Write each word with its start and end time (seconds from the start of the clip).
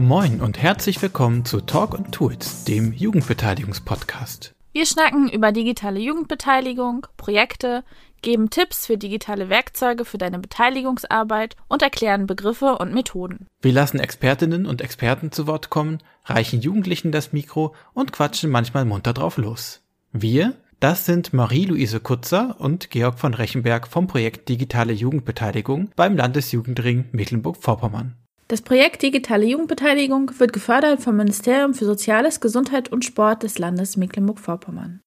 Moin 0.00 0.40
und 0.40 0.56
herzlich 0.56 1.02
willkommen 1.02 1.44
zu 1.44 1.60
Talk 1.60 1.92
und 1.92 2.10
Tools, 2.10 2.64
dem 2.64 2.94
Jugendbeteiligungspodcast. 2.94 4.54
Wir 4.72 4.86
schnacken 4.86 5.28
über 5.28 5.52
digitale 5.52 6.00
Jugendbeteiligung, 6.00 7.06
Projekte, 7.18 7.84
geben 8.22 8.48
Tipps 8.48 8.86
für 8.86 8.96
digitale 8.96 9.50
Werkzeuge 9.50 10.06
für 10.06 10.16
deine 10.16 10.38
Beteiligungsarbeit 10.38 11.54
und 11.68 11.82
erklären 11.82 12.26
Begriffe 12.26 12.78
und 12.78 12.94
Methoden. 12.94 13.46
Wir 13.60 13.72
lassen 13.72 14.00
Expertinnen 14.00 14.64
und 14.64 14.80
Experten 14.80 15.32
zu 15.32 15.46
Wort 15.46 15.68
kommen, 15.68 15.98
reichen 16.24 16.62
Jugendlichen 16.62 17.12
das 17.12 17.34
Mikro 17.34 17.74
und 17.92 18.10
quatschen 18.10 18.50
manchmal 18.50 18.86
munter 18.86 19.12
drauf 19.12 19.36
los. 19.36 19.82
Wir, 20.12 20.54
das 20.80 21.04
sind 21.04 21.34
Marie-Louise 21.34 22.00
Kutzer 22.00 22.56
und 22.58 22.88
Georg 22.88 23.18
von 23.18 23.34
Rechenberg 23.34 23.86
vom 23.86 24.06
Projekt 24.06 24.48
Digitale 24.48 24.94
Jugendbeteiligung 24.94 25.90
beim 25.94 26.16
Landesjugendring 26.16 27.10
Mecklenburg-Vorpommern. 27.12 28.16
Das 28.50 28.62
Projekt 28.62 29.02
Digitale 29.02 29.46
Jugendbeteiligung 29.46 30.32
wird 30.40 30.52
gefördert 30.52 31.00
vom 31.00 31.16
Ministerium 31.16 31.72
für 31.72 31.84
Soziales, 31.84 32.40
Gesundheit 32.40 32.90
und 32.90 33.04
Sport 33.04 33.44
des 33.44 33.60
Landes 33.60 33.96
Mecklenburg-Vorpommern. 33.96 35.00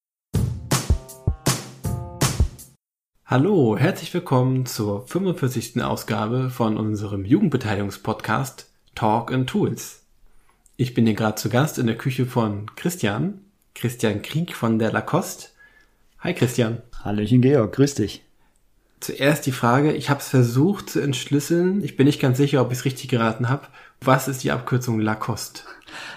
Hallo, 3.26 3.78
herzlich 3.78 4.14
willkommen 4.14 4.66
zur 4.66 5.06
45. 5.08 5.84
Ausgabe 5.84 6.52
von 6.52 6.78
unserem 6.78 7.26
Jugendbeteiligungspodcast 7.26 8.72
Talk 8.96 9.34
and 9.34 9.50
Tools. 9.50 10.04
Ich 10.78 10.94
bin 10.94 11.06
hier 11.06 11.16
gerade 11.16 11.36
zu 11.36 11.50
Gast 11.50 11.78
in 11.78 11.88
der 11.88 11.98
Küche 11.98 12.26
von 12.26 12.73
Christian, 12.78 13.42
Christian 13.76 14.22
Krieg 14.22 14.56
von 14.56 14.80
der 14.80 14.94
Lacoste. 14.94 15.50
Hi 16.20 16.34
Christian. 16.34 16.82
Hallöchen 17.04 17.42
Georg, 17.42 17.73
grüß 17.76 17.96
dich. 17.96 18.23
Zuerst 19.04 19.46
die 19.46 19.52
Frage, 19.52 19.92
ich 19.92 20.10
habe 20.10 20.22
es 20.22 20.30
versucht 20.30 20.90
zu 20.90 21.02
entschlüsseln, 21.02 21.84
ich 21.84 21.98
bin 21.98 22.06
nicht 22.06 22.22
ganz 22.22 22.38
sicher, 22.38 22.62
ob 22.62 22.72
ich 22.72 22.78
es 22.78 22.86
richtig 22.86 23.10
geraten 23.10 23.50
habe. 23.50 23.68
Was 24.00 24.30
ist 24.30 24.45
die 24.45 24.52
Abkürzung 24.52 25.02
Lacoste? 25.02 25.64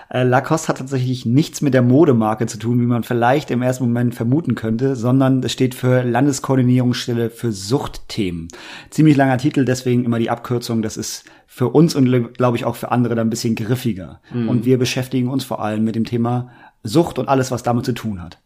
Äh, 0.08 0.22
Lacoste 0.22 0.68
hat 0.68 0.78
tatsächlich 0.78 1.26
nichts 1.26 1.62
mit 1.62 1.74
der 1.74 1.82
Modemarke 1.82 2.46
zu 2.46 2.60
tun, 2.60 2.80
wie 2.80 2.86
man 2.86 3.02
vielleicht 3.02 3.50
im 3.50 3.60
ersten 3.60 3.82
Moment 3.82 4.14
vermuten 4.14 4.54
könnte, 4.54 4.94
sondern 4.94 5.42
es 5.42 5.50
steht 5.50 5.74
für 5.74 6.04
Landeskoordinierungsstelle 6.04 7.30
für 7.30 7.50
Suchtthemen. 7.50 8.46
Ziemlich 8.90 9.16
langer 9.16 9.38
Titel, 9.38 9.64
deswegen 9.64 10.04
immer 10.04 10.20
die 10.20 10.30
Abkürzung. 10.30 10.80
Das 10.80 10.96
ist 10.96 11.24
für 11.48 11.70
uns 11.70 11.96
und 11.96 12.34
glaube 12.34 12.56
ich 12.56 12.64
auch 12.64 12.76
für 12.76 12.92
andere 12.92 13.16
dann 13.16 13.26
ein 13.26 13.30
bisschen 13.30 13.56
griffiger. 13.56 14.20
Mhm. 14.32 14.48
Und 14.48 14.64
wir 14.64 14.78
beschäftigen 14.78 15.28
uns 15.28 15.42
vor 15.42 15.60
allem 15.60 15.82
mit 15.82 15.96
dem 15.96 16.04
Thema 16.04 16.50
Sucht 16.84 17.18
und 17.18 17.28
alles, 17.28 17.50
was 17.50 17.64
damit 17.64 17.84
zu 17.84 17.94
tun 17.94 18.22
hat. 18.22 18.38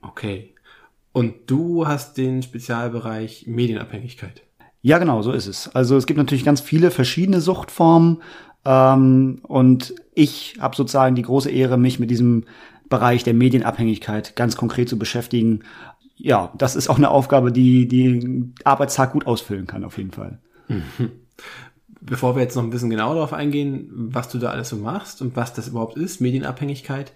Okay. 0.00 0.54
Und 1.12 1.34
du 1.46 1.86
hast 1.86 2.16
den 2.16 2.42
Spezialbereich 2.42 3.46
Medienabhängigkeit. 3.46 4.42
Ja, 4.80 4.98
genau, 4.98 5.22
so 5.22 5.32
ist 5.32 5.46
es. 5.46 5.68
Also 5.68 5.96
es 5.96 6.06
gibt 6.06 6.18
natürlich 6.18 6.44
ganz 6.44 6.60
viele 6.60 6.90
verschiedene 6.90 7.40
Suchtformen 7.40 8.22
ähm, 8.64 9.40
und 9.42 9.94
ich 10.14 10.56
habe 10.60 10.74
sozusagen 10.74 11.14
die 11.14 11.22
große 11.22 11.50
Ehre, 11.50 11.78
mich 11.78 12.00
mit 12.00 12.10
diesem 12.10 12.44
Bereich 12.88 13.24
der 13.24 13.34
Medienabhängigkeit 13.34 14.36
ganz 14.36 14.56
konkret 14.56 14.88
zu 14.88 14.98
beschäftigen. 14.98 15.60
Ja, 16.16 16.52
das 16.56 16.76
ist 16.76 16.88
auch 16.88 16.98
eine 16.98 17.10
Aufgabe, 17.10 17.52
die 17.52 17.86
die 17.86 18.52
Arbeitstag 18.64 19.12
gut 19.12 19.26
ausfüllen 19.26 19.66
kann, 19.66 19.84
auf 19.84 19.98
jeden 19.98 20.12
Fall. 20.12 20.40
Mhm. 20.68 21.10
Bevor 22.00 22.34
wir 22.34 22.42
jetzt 22.42 22.56
noch 22.56 22.64
ein 22.64 22.70
bisschen 22.70 22.90
genauer 22.90 23.14
darauf 23.14 23.32
eingehen, 23.32 23.88
was 23.92 24.28
du 24.28 24.38
da 24.38 24.50
alles 24.50 24.68
so 24.68 24.76
machst 24.76 25.22
und 25.22 25.36
was 25.36 25.54
das 25.54 25.68
überhaupt 25.68 25.96
ist, 25.96 26.20
Medienabhängigkeit, 26.20 27.12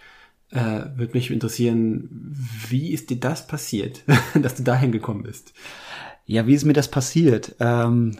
äh, 0.50 0.84
würde 0.96 1.14
mich 1.14 1.30
interessieren, 1.30 2.34
wie 2.68 2.92
ist 2.92 3.10
dir 3.10 3.18
das 3.18 3.46
passiert, 3.46 4.02
dass 4.40 4.54
du 4.54 4.62
dahin 4.62 4.92
gekommen 4.92 5.22
bist? 5.22 5.52
Ja, 6.24 6.46
wie 6.46 6.54
ist 6.54 6.64
mir 6.64 6.72
das 6.72 6.90
passiert? 6.90 7.54
Ähm, 7.60 8.16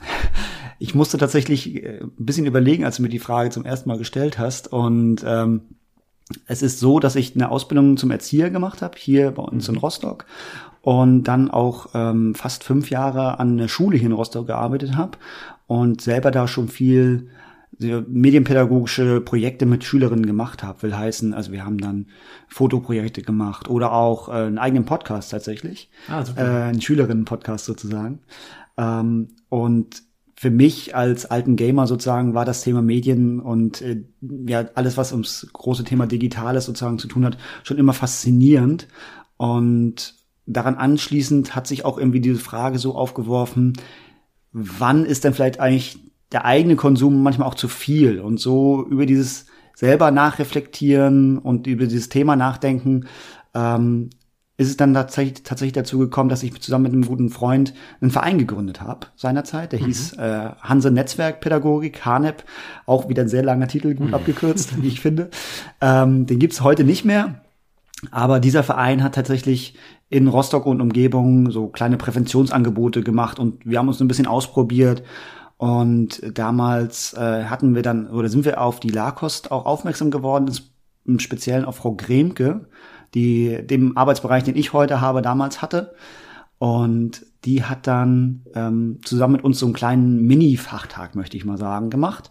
ich 0.79 0.95
musste 0.95 1.19
tatsächlich 1.19 1.83
äh, 1.83 2.01
ein 2.03 2.13
bisschen 2.17 2.47
überlegen, 2.47 2.85
als 2.85 2.97
du 2.97 3.03
mir 3.03 3.09
die 3.09 3.19
Frage 3.19 3.51
zum 3.51 3.65
ersten 3.65 3.89
Mal 3.89 3.99
gestellt 3.99 4.39
hast. 4.39 4.73
Und 4.73 5.25
ähm, 5.27 5.63
es 6.47 6.63
ist 6.63 6.81
so, 6.81 7.01
dass 7.01 7.17
ich 7.17 7.35
eine 7.35 7.51
Ausbildung 7.51 7.97
zum 7.97 8.11
Erzieher 8.11 8.51
gemacht 8.51 8.83
habe, 8.83 8.97
hier 8.99 9.31
bei 9.33 9.43
uns 9.43 9.69
in 9.69 9.77
Rostock. 9.77 10.27
Und 10.83 11.25
dann 11.25 11.51
auch 11.51 11.89
ähm, 11.95 12.37
fast 12.37 12.63
fünf 12.63 12.91
Jahre 12.91 13.41
an 13.41 13.59
der 13.59 13.69
Schule 13.69 13.97
hier 13.97 14.07
in 14.07 14.13
Rostock 14.13 14.47
gearbeitet 14.47 14.97
habe 14.97 15.19
und 15.67 16.01
selber 16.01 16.31
da 16.31 16.47
schon 16.47 16.69
viel 16.69 17.29
medienpädagogische 17.79 19.21
Projekte 19.21 19.67
mit 19.67 19.85
Schülerinnen 19.85 20.27
gemacht 20.27 20.63
habe, 20.63 20.83
will 20.83 20.97
heißen, 20.97 21.35
also 21.35 21.53
wir 21.53 21.65
haben 21.65 21.79
dann 21.79 22.07
Fotoprojekte 22.49 23.23
gemacht 23.23 23.69
oder 23.69 23.93
auch 23.93 24.29
äh, 24.29 24.33
einen 24.33 24.59
eigenen 24.59 24.85
Podcast 24.85 25.31
tatsächlich, 25.31 25.91
ah, 26.09 26.25
super. 26.25 26.43
äh, 26.43 26.63
einen 26.69 26.81
Schülerinnen-Podcast 26.81 27.67
sozusagen. 27.67 28.21
Ähm, 28.79 29.29
und 29.49 30.03
für 30.39 30.51
mich 30.51 30.95
als 30.95 31.27
alten 31.27 31.57
Gamer 31.57 31.87
sozusagen 31.87 32.35
war 32.35 32.45
das 32.45 32.63
Thema 32.63 32.83
Medien 32.83 33.41
und 33.41 33.81
äh, 33.81 34.05
ja 34.47 34.67
alles, 34.75 34.97
was 34.97 35.13
ums 35.13 35.47
große 35.53 35.85
Thema 35.85 36.07
Digitales 36.07 36.67
sozusagen 36.67 36.99
zu 36.99 37.09
tun 37.09 37.25
hat, 37.25 37.39
schon 37.63 37.79
immer 37.79 37.95
faszinierend. 37.95 38.87
Und 39.39 40.15
daran 40.45 40.75
anschließend 40.77 41.55
hat 41.55 41.67
sich 41.67 41.85
auch 41.85 41.99
irgendwie 41.99 42.21
diese 42.21 42.39
Frage 42.39 42.79
so 42.79 42.95
aufgeworfen, 42.95 43.75
wann 44.53 45.05
ist 45.05 45.25
denn 45.25 45.35
vielleicht 45.35 45.59
eigentlich 45.59 46.06
der 46.33 46.45
eigene 46.45 46.77
Konsum 46.77 47.23
manchmal 47.23 47.49
auch 47.49 47.55
zu 47.55 47.69
viel. 47.69 48.21
Und 48.21 48.39
so 48.39 48.87
über 48.89 49.07
dieses 49.07 49.47
selber 49.75 50.11
nachreflektieren 50.11 51.39
und 51.39 51.67
über 51.67 51.87
dieses 51.87 52.09
Thema 52.09 52.35
nachdenken, 52.35 53.07
ähm, 53.55 54.11
ist 54.59 54.69
es 54.69 54.77
dann 54.77 54.95
tatsächlich, 54.95 55.43
tatsächlich 55.43 55.75
dazu 55.75 55.99
gekommen, 55.99 56.31
dass 56.31 56.43
ich 56.43 56.59
zusammen 56.61 56.85
mit 56.85 56.93
einem 56.93 57.07
guten 57.07 57.29
Freund 57.29 57.75
einen 58.01 58.11
Verein 58.11 58.39
gegründet 58.39 58.81
habe 58.81 59.09
seinerzeit. 59.15 59.73
Der 59.73 59.81
mhm. 59.81 59.85
hieß 59.85 60.15
äh, 60.15 60.51
Hanse 60.61 60.91
Netzwerkpädagogik, 60.91 62.05
HANEP, 62.05 62.43
auch 62.87 63.09
wieder 63.09 63.23
ein 63.23 63.29
sehr 63.29 63.43
langer 63.43 63.69
Titel, 63.69 63.95
gut 63.95 64.09
mhm. 64.09 64.15
abgekürzt, 64.15 64.75
wie 64.83 64.89
ich 64.89 65.01
finde. 65.01 65.31
Ähm, 65.81 66.27
den 66.27 66.39
gibt's 66.39 66.63
heute 66.63 66.85
nicht 66.85 67.05
mehr. 67.05 67.43
Aber 68.11 68.41
dieser 68.41 68.63
Verein 68.63 69.03
hat 69.03 69.15
tatsächlich 69.15 69.75
in 70.09 70.29
Rostock 70.29 70.67
und 70.67 70.81
Umgebung 70.81 71.51
so 71.51 71.69
kleine 71.69 71.97
Präventionsangebote 71.97 73.03
gemacht 73.03 73.39
und 73.39 73.67
wir 73.67 73.79
haben 73.79 73.89
uns 73.89 74.01
ein 74.01 74.09
bisschen 74.09 74.27
ausprobiert 74.27 75.03
und 75.59 76.21
damals 76.39 77.15
äh, 77.15 77.45
hatten 77.45 77.75
wir 77.75 77.83
dann, 77.83 78.09
oder 78.09 78.29
sind 78.29 78.45
wir 78.45 78.61
auf 78.61 78.81
die 78.81 78.91
Lakost 78.91 79.51
auch 79.51 79.65
aufmerksam 79.65 80.11
geworden, 80.11 80.51
im 81.07 81.19
Speziellen 81.19 81.65
auf 81.65 81.77
Frau 81.77 81.95
Gremke, 81.95 82.67
die 83.15 83.67
dem 83.67 83.97
Arbeitsbereich, 83.97 84.45
den 84.45 84.57
ich 84.57 84.73
heute 84.73 85.01
habe, 85.01 85.23
damals 85.23 85.63
hatte. 85.63 85.95
Und 86.59 87.25
die 87.45 87.65
hat 87.65 87.87
dann 87.87 88.43
ähm, 88.55 89.01
zusammen 89.05 89.35
mit 89.35 89.45
uns 89.45 89.59
so 89.59 89.67
einen 89.67 89.75
kleinen 89.75 90.23
Mini-Fachtag, 90.27 91.15
möchte 91.15 91.37
ich 91.37 91.45
mal 91.45 91.59
sagen, 91.59 91.91
gemacht. 91.91 92.31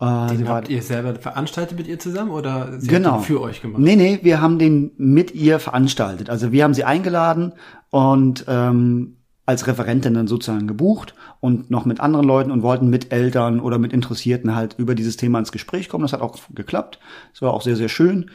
Äh, 0.00 0.26
den 0.28 0.48
habt 0.48 0.68
ihr 0.68 0.82
selber 0.82 1.14
veranstaltet 1.14 1.78
mit 1.78 1.86
ihr 1.86 1.98
zusammen 1.98 2.30
oder 2.30 2.80
sie 2.80 2.88
genau. 2.88 3.12
hat 3.12 3.20
den 3.20 3.24
für 3.24 3.40
euch 3.40 3.62
gemacht? 3.62 3.80
Nee, 3.80 3.96
nee, 3.96 4.18
wir 4.22 4.40
haben 4.40 4.58
den 4.58 4.92
mit 4.96 5.34
ihr 5.34 5.60
veranstaltet. 5.60 6.30
Also 6.30 6.52
wir 6.52 6.64
haben 6.64 6.74
sie 6.74 6.84
eingeladen 6.84 7.52
und 7.90 8.44
ähm, 8.48 9.16
als 9.50 9.66
Referentin 9.66 10.14
dann 10.14 10.28
sozusagen 10.28 10.66
gebucht 10.66 11.14
und 11.40 11.70
noch 11.70 11.84
mit 11.84 12.00
anderen 12.00 12.26
Leuten 12.26 12.50
und 12.50 12.62
wollten 12.62 12.88
mit 12.88 13.12
Eltern 13.12 13.60
oder 13.60 13.78
mit 13.78 13.92
Interessierten 13.92 14.54
halt 14.54 14.76
über 14.78 14.94
dieses 14.94 15.16
Thema 15.16 15.40
ins 15.40 15.52
Gespräch 15.52 15.88
kommen. 15.88 16.02
Das 16.02 16.12
hat 16.12 16.22
auch 16.22 16.38
geklappt. 16.54 17.00
Das 17.32 17.42
war 17.42 17.52
auch 17.52 17.62
sehr, 17.62 17.76
sehr 17.76 17.88
schön. 17.88 18.30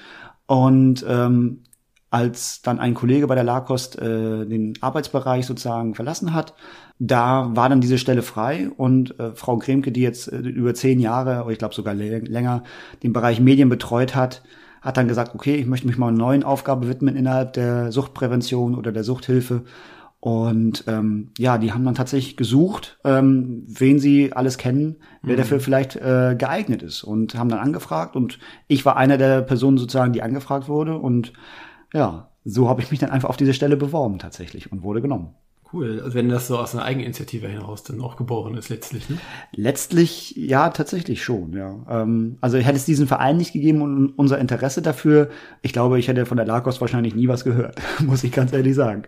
Und 0.45 1.05
ähm, 1.07 1.63
als 2.11 2.61
dann 2.61 2.79
ein 2.79 2.93
Kollege 2.93 3.27
bei 3.27 3.35
der 3.35 3.43
Lakost 3.43 3.97
äh, 3.97 4.45
den 4.45 4.73
Arbeitsbereich 4.81 5.45
sozusagen 5.45 5.95
verlassen 5.95 6.33
hat, 6.33 6.53
da 6.99 7.49
war 7.55 7.69
dann 7.69 7.81
diese 7.81 7.97
Stelle 7.97 8.21
frei 8.21 8.69
und 8.75 9.19
äh, 9.19 9.33
Frau 9.35 9.57
Kremke, 9.57 9.91
die 9.91 10.01
jetzt 10.01 10.31
äh, 10.31 10.37
über 10.37 10.73
zehn 10.73 10.99
Jahre, 10.99 11.43
oder 11.43 11.51
ich 11.51 11.57
glaube 11.57 11.75
sogar 11.75 11.93
länger, 11.93 12.63
den 13.03 13.13
Bereich 13.13 13.39
Medien 13.39 13.69
betreut 13.69 14.15
hat, 14.15 14.43
hat 14.81 14.97
dann 14.97 15.07
gesagt, 15.07 15.33
okay, 15.33 15.55
ich 15.55 15.65
möchte 15.65 15.87
mich 15.87 15.97
mal 15.97 16.09
einer 16.09 16.17
neuen 16.17 16.43
Aufgabe 16.43 16.87
widmen 16.87 17.15
innerhalb 17.15 17.53
der 17.53 17.91
Suchtprävention 17.91 18.75
oder 18.75 18.91
der 18.91 19.03
Suchthilfe 19.03 19.63
und 20.25 20.85
ähm, 20.87 21.29
ja, 21.37 21.59
die 21.59 21.71
haben 21.71 21.85
dann 21.85 21.93
tatsächlich 21.93 22.35
gesucht, 22.35 22.97
ähm, 23.03 23.63
wen 23.67 23.99
sie 23.99 24.33
alles 24.33 24.57
kennen, 24.57 24.95
wer 25.21 25.35
mhm. 25.35 25.37
dafür 25.37 25.59
vielleicht 25.59 25.97
äh, 25.97 26.35
geeignet 26.35 26.81
ist. 26.81 27.03
Und 27.03 27.35
haben 27.35 27.49
dann 27.49 27.59
angefragt. 27.59 28.15
Und 28.15 28.39
ich 28.67 28.83
war 28.85 28.97
einer 28.97 29.19
der 29.19 29.43
Personen 29.43 29.77
sozusagen, 29.77 30.13
die 30.13 30.23
angefragt 30.23 30.67
wurde. 30.67 30.97
Und 30.97 31.33
ja, 31.93 32.31
so 32.43 32.67
habe 32.67 32.81
ich 32.81 32.89
mich 32.89 32.99
dann 32.99 33.11
einfach 33.11 33.29
auf 33.29 33.37
diese 33.37 33.53
Stelle 33.53 33.77
beworben 33.77 34.17
tatsächlich 34.17 34.71
und 34.71 34.81
wurde 34.81 34.99
genommen. 34.99 35.35
Cool. 35.73 35.99
Also 36.03 36.13
wenn 36.13 36.29
das 36.29 36.47
so 36.47 36.57
aus 36.57 36.75
einer 36.75 36.85
Eigeninitiative 36.85 37.47
heraus 37.47 37.83
dann 37.83 37.99
auch 37.99 38.17
geboren 38.17 38.55
ist 38.55 38.69
letztlich, 38.69 39.09
ne? 39.09 39.17
Letztlich, 39.51 40.35
ja, 40.35 40.69
tatsächlich 40.69 41.23
schon, 41.23 41.53
ja. 41.53 41.75
Ähm, 41.89 42.37
also 42.39 42.57
hätte 42.57 42.77
es 42.77 42.85
diesen 42.85 43.07
Verein 43.07 43.37
nicht 43.37 43.51
gegeben 43.51 43.81
und 43.81 44.09
unser 44.09 44.37
Interesse 44.37 44.81
dafür, 44.81 45.29
ich 45.63 45.73
glaube, 45.73 45.97
ich 45.97 46.07
hätte 46.07 46.25
von 46.25 46.37
der 46.37 46.45
Lagos 46.45 46.81
wahrscheinlich 46.81 47.15
nie 47.15 47.27
was 47.27 47.43
gehört, 47.43 47.81
muss 48.05 48.23
ich 48.23 48.31
ganz 48.31 48.53
ehrlich 48.53 48.75
sagen. 48.75 49.03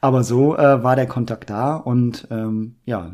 Aber 0.00 0.22
so 0.22 0.56
äh, 0.56 0.82
war 0.82 0.96
der 0.96 1.06
Kontakt 1.06 1.48
da 1.48 1.76
und 1.76 2.28
ähm, 2.30 2.76
ja, 2.84 3.12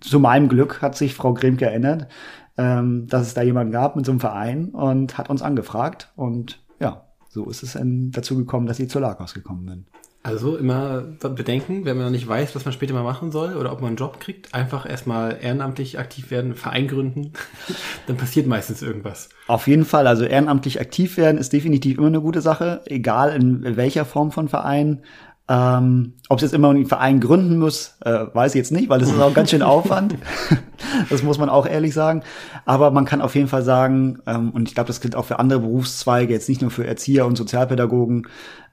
zu 0.00 0.18
meinem 0.18 0.48
Glück 0.48 0.80
hat 0.80 0.96
sich 0.96 1.14
Frau 1.14 1.34
Grimke 1.34 1.66
erinnert, 1.66 2.08
ähm, 2.56 3.06
dass 3.06 3.26
es 3.26 3.34
da 3.34 3.42
jemanden 3.42 3.72
gab 3.72 3.96
mit 3.96 4.06
so 4.06 4.12
einem 4.12 4.20
Verein 4.20 4.70
und 4.70 5.18
hat 5.18 5.28
uns 5.28 5.42
angefragt 5.42 6.12
und 6.16 6.62
ja, 6.80 7.04
so 7.28 7.50
ist 7.50 7.62
es 7.62 7.78
dazu 7.80 8.36
gekommen, 8.36 8.66
dass 8.66 8.80
ich 8.80 8.88
zur 8.88 9.02
Lagos 9.02 9.34
gekommen 9.34 9.66
bin. 9.66 9.86
Also 10.26 10.56
immer 10.56 11.02
bedenken, 11.20 11.84
wenn 11.84 11.98
man 11.98 12.10
nicht 12.10 12.26
weiß, 12.26 12.56
was 12.56 12.64
man 12.64 12.72
später 12.72 12.94
mal 12.94 13.02
machen 13.02 13.30
soll 13.30 13.56
oder 13.56 13.70
ob 13.70 13.82
man 13.82 13.88
einen 13.88 13.96
Job 13.98 14.20
kriegt, 14.20 14.54
einfach 14.54 14.88
erstmal 14.88 15.36
ehrenamtlich 15.42 15.98
aktiv 15.98 16.30
werden, 16.30 16.54
Verein 16.54 16.88
gründen, 16.88 17.34
dann 18.06 18.16
passiert 18.16 18.46
meistens 18.46 18.80
irgendwas. 18.80 19.28
Auf 19.48 19.66
jeden 19.66 19.84
Fall, 19.84 20.06
also 20.06 20.24
ehrenamtlich 20.24 20.80
aktiv 20.80 21.18
werden 21.18 21.36
ist 21.36 21.52
definitiv 21.52 21.98
immer 21.98 22.06
eine 22.06 22.22
gute 22.22 22.40
Sache, 22.40 22.80
egal 22.86 23.36
in 23.36 23.76
welcher 23.76 24.06
Form 24.06 24.32
von 24.32 24.48
Verein. 24.48 25.02
Ähm, 25.46 26.14
ob 26.30 26.38
es 26.38 26.42
jetzt 26.42 26.54
immer 26.54 26.70
einen 26.70 26.86
Verein 26.86 27.20
gründen 27.20 27.58
muss, 27.58 27.98
äh, 28.00 28.24
weiß 28.32 28.54
ich 28.54 28.58
jetzt 28.58 28.72
nicht, 28.72 28.88
weil 28.88 29.00
das 29.00 29.10
ist 29.10 29.20
auch 29.20 29.34
ganz 29.34 29.50
schön 29.50 29.60
Aufwand. 29.60 30.16
das 31.10 31.22
muss 31.22 31.36
man 31.36 31.50
auch 31.50 31.66
ehrlich 31.66 31.92
sagen. 31.92 32.22
Aber 32.64 32.90
man 32.92 33.04
kann 33.04 33.20
auf 33.20 33.34
jeden 33.34 33.48
Fall 33.48 33.62
sagen, 33.62 34.20
ähm, 34.26 34.52
und 34.52 34.68
ich 34.68 34.74
glaube, 34.74 34.86
das 34.86 35.02
gilt 35.02 35.16
auch 35.16 35.26
für 35.26 35.38
andere 35.38 35.60
Berufszweige, 35.60 36.32
jetzt 36.32 36.48
nicht 36.48 36.62
nur 36.62 36.70
für 36.70 36.86
Erzieher 36.86 37.26
und 37.26 37.36
Sozialpädagogen, 37.36 38.26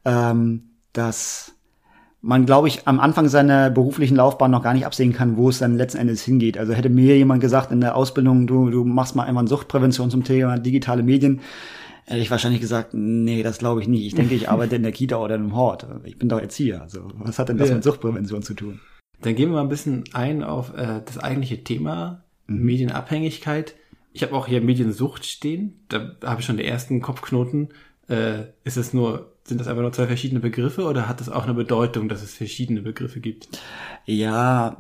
ähm, 0.06 0.71
dass 0.94 1.54
man, 2.22 2.46
glaube 2.46 2.68
ich, 2.68 2.88
am 2.88 3.00
Anfang 3.00 3.28
seiner 3.30 3.70
beruflichen 3.70 4.16
Laufbahn 4.16 4.52
noch 4.52 4.64
gar 4.64 4.74
nicht 4.74 4.86
absehen 4.86 5.12
kann, 5.12 5.38
wo 5.38 5.50
es 5.50 5.60
dann 5.60 5.78
letzten 5.78 5.98
Endes 5.98 6.24
hingeht. 6.24 6.58
Also 6.58 6.74
hätte 6.74 6.90
mir 6.90 7.18
jemand 7.18 7.42
gesagt 7.42 7.72
in 7.72 7.82
der 7.82 7.96
Ausbildung, 7.96 8.46
du, 8.46 8.70
du 8.70 8.84
machst 8.84 9.16
mal 9.16 9.24
einfach 9.24 9.48
Suchtprävention 9.48 10.12
zum 10.12 10.24
Thema 10.24 10.60
digitale 10.60 11.02
Medien, 11.02 11.42
hätte 12.06 12.22
ich 12.22 12.30
wahrscheinlich 12.30 12.62
gesagt, 12.62 12.94
nee, 12.94 13.42
das 13.42 13.58
glaube 13.58 13.82
ich 13.82 13.88
nicht. 13.88 14.06
Ich 14.06 14.14
denke, 14.14 14.36
ich 14.36 14.50
arbeite 14.50 14.76
in 14.76 14.84
der 14.84 14.92
Kita 14.92 15.18
oder 15.18 15.36
im 15.36 15.56
Hort. 15.56 15.88
Ich 16.04 16.20
bin 16.20 16.30
doch 16.30 16.40
Erzieher. 16.40 16.82
Also 16.82 17.10
was 17.16 17.40
hat 17.40 17.50
denn 17.50 17.58
das 17.58 17.70
ja. 17.70 17.76
mit 17.76 17.84
Suchtprävention 17.84 18.44
zu 18.44 18.54
tun? 18.54 18.80
Dann 19.22 19.36
gehen 19.36 19.50
wir 19.50 19.56
mal 19.56 19.62
ein 19.62 19.70
bisschen 19.70 20.04
ein 20.14 20.44
auf 20.44 20.76
äh, 20.76 21.02
das 21.04 21.18
eigentliche 21.18 21.64
Thema, 21.64 22.24
mhm. 22.48 22.64
Medienabhängigkeit. 22.64 23.76
Ich 24.14 24.24
habe 24.24 24.36
auch 24.36 24.48
hier 24.48 24.62
Mediensucht 24.62 25.26
stehen. 25.26 25.80
Da 25.90 26.12
habe 26.24 26.42
ich 26.42 26.46
schon 26.46 26.58
den 26.58 26.66
ersten 26.66 27.02
Kopfknoten. 27.02 27.70
Äh, 28.10 28.46
ist 28.64 28.78
es 28.78 28.94
nur 28.94 29.31
sind 29.44 29.60
das 29.60 29.68
einfach 29.68 29.82
nur 29.82 29.94
zwei 29.94 30.08
verschiedene 30.08 30.40
Begriffe 30.40 30.84
oder 30.84 31.08
hat 31.08 31.20
das 31.20 31.30
auch 31.30 31.44
eine 31.44 31.54
Bedeutung, 31.54 32.10
dass 32.10 32.22
es 32.22 32.34
verschiedene 32.34 32.82
Begriffe 32.82 33.20
gibt? 33.20 33.50
Ja, 34.06 34.78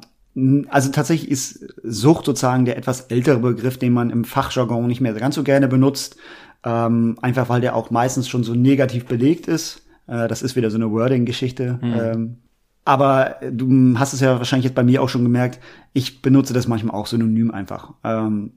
also 0.69 0.91
tatsächlich 0.91 1.29
ist 1.29 1.73
Sucht 1.83 2.25
sozusagen 2.25 2.65
der 2.65 2.77
etwas 2.77 3.01
ältere 3.01 3.39
Begriff, 3.39 3.77
den 3.77 3.93
man 3.93 4.09
im 4.09 4.23
Fachjargon 4.23 4.87
nicht 4.87 5.01
mehr 5.01 5.13
ganz 5.13 5.35
so 5.35 5.43
gerne 5.43 5.67
benutzt, 5.67 6.15
ähm, 6.63 7.17
einfach 7.21 7.49
weil 7.49 7.61
der 7.61 7.75
auch 7.75 7.91
meistens 7.91 8.29
schon 8.29 8.43
so 8.43 8.53
negativ 8.53 9.05
belegt 9.05 9.47
ist. 9.47 9.85
Äh, 10.07 10.27
das 10.27 10.41
ist 10.41 10.55
wieder 10.55 10.69
so 10.69 10.77
eine 10.77 10.91
Wording-Geschichte. 10.91 11.79
Mhm. 11.81 11.93
Ähm, 11.99 12.37
aber 12.85 13.35
du 13.51 13.97
hast 13.97 14.13
es 14.13 14.21
ja 14.21 14.37
wahrscheinlich 14.37 14.65
jetzt 14.65 14.75
bei 14.75 14.83
mir 14.83 15.01
auch 15.01 15.09
schon 15.09 15.23
gemerkt, 15.23 15.59
ich 15.93 16.21
benutze 16.21 16.53
das 16.53 16.67
manchmal 16.67 16.95
auch 16.95 17.07
synonym 17.07 17.51
einfach. 17.51 17.93
Ähm, 18.03 18.53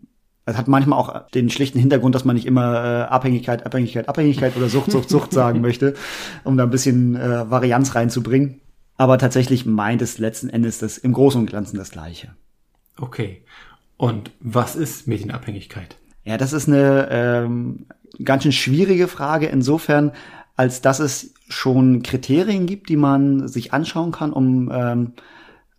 es 0.46 0.56
hat 0.56 0.68
manchmal 0.68 0.98
auch 0.98 1.28
den 1.30 1.48
schlichten 1.48 1.78
Hintergrund, 1.78 2.14
dass 2.14 2.24
man 2.24 2.36
nicht 2.36 2.46
immer 2.46 2.84
äh, 2.84 3.02
Abhängigkeit, 3.04 3.64
Abhängigkeit, 3.64 4.08
Abhängigkeit 4.08 4.56
oder 4.56 4.68
Sucht, 4.68 4.90
Sucht, 4.90 5.08
Sucht 5.08 5.32
sagen 5.34 5.60
möchte, 5.60 5.94
um 6.44 6.56
da 6.56 6.64
ein 6.64 6.70
bisschen 6.70 7.16
äh, 7.16 7.50
Varianz 7.50 7.94
reinzubringen. 7.94 8.60
Aber 8.96 9.18
tatsächlich 9.18 9.66
meint 9.66 10.02
es 10.02 10.18
letzten 10.18 10.50
Endes 10.50 10.78
das 10.78 10.98
im 10.98 11.12
Großen 11.12 11.40
und 11.40 11.50
Ganzen 11.50 11.78
das 11.78 11.90
Gleiche. 11.90 12.34
Okay. 12.98 13.42
Und 13.96 14.30
was 14.40 14.76
ist 14.76 15.08
Medienabhängigkeit? 15.08 15.96
Ja, 16.24 16.36
das 16.36 16.52
ist 16.52 16.68
eine 16.68 17.08
ähm, 17.10 17.86
ganz 18.22 18.42
schön 18.42 18.52
schwierige 18.52 19.08
Frage 19.08 19.46
insofern, 19.46 20.12
als 20.56 20.80
dass 20.80 21.00
es 21.00 21.34
schon 21.48 22.02
Kriterien 22.02 22.66
gibt, 22.66 22.88
die 22.88 22.96
man 22.96 23.48
sich 23.48 23.72
anschauen 23.72 24.12
kann, 24.12 24.32
um 24.32 24.70
ähm, 24.72 25.12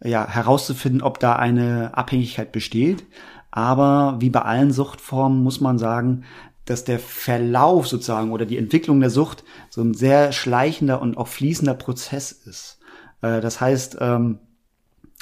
ja, 0.03 0.27
herauszufinden, 0.27 1.01
ob 1.01 1.19
da 1.19 1.35
eine 1.35 1.97
Abhängigkeit 1.97 2.51
besteht. 2.51 3.05
Aber 3.55 4.17
wie 4.19 4.29
bei 4.29 4.41
allen 4.41 4.73
Suchtformen 4.73 5.41
muss 5.41 5.61
man 5.61 5.77
sagen, 5.77 6.25
dass 6.65 6.83
der 6.83 6.99
Verlauf 6.99 7.87
sozusagen 7.87 8.33
oder 8.33 8.45
die 8.45 8.57
Entwicklung 8.57 8.99
der 8.99 9.09
Sucht 9.09 9.45
so 9.69 9.81
ein 9.81 9.93
sehr 9.93 10.33
schleichender 10.33 11.01
und 11.01 11.15
auch 11.15 11.29
fließender 11.29 11.73
Prozess 11.73 12.33
ist. 12.33 12.79
Äh, 13.21 13.39
das 13.39 13.61
heißt, 13.61 13.97
ähm, 14.01 14.39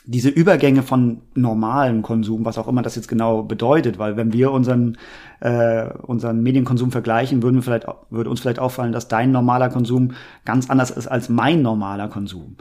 diese 0.05 0.29
Übergänge 0.29 0.81
von 0.81 1.21
normalem 1.35 2.01
Konsum, 2.01 2.43
was 2.43 2.57
auch 2.57 2.67
immer 2.67 2.81
das 2.81 2.95
jetzt 2.95 3.07
genau 3.07 3.43
bedeutet, 3.43 3.99
weil 3.99 4.17
wenn 4.17 4.33
wir 4.33 4.51
unseren 4.51 4.97
äh, 5.39 5.89
unseren 6.01 6.41
Medienkonsum 6.41 6.91
vergleichen, 6.91 7.43
würden 7.43 7.57
wir 7.57 7.61
vielleicht 7.61 7.85
würde 8.09 8.31
uns 8.31 8.41
vielleicht 8.41 8.59
auffallen, 8.59 8.93
dass 8.93 9.07
dein 9.07 9.31
normaler 9.31 9.69
Konsum 9.69 10.13
ganz 10.43 10.71
anders 10.71 10.89
ist 10.89 11.07
als 11.07 11.29
mein 11.29 11.61
normaler 11.61 12.07
Konsum. 12.07 12.57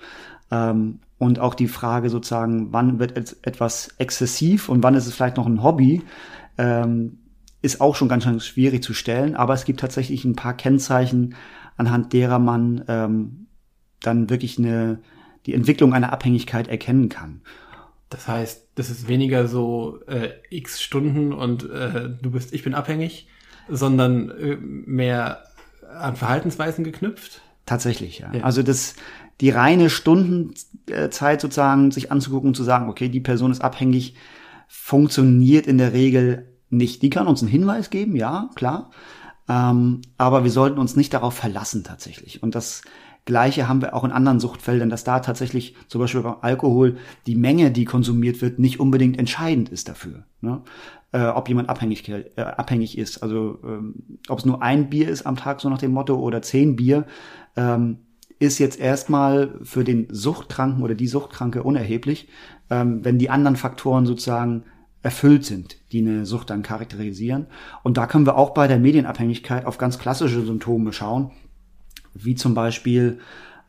Ähm, 0.53 1.01
und 1.19 1.39
auch 1.39 1.55
die 1.55 1.69
Frage 1.69 2.11
sozusagen, 2.11 2.73
wann 2.73 2.99
wird 2.99 3.17
etwas 3.17 3.95
exzessiv 3.99 4.69
und 4.69 4.83
wann 4.83 4.95
ist 4.95 5.07
es 5.07 5.15
vielleicht 5.15 5.37
noch 5.37 5.47
ein 5.47 5.63
Hobby, 5.63 6.03
ähm, 6.59 7.19
ist 7.63 7.81
auch 7.81 7.95
schon 7.95 8.09
ganz, 8.09 8.25
ganz 8.25 8.45
schwierig 8.45 8.83
zu 8.83 8.93
stellen. 8.93 9.37
Aber 9.37 9.55
es 9.55 9.65
gibt 9.65 9.81
tatsächlich 9.81 10.25
ein 10.25 10.37
paar 10.37 10.55
Kennzeichen, 10.55 11.37
anhand 11.77 12.13
derer 12.13 12.39
man 12.39 12.85
ähm, 12.89 13.47
dann 14.01 14.31
wirklich 14.31 14.59
eine, 14.59 14.99
die 15.47 15.55
Entwicklung 15.55 15.95
einer 15.95 16.13
Abhängigkeit 16.13 16.69
erkennen 16.69 17.09
kann. 17.09 17.41
Das 18.11 18.29
heißt, 18.29 18.69
das 18.75 18.91
ist 18.91 19.09
weniger 19.09 19.47
so 19.47 20.01
äh, 20.07 20.31
x 20.51 20.83
Stunden 20.83 21.33
und 21.33 21.71
äh, 21.71 22.11
du 22.21 22.33
bist, 22.33 22.53
ich 22.53 22.63
bin 22.63 22.75
abhängig, 22.75 23.29
sondern 23.69 24.29
äh, 24.31 24.57
mehr 24.57 25.45
an 25.97 26.17
Verhaltensweisen 26.17 26.85
geknüpft? 26.85 27.43
Tatsächlich, 27.65 28.19
ja. 28.19 28.33
ja. 28.35 28.43
Also 28.43 28.63
das, 28.63 28.97
die 29.41 29.51
reine 29.51 29.91
Stundenzeit 29.91 31.41
sozusagen 31.41 31.91
sich 31.91 32.13
anzugucken 32.13 32.49
und 32.49 32.57
zu 32.57 32.65
sagen, 32.65 32.89
okay, 32.89 33.09
die 33.09 33.21
Person 33.21 33.51
ist 33.51 33.63
abhängig, 33.63 34.15
funktioniert 34.69 35.67
in 35.67 35.79
der 35.79 35.93
Regel 35.93 36.49
nicht. 36.71 37.03
Die 37.03 37.11
kann 37.11 37.27
uns 37.27 37.43
einen 37.43 37.51
Hinweis 37.51 37.91
geben, 37.91 38.17
ja, 38.17 38.51
klar. 38.55 38.91
Ähm, 39.49 40.01
aber 40.19 40.45
wir 40.45 40.51
sollten 40.51 40.79
uns 40.79 40.97
nicht 40.97 41.13
darauf 41.13 41.35
verlassen 41.35 41.85
tatsächlich. 41.85 42.43
Und 42.43 42.55
das 42.55 42.83
Gleiche 43.25 43.69
haben 43.69 43.83
wir 43.83 43.95
auch 43.95 44.05
in 44.05 44.11
anderen 44.11 44.41
Suchtfeldern, 44.41 44.91
dass 44.91 45.05
da 45.05 45.21
tatsächlich 45.21 45.77
zum 45.89 46.01
Beispiel 46.01 46.23
beim 46.23 46.37
Alkohol 46.41 46.97
die 47.27 47.37
Menge, 47.37 47.71
die 47.71 47.85
konsumiert 47.85 48.41
wird, 48.43 48.59
nicht 48.59 48.81
unbedingt 48.81 49.19
entscheidend 49.19 49.69
ist 49.69 49.89
dafür. 49.89 50.25
Ne? 50.41 50.63
Äh, 51.13 51.27
ob 51.27 51.49
jemand 51.49 51.69
abhängig, 51.69 52.09
äh, 52.09 52.25
abhängig 52.37 52.99
ist. 52.99 53.23
Also 53.23 53.61
ähm, 53.65 54.19
ob 54.29 54.41
es 54.41 54.45
nur 54.45 54.63
ein 54.63 54.91
Bier 54.91 55.09
ist 55.09 55.27
am 55.27 55.37
Tag, 55.37 55.61
so 55.61 55.69
nach 55.69 55.79
dem 55.79 55.93
Motto, 55.93 56.17
oder 56.17 56.43
zehn 56.43 56.75
Bier. 56.75 57.07
Ähm, 57.55 57.99
ist 58.43 58.59
jetzt 58.59 58.81
erstmal 58.81 59.55
für 59.63 59.85
den 59.85 60.09
Suchtkranken 60.11 60.83
oder 60.83 60.97
die 60.97 61.07
Suchtkranke 61.07 61.63
unerheblich, 61.63 62.29
ähm, 62.71 63.05
wenn 63.05 63.19
die 63.19 63.31
anderen 63.31 63.57
Faktoren 63.57 64.05
sozusagen 64.05 64.65
erfüllt 65.01 65.45
sind, 65.45 65.77
die 65.93 66.01
eine 66.01 66.27
Sucht 66.27 66.51
dann 66.51 66.63
charakterisieren. 66.63 67.47
Und 67.85 67.97
da 67.97 68.07
können 68.07 68.27
wir 68.27 68.37
auch 68.37 68.51
bei 68.51 68.67
der 68.67 68.81
Medienabhängigkeit 68.81 69.65
auf 69.65 69.79
ganz 69.79 69.99
klassische 69.99 70.45
Symptome 70.45 70.93
schauen, 70.93 71.31
wie 72.15 72.35
zum 72.35 72.55
Beispiel 72.55 73.21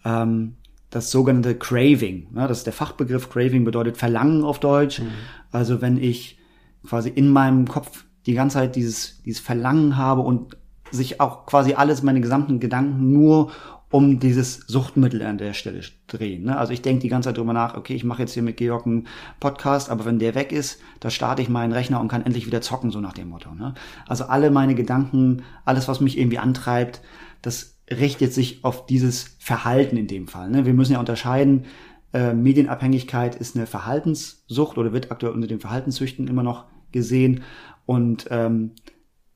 ähm, 0.06 0.56
das 0.90 1.12
sogenannte 1.12 1.56
Craving. 1.56 2.34
Ne? 2.34 2.48
Das 2.48 2.60
ist 2.60 2.66
der 2.66 2.74
Fachbegriff 2.74 3.30
Craving 3.30 3.66
bedeutet 3.66 3.98
Verlangen 3.98 4.44
auf 4.44 4.60
Deutsch. 4.60 5.00
Mhm. 5.00 5.10
Also 5.52 5.82
wenn 5.82 5.98
ich 5.98 6.40
quasi 6.84 7.10
in 7.10 7.30
meinem 7.30 7.68
Kopf 7.68 8.06
die 8.26 8.34
ganze 8.34 8.56
Zeit 8.56 8.76
dieses, 8.76 9.22
dieses 9.22 9.40
Verlangen 9.40 9.98
habe 9.98 10.22
und 10.22 10.58
sich 10.90 11.20
auch 11.20 11.46
quasi 11.46 11.74
alles, 11.74 12.02
meine 12.02 12.22
gesamten 12.22 12.60
Gedanken 12.60 13.12
nur 13.12 13.52
um 13.94 14.20
dieses 14.20 14.56
Suchtmittel 14.66 15.22
an 15.22 15.38
der 15.38 15.54
Stelle 15.54 15.82
drehen. 16.08 16.46
Ne? 16.46 16.58
Also 16.58 16.74
ich 16.74 16.82
denke 16.82 17.04
die 17.04 17.10
ganze 17.10 17.30
Zeit 17.30 17.38
drüber 17.38 17.54
nach, 17.54 17.78
okay, 17.78 17.94
ich 17.94 18.04
mache 18.04 18.24
jetzt 18.24 18.34
hier 18.34 18.42
mit 18.42 18.58
Georg 18.58 18.88
einen 18.88 19.06
Podcast, 19.40 19.92
aber 19.92 20.04
wenn 20.06 20.18
der 20.18 20.34
weg 20.34 20.52
ist, 20.52 20.82
da 21.00 21.12
starte 21.12 21.44
ich 21.44 21.50
meinen 21.50 21.74
Rechner 21.74 22.02
und 22.02 22.08
kann 22.08 22.26
endlich 22.26 22.48
wieder 22.48 22.62
zocken, 22.62 22.90
so 22.90 23.00
nach 23.00 23.14
dem 23.14 23.30
Motto. 23.30 23.54
Ne? 23.54 23.76
Also 24.08 24.24
alle 24.24 24.50
meine 24.50 24.74
Gedanken, 24.74 25.44
alles, 25.64 25.88
was 25.88 26.02
mich 26.02 26.18
irgendwie 26.18 26.40
antreibt, 26.40 27.04
das 27.44 27.78
richtet 27.88 28.34
sich 28.34 28.66
auf 28.66 28.88
dieses 28.88 29.36
Verhalten 29.38 29.96
in 29.96 30.08
dem 30.08 30.28
Fall. 30.28 30.50
Ne? 30.50 30.66
Wir 30.66 30.74
müssen 30.74 30.94
ja 30.94 31.00
unterscheiden, 31.00 31.66
äh, 32.14 32.34
Medienabhängigkeit 32.34 33.36
ist 33.36 33.56
eine 33.56 33.68
Verhaltenssucht 33.68 34.80
oder 34.80 34.92
wird 34.92 35.12
aktuell 35.12 35.34
unter 35.34 35.48
den 35.48 35.60
Verhaltenssüchten 35.60 36.28
immer 36.28 36.42
noch 36.42 36.66
gesehen. 36.92 37.44
Und 37.86 38.26
ähm, 38.32 38.72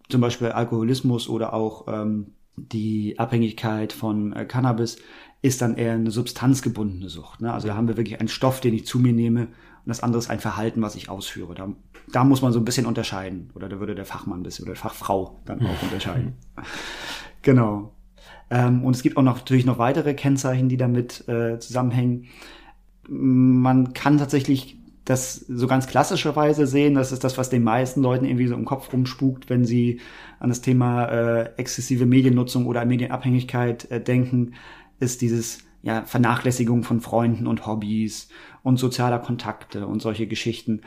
zum 0.10 0.20
Beispiel 0.20 0.48
Alkoholismus 0.48 1.30
oder 1.30 1.54
auch 1.54 1.88
ähm, 1.88 2.32
die 2.58 3.18
Abhängigkeit 3.18 3.94
von 3.94 4.34
äh, 4.34 4.46
Cannabis 4.46 4.98
ist 5.42 5.62
dann 5.62 5.78
eher 5.78 5.94
eine 5.94 6.12
substanzgebundene 6.12 7.10
Sucht. 7.10 7.42
Ne? 7.42 7.54
Also 7.54 7.68
da 7.68 7.76
haben 7.76 7.88
wir 7.88 7.96
wirklich 7.96 8.20
einen 8.20 8.28
Stoff, 8.28 8.60
den 8.60 8.74
ich 8.74 8.86
zu 8.86 9.00
mir 9.00 9.14
nehme 9.14 9.48
und 9.88 9.92
das 9.92 10.04
andere 10.04 10.20
ist 10.20 10.30
ein 10.30 10.42
Verhalten, 10.42 10.82
was 10.82 10.96
ich 10.96 11.08
ausführe. 11.08 11.56
Da, 11.56 11.70
da 12.12 12.26
muss 12.26 12.42
man 12.42 12.52
so 12.52 12.60
ein 12.60 12.66
bisschen 12.66 12.86
unterscheiden. 12.86 13.52
Oder 13.54 13.70
da 13.70 13.80
würde 13.80 13.96
der 13.96 14.04
Fachmann 14.04 14.42
ein 14.42 14.44
bisschen 14.44 14.66
oder 14.66 14.76
Fachfrau 14.76 15.40
dann 15.46 15.66
auch 15.66 15.82
unterscheiden. 15.84 16.34
genau. 17.42 17.94
Ähm, 18.50 18.84
und 18.84 18.98
es 18.98 19.02
gibt 19.02 19.16
auch 19.16 19.22
noch, 19.22 19.38
natürlich 19.38 19.66
noch 19.66 19.78
weitere 19.78 20.14
Kennzeichen, 20.14 20.68
die 20.68 20.76
damit 20.76 21.26
äh, 21.30 21.60
zusammenhängen. 21.60 22.26
Man 23.08 23.94
kann 23.94 24.18
tatsächlich 24.18 24.78
das 25.08 25.36
so 25.36 25.68
ganz 25.68 25.88
klassischerweise 25.88 26.68
sehen. 26.68 26.96
Das 26.96 27.14
ist 27.14 27.24
das, 27.24 27.38
was 27.38 27.50
den 27.50 27.64
meisten 27.64 28.02
Leuten 28.02 28.26
irgendwie 28.26 28.48
so 28.48 28.56
im 28.56 28.66
Kopf 28.66 28.92
rumspukt, 28.92 29.50
wenn 29.50 29.64
sie 29.64 30.02
an 30.40 30.50
das 30.50 30.62
Thema 30.62 31.06
äh, 31.06 31.54
exzessive 31.56 32.06
Mediennutzung 32.06 32.66
oder 32.66 32.84
Medienabhängigkeit 32.84 33.90
äh, 33.90 34.02
denken, 34.02 34.56
ist 35.00 35.22
dieses 35.22 35.60
ja, 35.82 36.04
Vernachlässigung 36.04 36.84
von 36.84 37.00
Freunden 37.00 37.48
und 37.48 37.66
Hobbys 37.66 38.28
und 38.64 38.78
sozialer 38.78 39.20
Kontakte 39.20 39.88
und 39.88 40.02
solche 40.02 40.28
Geschichten. 40.28 40.82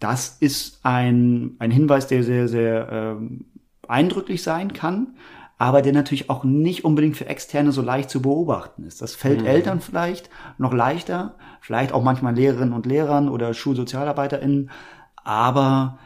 Das 0.00 0.38
ist 0.40 0.80
ein, 0.82 1.56
ein 1.58 1.70
Hinweis, 1.70 2.06
der 2.06 2.22
sehr, 2.22 2.48
sehr 2.48 2.88
ähm, 2.90 3.44
eindrücklich 3.86 4.42
sein 4.42 4.72
kann. 4.72 5.14
Aber 5.58 5.82
der 5.82 5.92
natürlich 5.92 6.30
auch 6.30 6.44
nicht 6.44 6.84
unbedingt 6.84 7.16
für 7.16 7.26
Externe 7.26 7.72
so 7.72 7.82
leicht 7.82 8.10
zu 8.10 8.22
beobachten 8.22 8.84
ist. 8.84 9.02
Das 9.02 9.16
fällt 9.16 9.40
mhm. 9.40 9.46
Eltern 9.46 9.80
vielleicht 9.80 10.30
noch 10.56 10.72
leichter, 10.72 11.34
vielleicht 11.60 11.92
auch 11.92 12.02
manchmal 12.02 12.34
Lehrerinnen 12.34 12.72
und 12.72 12.86
Lehrern 12.86 13.28
oder 13.28 13.52
SchulsozialarbeiterInnen, 13.52 14.70
aber 15.24 15.98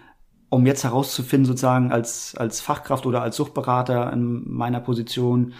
um 0.48 0.66
jetzt 0.66 0.84
herauszufinden, 0.84 1.46
sozusagen 1.46 1.92
als, 1.92 2.34
als 2.36 2.60
Fachkraft 2.60 3.06
oder 3.06 3.22
als 3.22 3.36
Suchtberater 3.36 4.12
in 4.12 4.42
meiner 4.50 4.80
Position, 4.80 5.52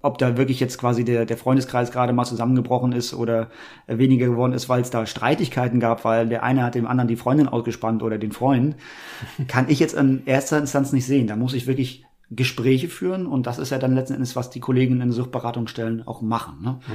ob 0.00 0.18
da 0.18 0.36
wirklich 0.36 0.60
jetzt 0.60 0.78
quasi 0.78 1.04
der, 1.04 1.24
der 1.24 1.36
Freundeskreis 1.36 1.90
gerade 1.90 2.12
mal 2.12 2.24
zusammengebrochen 2.24 2.92
ist 2.92 3.14
oder 3.14 3.50
weniger 3.86 4.26
geworden 4.26 4.52
ist, 4.52 4.68
weil 4.68 4.80
es 4.80 4.90
da 4.90 5.06
Streitigkeiten 5.06 5.80
gab, 5.80 6.04
weil 6.04 6.28
der 6.28 6.44
eine 6.44 6.62
hat 6.62 6.76
dem 6.76 6.86
anderen 6.86 7.08
die 7.08 7.16
Freundin 7.16 7.48
ausgespannt 7.48 8.02
oder 8.02 8.18
den 8.18 8.30
Freund, 8.30 8.76
kann 9.48 9.66
ich 9.68 9.80
jetzt 9.80 9.94
in 9.94 10.22
erster 10.24 10.58
Instanz 10.58 10.92
nicht 10.92 11.06
sehen. 11.06 11.26
Da 11.26 11.34
muss 11.34 11.54
ich 11.54 11.66
wirklich 11.66 12.04
Gespräche 12.30 12.88
führen 12.88 13.26
und 13.26 13.46
das 13.46 13.58
ist 13.58 13.70
ja 13.70 13.78
dann 13.78 13.94
letzten 13.94 14.14
Endes, 14.14 14.36
was 14.36 14.50
die 14.50 14.60
Kollegen 14.60 15.00
in 15.00 15.12
Suchtberatungsstellen 15.12 16.06
auch 16.06 16.20
machen. 16.20 16.62
Ne? 16.62 16.80
Mhm. 16.86 16.92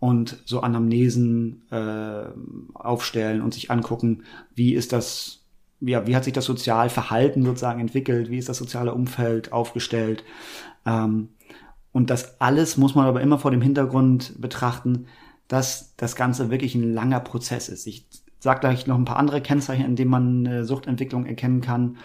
Und 0.00 0.42
so 0.44 0.60
Anamnesen 0.60 1.62
äh, 1.70 2.24
aufstellen 2.74 3.40
und 3.40 3.54
sich 3.54 3.70
angucken, 3.70 4.24
wie 4.54 4.74
ist 4.74 4.92
das, 4.92 5.44
ja, 5.80 6.06
wie 6.08 6.16
hat 6.16 6.24
sich 6.24 6.32
das 6.32 6.44
Sozialverhalten 6.46 7.44
sozusagen 7.44 7.80
entwickelt, 7.80 8.28
wie 8.28 8.38
ist 8.38 8.48
das 8.48 8.58
soziale 8.58 8.92
Umfeld 8.94 9.52
aufgestellt. 9.52 10.24
Ähm, 10.84 11.28
und 11.92 12.10
das 12.10 12.40
alles 12.40 12.76
muss 12.76 12.96
man 12.96 13.06
aber 13.06 13.20
immer 13.20 13.38
vor 13.38 13.52
dem 13.52 13.62
Hintergrund 13.62 14.34
betrachten, 14.40 15.06
dass 15.46 15.94
das 15.96 16.16
Ganze 16.16 16.50
wirklich 16.50 16.74
ein 16.74 16.94
langer 16.94 17.20
Prozess 17.20 17.68
ist. 17.68 17.86
Ich 17.86 18.06
sage 18.42 18.58
gleich 18.58 18.88
noch 18.88 18.98
ein 18.98 19.04
paar 19.04 19.18
andere 19.18 19.40
Kennzeichen, 19.40 19.84
in 19.84 19.94
denen 19.94 20.10
man 20.10 20.44
eine 20.44 20.64
Suchtentwicklung 20.64 21.26
erkennen 21.26 21.60
kann. 21.60 21.98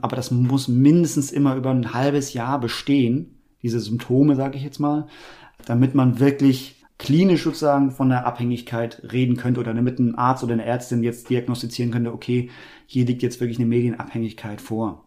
Aber 0.00 0.16
das 0.16 0.30
muss 0.30 0.66
mindestens 0.66 1.30
immer 1.30 1.54
über 1.54 1.70
ein 1.70 1.92
halbes 1.92 2.32
Jahr 2.32 2.58
bestehen, 2.58 3.42
diese 3.60 3.78
Symptome, 3.78 4.34
sage 4.34 4.56
ich 4.56 4.64
jetzt 4.64 4.78
mal, 4.78 5.06
damit 5.66 5.94
man 5.94 6.18
wirklich 6.18 6.82
klinisch 6.98 7.44
sozusagen 7.44 7.90
von 7.90 8.08
der 8.08 8.26
Abhängigkeit 8.26 9.02
reden 9.12 9.36
könnte 9.36 9.60
oder 9.60 9.74
damit 9.74 9.98
ein 9.98 10.14
Arzt 10.14 10.42
oder 10.42 10.54
eine 10.54 10.64
Ärztin 10.64 11.02
jetzt 11.02 11.28
diagnostizieren 11.28 11.92
könnte, 11.92 12.14
okay, 12.14 12.48
hier 12.86 13.04
liegt 13.04 13.22
jetzt 13.22 13.38
wirklich 13.40 13.58
eine 13.58 13.68
Medienabhängigkeit 13.68 14.62
vor. 14.62 15.06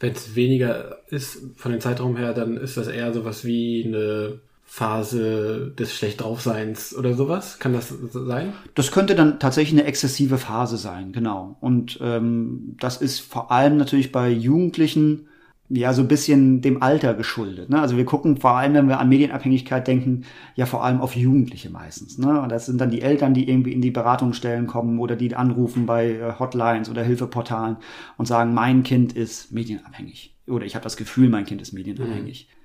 Wenn 0.00 0.12
es 0.12 0.34
weniger 0.34 0.96
ist 1.08 1.42
von 1.56 1.72
dem 1.72 1.80
Zeitraum 1.82 2.16
her, 2.16 2.32
dann 2.32 2.56
ist 2.56 2.78
das 2.78 2.88
eher 2.88 3.12
sowas 3.12 3.44
wie 3.44 3.84
eine 3.86 4.40
Phase 4.74 5.70
des 5.78 5.94
schlecht 5.94 6.22
draufseins 6.22 6.96
oder 6.96 7.12
sowas? 7.12 7.58
Kann 7.58 7.74
das 7.74 7.92
sein? 8.10 8.54
Das 8.74 8.90
könnte 8.90 9.14
dann 9.14 9.38
tatsächlich 9.38 9.78
eine 9.78 9.86
exzessive 9.86 10.38
Phase 10.38 10.78
sein, 10.78 11.12
genau. 11.12 11.58
Und 11.60 11.98
ähm, 12.00 12.74
das 12.80 13.02
ist 13.02 13.20
vor 13.20 13.52
allem 13.52 13.76
natürlich 13.76 14.12
bei 14.12 14.30
Jugendlichen 14.30 15.28
ja 15.68 15.92
so 15.92 16.00
ein 16.00 16.08
bisschen 16.08 16.62
dem 16.62 16.82
Alter 16.82 17.12
geschuldet. 17.12 17.68
Ne? 17.68 17.82
Also 17.82 17.98
wir 17.98 18.06
gucken 18.06 18.38
vor 18.38 18.52
allem, 18.52 18.72
wenn 18.72 18.88
wir 18.88 18.98
an 18.98 19.10
Medienabhängigkeit 19.10 19.86
denken, 19.86 20.24
ja 20.54 20.64
vor 20.64 20.82
allem 20.82 21.02
auf 21.02 21.16
Jugendliche 21.16 21.68
meistens. 21.68 22.16
Ne? 22.16 22.40
Und 22.40 22.50
das 22.50 22.64
sind 22.64 22.80
dann 22.80 22.90
die 22.90 23.02
Eltern, 23.02 23.34
die 23.34 23.50
irgendwie 23.50 23.74
in 23.74 23.82
die 23.82 23.90
Beratungsstellen 23.90 24.66
kommen 24.66 25.00
oder 25.00 25.16
die 25.16 25.36
anrufen 25.36 25.84
bei 25.84 26.12
äh, 26.12 26.38
Hotlines 26.38 26.88
oder 26.88 27.02
Hilfeportalen 27.02 27.76
und 28.16 28.24
sagen, 28.24 28.54
mein 28.54 28.84
Kind 28.84 29.12
ist 29.12 29.52
medienabhängig. 29.52 30.34
Oder 30.46 30.64
ich 30.64 30.74
habe 30.74 30.84
das 30.84 30.96
Gefühl, 30.96 31.28
mein 31.28 31.44
Kind 31.44 31.60
ist 31.60 31.74
medienabhängig. 31.74 32.48
Mhm. 32.48 32.61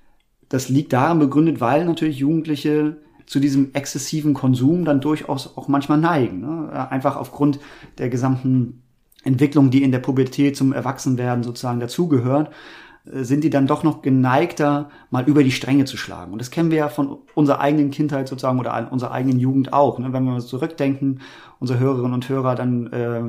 Das 0.50 0.70
liegt 0.70 0.94
daran 0.94 1.20
begründet, 1.20 1.60
weil 1.60 1.86
natürlich 1.86 2.20
Jugendliche 2.20 2.98
zu 3.26 3.40
diesem 3.40 3.74
exzessiven 3.74 4.34
Konsum 4.34 4.86
dann 4.86 5.02
durchaus 5.02 5.58
auch 5.58 5.68
manchmal 5.68 5.98
neigen. 5.98 6.42
Ne? 6.42 6.90
Einfach 6.90 7.18
aufgrund 7.18 7.60
der 7.98 8.10
gesamten 8.10 8.82
Entwicklung, 9.24 9.70
die 9.70 9.84
in 9.84 9.92
der 9.92 10.00
Pubertät 10.00 10.56
zum 10.56 10.72
Erwachsenwerden 10.72 11.44
sozusagen 11.44 11.82
dazugehört 11.82 12.52
äh, 13.14 13.24
sind 13.24 13.44
die 13.44 13.50
dann 13.50 13.68
doch 13.68 13.84
noch 13.84 14.02
geneigter, 14.02 14.90
mal 15.12 15.24
über 15.26 15.44
die 15.44 15.52
Stränge 15.52 15.86
zu 15.86 15.98
schlagen. 15.98 16.32
Und 16.32 16.40
das 16.40 16.52
kennen 16.52 16.72
wir 16.72 16.78
ja 16.78 16.90
von 16.90 17.18
unserer 17.36 17.60
eigenen 17.60 17.92
Kindheit 17.92 18.28
sozusagen 18.28 18.60
oder 18.60 18.92
unserer 18.92 19.12
eigenen 19.12 19.40
Jugend 19.40 19.74
auch. 19.74 20.00
Ne? 20.00 20.12
Wenn 20.14 20.24
wir 20.24 20.34
uns 20.34 20.48
zurückdenken, 20.48 21.22
unsere 21.60 21.80
Hörerinnen 21.80 22.14
und 22.14 22.30
Hörer, 22.30 22.56
dann 22.56 22.88
äh, 22.94 23.24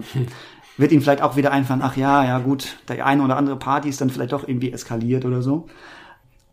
wird 0.76 0.92
ihnen 0.92 1.02
vielleicht 1.02 1.22
auch 1.22 1.36
wieder 1.36 1.52
einfallen, 1.52 1.82
ach 1.82 1.96
ja, 1.96 2.24
ja 2.24 2.38
gut, 2.38 2.78
der 2.88 3.04
eine 3.04 3.22
oder 3.22 3.36
andere 3.36 3.56
Party 3.56 3.88
ist 3.88 4.00
dann 4.00 4.10
vielleicht 4.10 4.32
doch 4.32 4.46
irgendwie 4.46 4.72
eskaliert 4.72 5.24
oder 5.24 5.42
so. 5.42 5.66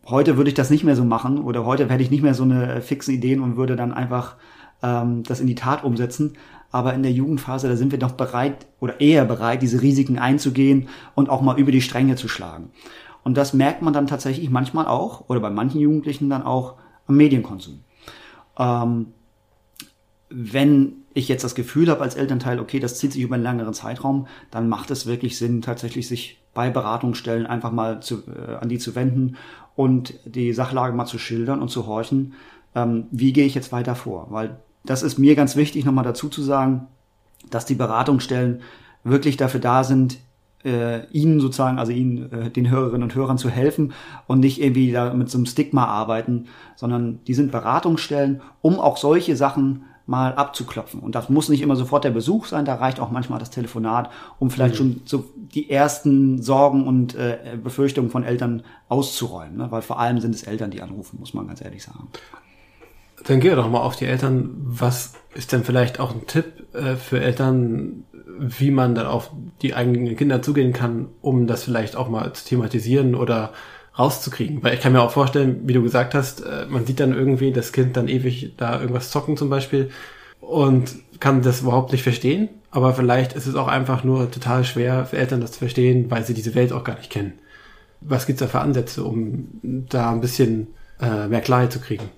Heute 0.08 0.38
würde 0.38 0.50
ich 0.50 0.54
das 0.54 0.70
nicht 0.70 0.84
mehr 0.84 0.96
so 0.96 1.04
machen 1.04 1.40
oder 1.40 1.66
heute 1.66 1.90
hätte 1.90 2.04
ich 2.04 2.12
nicht 2.12 2.22
mehr 2.22 2.36
so 2.36 2.44
eine 2.44 2.82
fixen 2.82 3.14
Ideen 3.14 3.42
und 3.42 3.58
würde 3.58 3.76
dann 3.76 3.92
einfach 3.92 4.36
ähm, 4.84 5.24
das 5.24 5.40
in 5.40 5.48
die 5.48 5.56
Tat 5.56 5.84
umsetzen. 5.84 6.34
Aber 6.72 6.94
in 6.94 7.04
der 7.04 7.12
Jugendphase, 7.12 7.68
da 7.68 7.76
sind 7.76 7.92
wir 7.92 8.00
doch 8.00 8.12
bereit 8.12 8.68
oder 8.80 9.00
eher 9.02 9.26
bereit, 9.26 9.62
diese 9.62 9.82
Risiken 9.82 10.20
einzugehen 10.20 10.90
und 11.16 11.30
auch 11.30 11.42
mal 11.42 11.58
über 11.58 11.72
die 11.72 11.82
Stränge 11.82 12.16
zu 12.16 12.28
schlagen. 12.28 12.70
Und 13.24 13.38
das 13.38 13.54
merkt 13.54 13.82
man 13.82 13.94
dann 13.94 14.06
tatsächlich 14.06 14.50
manchmal 14.52 14.86
auch, 14.86 15.28
oder 15.30 15.40
bei 15.40 15.50
manchen 15.50 15.82
Jugendlichen 15.82 16.30
dann 16.30 16.44
auch 16.44 16.76
am 17.08 17.18
Medienkonsum. 17.18 17.80
Ähm, 18.60 19.08
wenn 20.30 21.05
ich 21.16 21.30
jetzt 21.30 21.44
das 21.44 21.56
Gefühl 21.56 21.90
habe 21.90 22.02
als 22.02 22.16
Elternteil, 22.16 22.60
okay, 22.60 22.80
das 22.80 23.00
zieht 23.00 23.14
sich 23.14 23.22
über 23.24 23.36
einen 23.36 23.44
längeren 23.44 23.74
Zeitraum, 23.74 24.28
dann 24.52 24.70
macht 24.70 24.92
es 24.92 25.08
wirklich 25.08 25.38
Sinn, 25.38 25.62
tatsächlich 25.62 26.08
sich 26.08 26.42
bei 26.54 26.70
Beratungsstellen 26.70 27.48
einfach 27.48 27.72
mal 27.72 28.02
zu, 28.02 28.24
äh, 28.28 28.56
an 28.60 28.70
die 28.70 28.78
zu 28.78 28.96
wenden 28.96 29.38
und 29.76 30.14
die 30.26 30.54
Sachlage 30.54 30.96
mal 30.96 31.06
zu 31.06 31.18
schildern 31.18 31.62
und 31.62 31.70
zu 31.70 31.88
horchen, 31.88 32.34
ähm, 32.76 33.08
wie 33.12 33.34
gehe 33.34 33.46
ich 33.46 33.56
jetzt 33.56 33.72
weiter 33.72 33.96
vor? 33.96 34.28
Weil 34.30 34.58
das 34.84 35.04
ist 35.04 35.18
mir 35.18 35.36
ganz 35.36 35.56
wichtig, 35.56 35.86
nochmal 35.86 36.04
dazu 36.04 36.28
zu 36.30 36.44
sagen, 36.44 36.88
dass 37.50 37.66
die 37.66 37.76
Beratungsstellen 37.76 38.62
wirklich 39.04 39.38
dafür 39.38 39.62
da 39.62 39.84
sind, 39.86 40.18
äh, 40.66 41.06
ihnen 41.12 41.40
sozusagen, 41.40 41.80
also 41.80 41.94
ihnen, 41.94 42.32
äh, 42.32 42.50
den 42.52 42.70
Hörerinnen 42.70 43.04
und 43.04 43.16
Hörern 43.16 43.38
zu 43.38 43.50
helfen 43.50 43.94
und 44.28 44.42
nicht 44.42 44.62
irgendwie 44.62 44.92
da 44.92 45.14
mit 45.14 45.30
so 45.30 45.38
einem 45.38 45.46
Stigma 45.46 45.86
arbeiten, 45.86 46.48
sondern 46.76 47.24
die 47.26 47.36
sind 47.36 47.52
Beratungsstellen, 47.52 48.42
um 48.62 48.80
auch 48.80 48.98
solche 48.98 49.38
Sachen 49.38 49.84
mal 50.08 50.34
abzuklopfen. 50.36 51.00
Und 51.00 51.16
das 51.16 51.30
muss 51.30 51.50
nicht 51.50 51.62
immer 51.62 51.76
sofort 51.76 52.04
der 52.04 52.12
Besuch 52.12 52.46
sein, 52.46 52.66
da 52.66 52.76
reicht 52.76 53.00
auch 53.00 53.10
manchmal 53.10 53.40
das 53.40 53.50
Telefonat, 53.50 54.12
um 54.40 54.52
vielleicht 54.52 54.76
mhm. 54.76 54.78
schon 54.78 55.02
so 55.06 55.26
die 55.36 55.70
ersten 55.70 56.42
Sorgen 56.42 56.88
und 56.88 57.16
äh, 57.16 57.58
Befürchtungen 57.62 58.12
von 58.12 58.24
Eltern 58.24 58.64
auszuräumen. 58.88 59.58
Ne? 59.58 59.72
Weil 59.72 59.82
vor 59.82 60.00
allem 60.00 60.20
sind 60.20 60.36
es 60.36 60.44
Eltern, 60.44 60.72
die 60.72 60.82
anrufen, 60.82 61.18
muss 61.20 61.34
man 61.34 61.48
ganz 61.48 61.62
ehrlich 61.62 61.84
sagen. 61.84 62.08
Dann 63.26 63.40
geh 63.40 63.56
doch 63.56 63.70
mal 63.70 63.80
auf 63.80 63.96
die 63.96 64.06
Eltern. 64.06 64.52
Was 64.58 65.14
ist 65.34 65.52
denn 65.52 65.64
vielleicht 65.64 66.00
auch 66.00 66.14
ein 66.14 66.28
Tipp 66.28 66.74
äh, 66.74 66.96
für 66.96 67.20
Eltern, 67.20 68.04
wie 68.38 68.70
man 68.70 68.94
dann 68.94 69.08
auf 69.08 69.32
die 69.62 69.74
eigenen 69.74 70.16
Kinder 70.16 70.42
zugehen 70.42 70.74
kann, 70.74 71.08
um 71.22 71.48
das 71.48 71.64
vielleicht 71.64 71.96
auch 71.96 72.10
mal 72.10 72.34
zu 72.34 72.46
thematisieren 72.46 73.16
oder 73.16 73.54
rauszukriegen. 73.98 74.64
Weil 74.64 74.74
ich 74.74 74.82
kann 74.82 74.94
mir 74.94 75.02
auch 75.02 75.12
vorstellen, 75.12 75.62
wie 75.66 75.74
du 75.74 75.82
gesagt 75.82 76.14
hast, 76.14 76.42
äh, 76.42 76.66
man 76.70 76.86
sieht 76.86 77.00
dann 77.00 77.14
irgendwie 77.14 77.52
das 77.52 77.72
Kind 77.72 77.98
dann 77.98 78.08
ewig 78.08 78.54
da 78.58 78.80
irgendwas 78.80 79.12
zocken 79.12 79.38
zum 79.38 79.50
Beispiel 79.50 79.90
und 80.42 80.96
kann 81.20 81.42
das 81.42 81.62
überhaupt 81.62 81.92
nicht 81.92 82.04
verstehen. 82.04 82.50
Aber 82.72 82.94
vielleicht 82.94 83.34
ist 83.34 83.48
es 83.48 83.56
auch 83.56 83.68
einfach 83.68 84.04
nur 84.04 84.30
total 84.32 84.66
schwer 84.66 85.06
für 85.06 85.18
Eltern 85.18 85.42
das 85.42 85.54
zu 85.54 85.60
verstehen, 85.60 86.12
weil 86.12 86.26
sie 86.26 86.34
diese 86.34 86.56
Welt 86.56 86.74
auch 86.74 86.84
gar 86.84 86.98
nicht 86.98 87.10
kennen. 87.10 87.34
Was 88.02 88.26
gibt's 88.26 88.42
da 88.42 88.48
für 88.48 88.60
Ansätze, 88.60 89.04
um 89.04 89.48
da 89.64 90.12
ein 90.12 90.22
bisschen 90.22 90.68
äh, 91.02 91.28
mehr 91.28 91.42
Klarheit 91.42 91.72
zu 91.72 91.80
kriegen? 91.80 92.10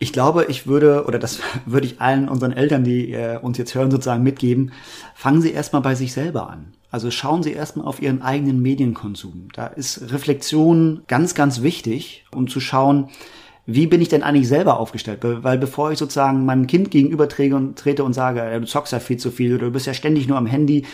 ich 0.00 0.12
glaube, 0.14 0.46
ich 0.46 0.66
würde, 0.66 1.04
oder 1.06 1.20
das 1.20 1.40
würde 1.66 1.86
ich 1.86 2.00
allen 2.00 2.28
unseren 2.28 2.52
Eltern, 2.52 2.82
die 2.82 3.12
äh, 3.12 3.38
uns 3.38 3.58
jetzt 3.58 3.74
hören, 3.76 3.92
sozusagen 3.92 4.24
mitgeben, 4.24 4.72
fangen 5.14 5.42
Sie 5.42 5.52
erstmal 5.52 5.82
bei 5.82 5.94
sich 5.94 6.12
selber 6.12 6.50
an. 6.50 6.72
Also 6.90 7.10
schauen 7.10 7.42
Sie 7.42 7.52
erstmal 7.52 7.86
auf 7.86 8.02
Ihren 8.02 8.22
eigenen 8.22 8.60
Medienkonsum. 8.60 9.48
Da 9.54 9.66
ist 9.66 10.12
Reflexion 10.12 11.02
ganz, 11.06 11.34
ganz 11.34 11.62
wichtig, 11.62 12.24
um 12.34 12.48
zu 12.48 12.60
schauen, 12.60 13.08
wie 13.66 13.86
bin 13.86 14.00
ich 14.00 14.08
denn 14.08 14.22
eigentlich 14.22 14.48
selber 14.48 14.80
aufgestellt? 14.80 15.20
Weil 15.22 15.58
bevor 15.58 15.92
ich 15.92 15.98
sozusagen 15.98 16.44
meinem 16.44 16.66
Kind 16.66 16.90
gegenüber 16.90 17.28
trete 17.28 18.04
und, 18.04 18.12
sage, 18.14 18.58
du 18.58 18.66
zockst 18.66 18.92
ja 18.92 18.98
viel 18.98 19.18
zu 19.18 19.30
viel 19.30 19.54
oder 19.54 19.66
du 19.66 19.72
bist 19.72 19.86
ja 19.86 19.94
ständig 19.94 20.26
nur 20.26 20.38
am 20.38 20.46
Handy, 20.46 20.86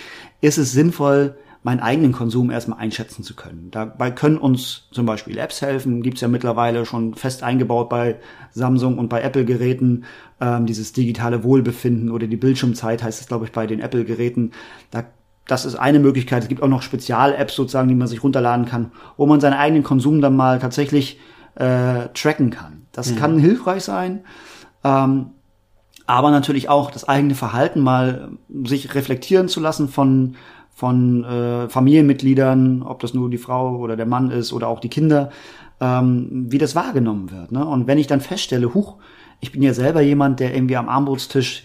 ist 0.43 0.59
es 0.59 0.73
sinnvoll, 0.73 1.37
meinen 1.63 1.81
eigenen 1.81 2.13
Konsum 2.13 2.51
erstmal 2.51 2.79
einschätzen 2.79 3.25
zu 3.25 3.35
können. 3.35 3.71
Dabei 3.73 4.11
können 4.11 4.39
uns 4.39 4.89
zum 4.93 5.07
Beispiel 5.07 5.39
Apps 5.39 5.63
helfen, 5.63 6.03
gibt's 6.03 6.21
ja 6.21 6.29
mittlerweile 6.29 6.87
schon 6.87 7.15
fest 7.15 7.43
eingebaut 7.43 7.89
bei 7.89 8.21
Samsung 8.53 8.99
und 8.99 9.09
bei 9.09 9.23
Apple-Geräten, 9.23 10.05
ähm, 10.41 10.67
dieses 10.67 10.93
digitale 10.93 11.43
Wohlbefinden 11.43 12.11
oder 12.11 12.27
die 12.27 12.37
Bildschirmzeit 12.37 13.03
heißt 13.03 13.21
es, 13.21 13.27
glaube 13.27 13.47
ich, 13.47 13.53
bei 13.53 13.67
den 13.67 13.81
Apple-Geräten. 13.81 14.53
Da 14.93 15.07
das 15.47 15.65
ist 15.65 15.77
eine 15.77 15.99
Möglichkeit. 15.99 16.43
Es 16.43 16.49
gibt 16.49 16.63
auch 16.63 16.69
noch 16.69 16.83
Spezial-Apps 16.83 17.55
sozusagen, 17.55 17.89
die 17.89 17.95
man 17.95 18.09
sich 18.09 18.23
runterladen 18.23 18.67
kann, 18.67 18.93
wo 19.17 19.27
man 19.27 19.41
seinen 19.41 19.55
eigenen 19.55 19.85
Konsum 19.85 20.21
dann 20.21 20.37
mal 20.37 20.59
tatsächlich 20.59 21.21
äh, 21.55 22.09
tracken 22.15 22.51
kann. 22.51 22.87
Das 22.93 23.13
mhm. 23.13 23.17
kann 23.17 23.39
hilfreich 23.39 23.85
sein. 23.85 24.25
Ähm, 24.85 25.31
aber 26.07 26.31
natürlich 26.31 26.69
auch 26.69 26.91
das 26.91 27.09
eigene 27.09 27.35
Verhalten 27.35 27.81
mal 27.81 28.31
sich 28.65 28.95
reflektieren 28.95 29.49
zu 29.49 29.61
lassen 29.61 29.89
von 29.89 30.37
von 30.77 31.25
äh, 31.25 31.71
Familienmitgliedern, 31.71 32.83
ob 32.83 33.01
das 33.01 33.15
nur 33.15 33.31
die 33.31 33.39
Frau 33.39 33.77
oder 33.77 33.97
der 33.97 34.05
Mann 34.05 34.31
ist 34.31 34.53
oder 34.53 34.69
auch 34.69 34.79
die 34.79 34.91
Kinder, 34.91 35.31
ähm, 35.81 36.45
wie 36.51 36.59
das 36.59 36.75
wahrgenommen 36.75 37.31
wird. 37.31 37.51
Ne? 37.51 37.65
Und 37.65 37.87
wenn 37.87 37.97
ich 37.97 38.07
dann 38.07 38.21
feststelle, 38.21 38.75
huch, 38.75 38.97
ich 39.41 39.53
bin 39.53 39.63
ja 39.63 39.75
selber 39.75 40.01
jemand, 40.01 40.41
der 40.41 40.55
irgendwie 40.55 40.77
am 40.77 40.89
Armbrotstisch, 40.89 41.65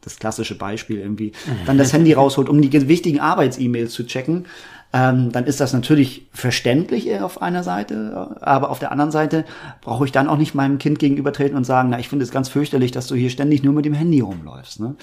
das 0.00 0.18
klassische 0.18 0.56
Beispiel 0.56 0.98
irgendwie, 0.98 1.32
dann 1.66 1.78
das 1.78 1.92
Handy 1.92 2.12
rausholt, 2.14 2.48
um 2.48 2.60
die 2.60 2.88
wichtigen 2.88 3.20
Arbeits-E-Mails 3.20 3.92
zu 3.92 4.06
checken, 4.06 4.46
ähm, 4.94 5.32
dann 5.32 5.46
ist 5.46 5.60
das 5.60 5.72
natürlich 5.72 6.26
verständlich 6.32 7.18
auf 7.20 7.40
einer 7.40 7.62
Seite, 7.62 8.36
aber 8.42 8.68
auf 8.68 8.78
der 8.78 8.92
anderen 8.92 9.10
Seite 9.10 9.46
brauche 9.80 10.04
ich 10.04 10.12
dann 10.12 10.28
auch 10.28 10.36
nicht 10.36 10.54
meinem 10.54 10.76
Kind 10.76 10.98
gegenübertreten 10.98 11.56
und 11.56 11.64
sagen, 11.64 11.88
na, 11.90 11.98
ich 11.98 12.10
finde 12.10 12.24
es 12.24 12.30
ganz 12.30 12.50
fürchterlich, 12.50 12.90
dass 12.90 13.06
du 13.06 13.14
hier 13.14 13.30
ständig 13.30 13.62
nur 13.62 13.72
mit 13.72 13.86
dem 13.86 13.94
Handy 13.94 14.20
rumläufst. 14.20 14.80
Ne? 14.80 14.94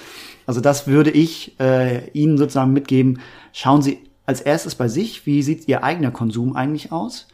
Also 0.46 0.62
das 0.62 0.86
würde 0.86 1.10
ich 1.10 1.60
äh, 1.60 2.08
Ihnen 2.12 2.38
sozusagen 2.38 2.72
mitgeben. 2.72 3.20
Schauen 3.52 3.82
Sie 3.82 3.98
als 4.28 4.42
erstes 4.42 4.76
bei 4.76 4.88
sich, 4.88 5.26
wie 5.26 5.42
sieht 5.42 5.68
Ihr 5.68 5.84
eigener 5.84 6.12
Konsum 6.12 6.56
eigentlich 6.56 6.92
aus? 6.92 7.28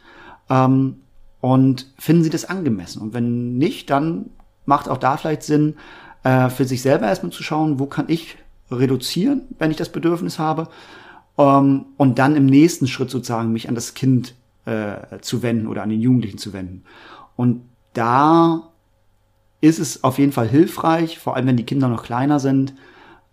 Ähm, 0.48 0.96
und 1.42 1.92
finden 1.98 2.22
Sie 2.22 2.30
das 2.30 2.46
angemessen? 2.46 3.02
Und 3.02 3.12
wenn 3.12 3.58
nicht, 3.58 3.90
dann 3.90 4.30
macht 4.66 4.88
auch 4.88 4.98
da 4.98 5.16
vielleicht 5.16 5.42
Sinn, 5.42 5.76
äh, 6.22 6.50
für 6.50 6.64
sich 6.64 6.82
selber 6.82 7.06
erstmal 7.06 7.32
zu 7.32 7.42
schauen, 7.42 7.78
wo 7.78 7.86
kann 7.86 8.06
ich 8.08 8.36
reduzieren, 8.70 9.42
wenn 9.58 9.70
ich 9.70 9.76
das 9.76 9.90
Bedürfnis 9.90 10.38
habe 10.38 10.68
ähm, 11.38 11.86
und 11.96 12.18
dann 12.18 12.36
im 12.36 12.46
nächsten 12.46 12.86
Schritt 12.86 13.10
sozusagen 13.10 13.52
mich 13.52 13.68
an 13.68 13.74
das 13.74 13.94
Kind 13.94 14.34
äh, 14.64 15.20
zu 15.20 15.42
wenden 15.42 15.66
oder 15.66 15.82
an 15.82 15.90
den 15.90 16.00
Jugendlichen 16.00 16.38
zu 16.38 16.52
wenden. 16.52 16.82
Und 17.36 17.62
da 17.92 18.70
ist 19.60 19.78
es 19.78 20.04
auf 20.04 20.18
jeden 20.18 20.32
Fall 20.32 20.48
hilfreich, 20.48 21.18
vor 21.18 21.36
allem 21.36 21.46
wenn 21.46 21.56
die 21.56 21.66
Kinder 21.66 21.88
noch 21.88 22.02
kleiner 22.02 22.40
sind, 22.40 22.74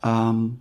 ähm, 0.04 0.60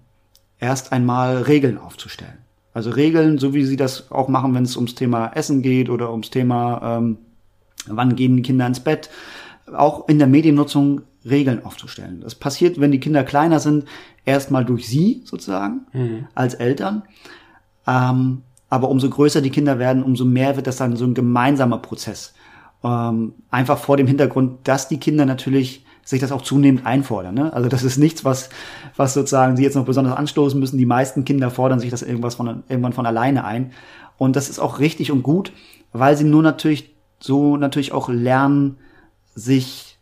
erst 0.58 0.92
einmal 0.92 1.42
Regeln 1.42 1.78
aufzustellen. 1.78 2.38
Also 2.74 2.90
Regeln, 2.90 3.38
so 3.38 3.52
wie 3.52 3.64
sie 3.64 3.76
das 3.76 4.10
auch 4.10 4.28
machen, 4.28 4.54
wenn 4.54 4.64
es 4.64 4.76
ums 4.76 4.94
Thema 4.94 5.32
Essen 5.34 5.60
geht 5.62 5.90
oder 5.90 6.10
ums 6.10 6.30
Thema, 6.30 6.98
ähm, 6.98 7.18
wann 7.86 8.16
gehen 8.16 8.36
die 8.36 8.42
Kinder 8.42 8.66
ins 8.66 8.80
Bett, 8.80 9.10
auch 9.74 10.08
in 10.08 10.18
der 10.18 10.28
Mediennutzung 10.28 11.02
Regeln 11.24 11.64
aufzustellen. 11.64 12.20
Das 12.20 12.34
passiert, 12.34 12.80
wenn 12.80 12.90
die 12.90 13.00
Kinder 13.00 13.24
kleiner 13.24 13.60
sind, 13.60 13.84
erstmal 14.24 14.64
durch 14.64 14.88
sie 14.88 15.22
sozusagen 15.24 15.82
mhm. 15.92 16.26
als 16.34 16.54
Eltern. 16.54 17.02
Ähm, 17.86 18.42
aber 18.68 18.88
umso 18.88 19.08
größer 19.08 19.40
die 19.40 19.50
Kinder 19.50 19.78
werden, 19.78 20.02
umso 20.02 20.24
mehr 20.24 20.56
wird 20.56 20.66
das 20.66 20.76
dann 20.76 20.96
so 20.96 21.04
ein 21.04 21.14
gemeinsamer 21.14 21.78
Prozess. 21.78 22.34
Ähm, 22.82 23.34
einfach 23.50 23.78
vor 23.78 23.96
dem 23.96 24.06
Hintergrund, 24.06 24.60
dass 24.64 24.88
die 24.88 24.98
Kinder 24.98 25.26
natürlich 25.26 25.84
sich 26.04 26.20
das 26.20 26.32
auch 26.32 26.42
zunehmend 26.42 26.84
einfordern. 26.84 27.34
Ne? 27.34 27.52
Also 27.52 27.68
das 27.68 27.84
ist 27.84 27.96
nichts, 27.96 28.24
was, 28.24 28.50
was 28.96 29.14
sozusagen 29.14 29.56
sie 29.56 29.62
jetzt 29.62 29.76
noch 29.76 29.84
besonders 29.84 30.16
anstoßen 30.16 30.58
müssen. 30.58 30.78
Die 30.78 30.86
meisten 30.86 31.24
Kinder 31.24 31.50
fordern 31.50 31.78
sich 31.78 31.90
das 31.90 32.02
irgendwas 32.02 32.34
von, 32.34 32.64
irgendwann 32.68 32.92
von 32.92 33.06
alleine 33.06 33.44
ein. 33.44 33.72
Und 34.18 34.34
das 34.34 34.48
ist 34.50 34.58
auch 34.58 34.80
richtig 34.80 35.12
und 35.12 35.22
gut, 35.22 35.52
weil 35.92 36.16
sie 36.16 36.24
nur 36.24 36.42
natürlich 36.42 36.94
so 37.20 37.56
natürlich 37.56 37.92
auch 37.92 38.08
lernen, 38.08 38.78
sich 39.34 39.98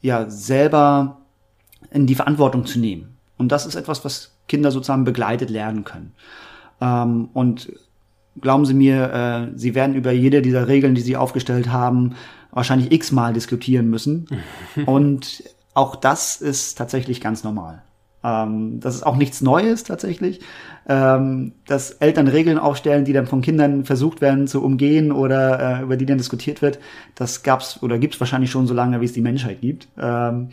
ja 0.00 0.28
selber 0.30 1.18
in 1.90 2.06
die 2.06 2.14
Verantwortung 2.14 2.66
zu 2.66 2.78
nehmen. 2.78 3.16
Und 3.36 3.52
das 3.52 3.66
ist 3.66 3.74
etwas, 3.74 4.04
was 4.04 4.32
Kinder 4.48 4.70
sozusagen 4.70 5.04
begleitet 5.04 5.50
lernen 5.50 5.84
können. 5.84 6.12
Ähm, 6.80 7.28
und 7.32 7.72
glauben 8.40 8.66
Sie 8.66 8.74
mir, 8.74 9.12
äh, 9.12 9.58
Sie 9.58 9.74
werden 9.74 9.94
über 9.94 10.12
jede 10.12 10.42
dieser 10.42 10.68
Regeln, 10.68 10.94
die 10.94 11.00
Sie 11.00 11.16
aufgestellt 11.16 11.68
haben, 11.68 12.14
wahrscheinlich 12.50 12.92
x-mal 12.92 13.32
diskutieren 13.32 13.88
müssen. 13.88 14.26
und 14.86 15.44
auch 15.74 15.96
das 15.96 16.40
ist 16.40 16.76
tatsächlich 16.76 17.20
ganz 17.20 17.44
normal. 17.44 17.82
Ähm, 18.28 18.80
das 18.80 18.94
ist 18.96 19.06
auch 19.06 19.16
nichts 19.16 19.40
Neues 19.40 19.84
tatsächlich, 19.84 20.40
ähm, 20.88 21.52
dass 21.66 21.92
Eltern 21.92 22.28
Regeln 22.28 22.58
aufstellen, 22.58 23.04
die 23.04 23.12
dann 23.12 23.26
von 23.26 23.42
Kindern 23.42 23.84
versucht 23.84 24.20
werden 24.20 24.46
zu 24.46 24.62
umgehen 24.62 25.12
oder 25.12 25.80
äh, 25.80 25.82
über 25.82 25.96
die 25.96 26.06
dann 26.06 26.18
diskutiert 26.18 26.62
wird. 26.62 26.78
Das 27.14 27.42
gab's 27.42 27.82
oder 27.82 27.98
gibt's 27.98 28.20
wahrscheinlich 28.20 28.50
schon 28.50 28.66
so 28.66 28.74
lange, 28.74 29.00
wie 29.00 29.04
es 29.04 29.12
die 29.12 29.20
Menschheit 29.20 29.60
gibt. 29.60 29.88
Ähm, 29.98 30.50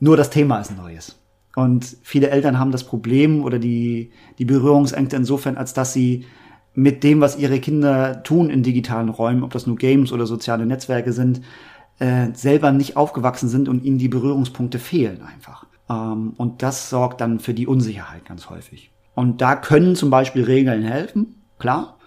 nur 0.00 0.16
das 0.16 0.30
Thema 0.30 0.60
ist 0.60 0.76
neues. 0.76 1.18
Und 1.56 1.96
viele 2.02 2.30
Eltern 2.30 2.58
haben 2.58 2.72
das 2.72 2.84
Problem 2.84 3.44
oder 3.44 3.58
die, 3.58 4.10
die 4.38 4.44
Berührungsängste 4.44 5.16
insofern, 5.16 5.56
als 5.56 5.72
dass 5.72 5.92
sie 5.92 6.24
mit 6.74 7.04
dem, 7.04 7.20
was 7.20 7.38
ihre 7.38 7.60
Kinder 7.60 8.24
tun 8.24 8.50
in 8.50 8.64
digitalen 8.64 9.08
Räumen, 9.08 9.44
ob 9.44 9.52
das 9.52 9.66
nur 9.66 9.76
Games 9.76 10.12
oder 10.12 10.26
soziale 10.26 10.66
Netzwerke 10.66 11.12
sind, 11.12 11.42
äh, 12.00 12.28
selber 12.34 12.72
nicht 12.72 12.96
aufgewachsen 12.96 13.48
sind 13.48 13.68
und 13.68 13.84
ihnen 13.84 13.98
die 13.98 14.08
Berührungspunkte 14.08 14.80
fehlen 14.80 15.22
einfach. 15.22 15.66
Ähm, 15.94 16.34
und 16.36 16.62
das 16.62 16.90
sorgt 16.90 17.20
dann 17.20 17.38
für 17.40 17.54
die 17.54 17.66
Unsicherheit 17.66 18.24
ganz 18.24 18.50
häufig. 18.50 18.90
Und 19.14 19.40
da 19.40 19.56
können 19.56 19.94
zum 19.96 20.10
Beispiel 20.10 20.44
Regeln 20.44 20.82
helfen, 20.82 21.42
klar. 21.58 21.98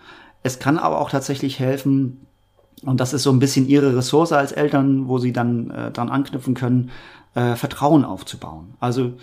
Es 0.43 0.59
kann 0.59 0.77
aber 0.77 0.99
auch 0.99 1.09
tatsächlich 1.09 1.59
helfen, 1.59 2.27
und 2.83 2.99
das 2.99 3.13
ist 3.13 3.23
so 3.23 3.31
ein 3.31 3.39
bisschen 3.39 3.67
ihre 3.67 3.95
Ressource 3.95 4.31
als 4.31 4.51
Eltern, 4.51 5.07
wo 5.07 5.17
sie 5.17 5.33
dann 5.33 5.71
äh, 5.71 5.91
dran 5.91 6.09
anknüpfen 6.09 6.53
können, 6.53 6.91
äh, 7.33 7.55
Vertrauen 7.55 8.05
aufzubauen. 8.05 8.75
Also 8.79 9.13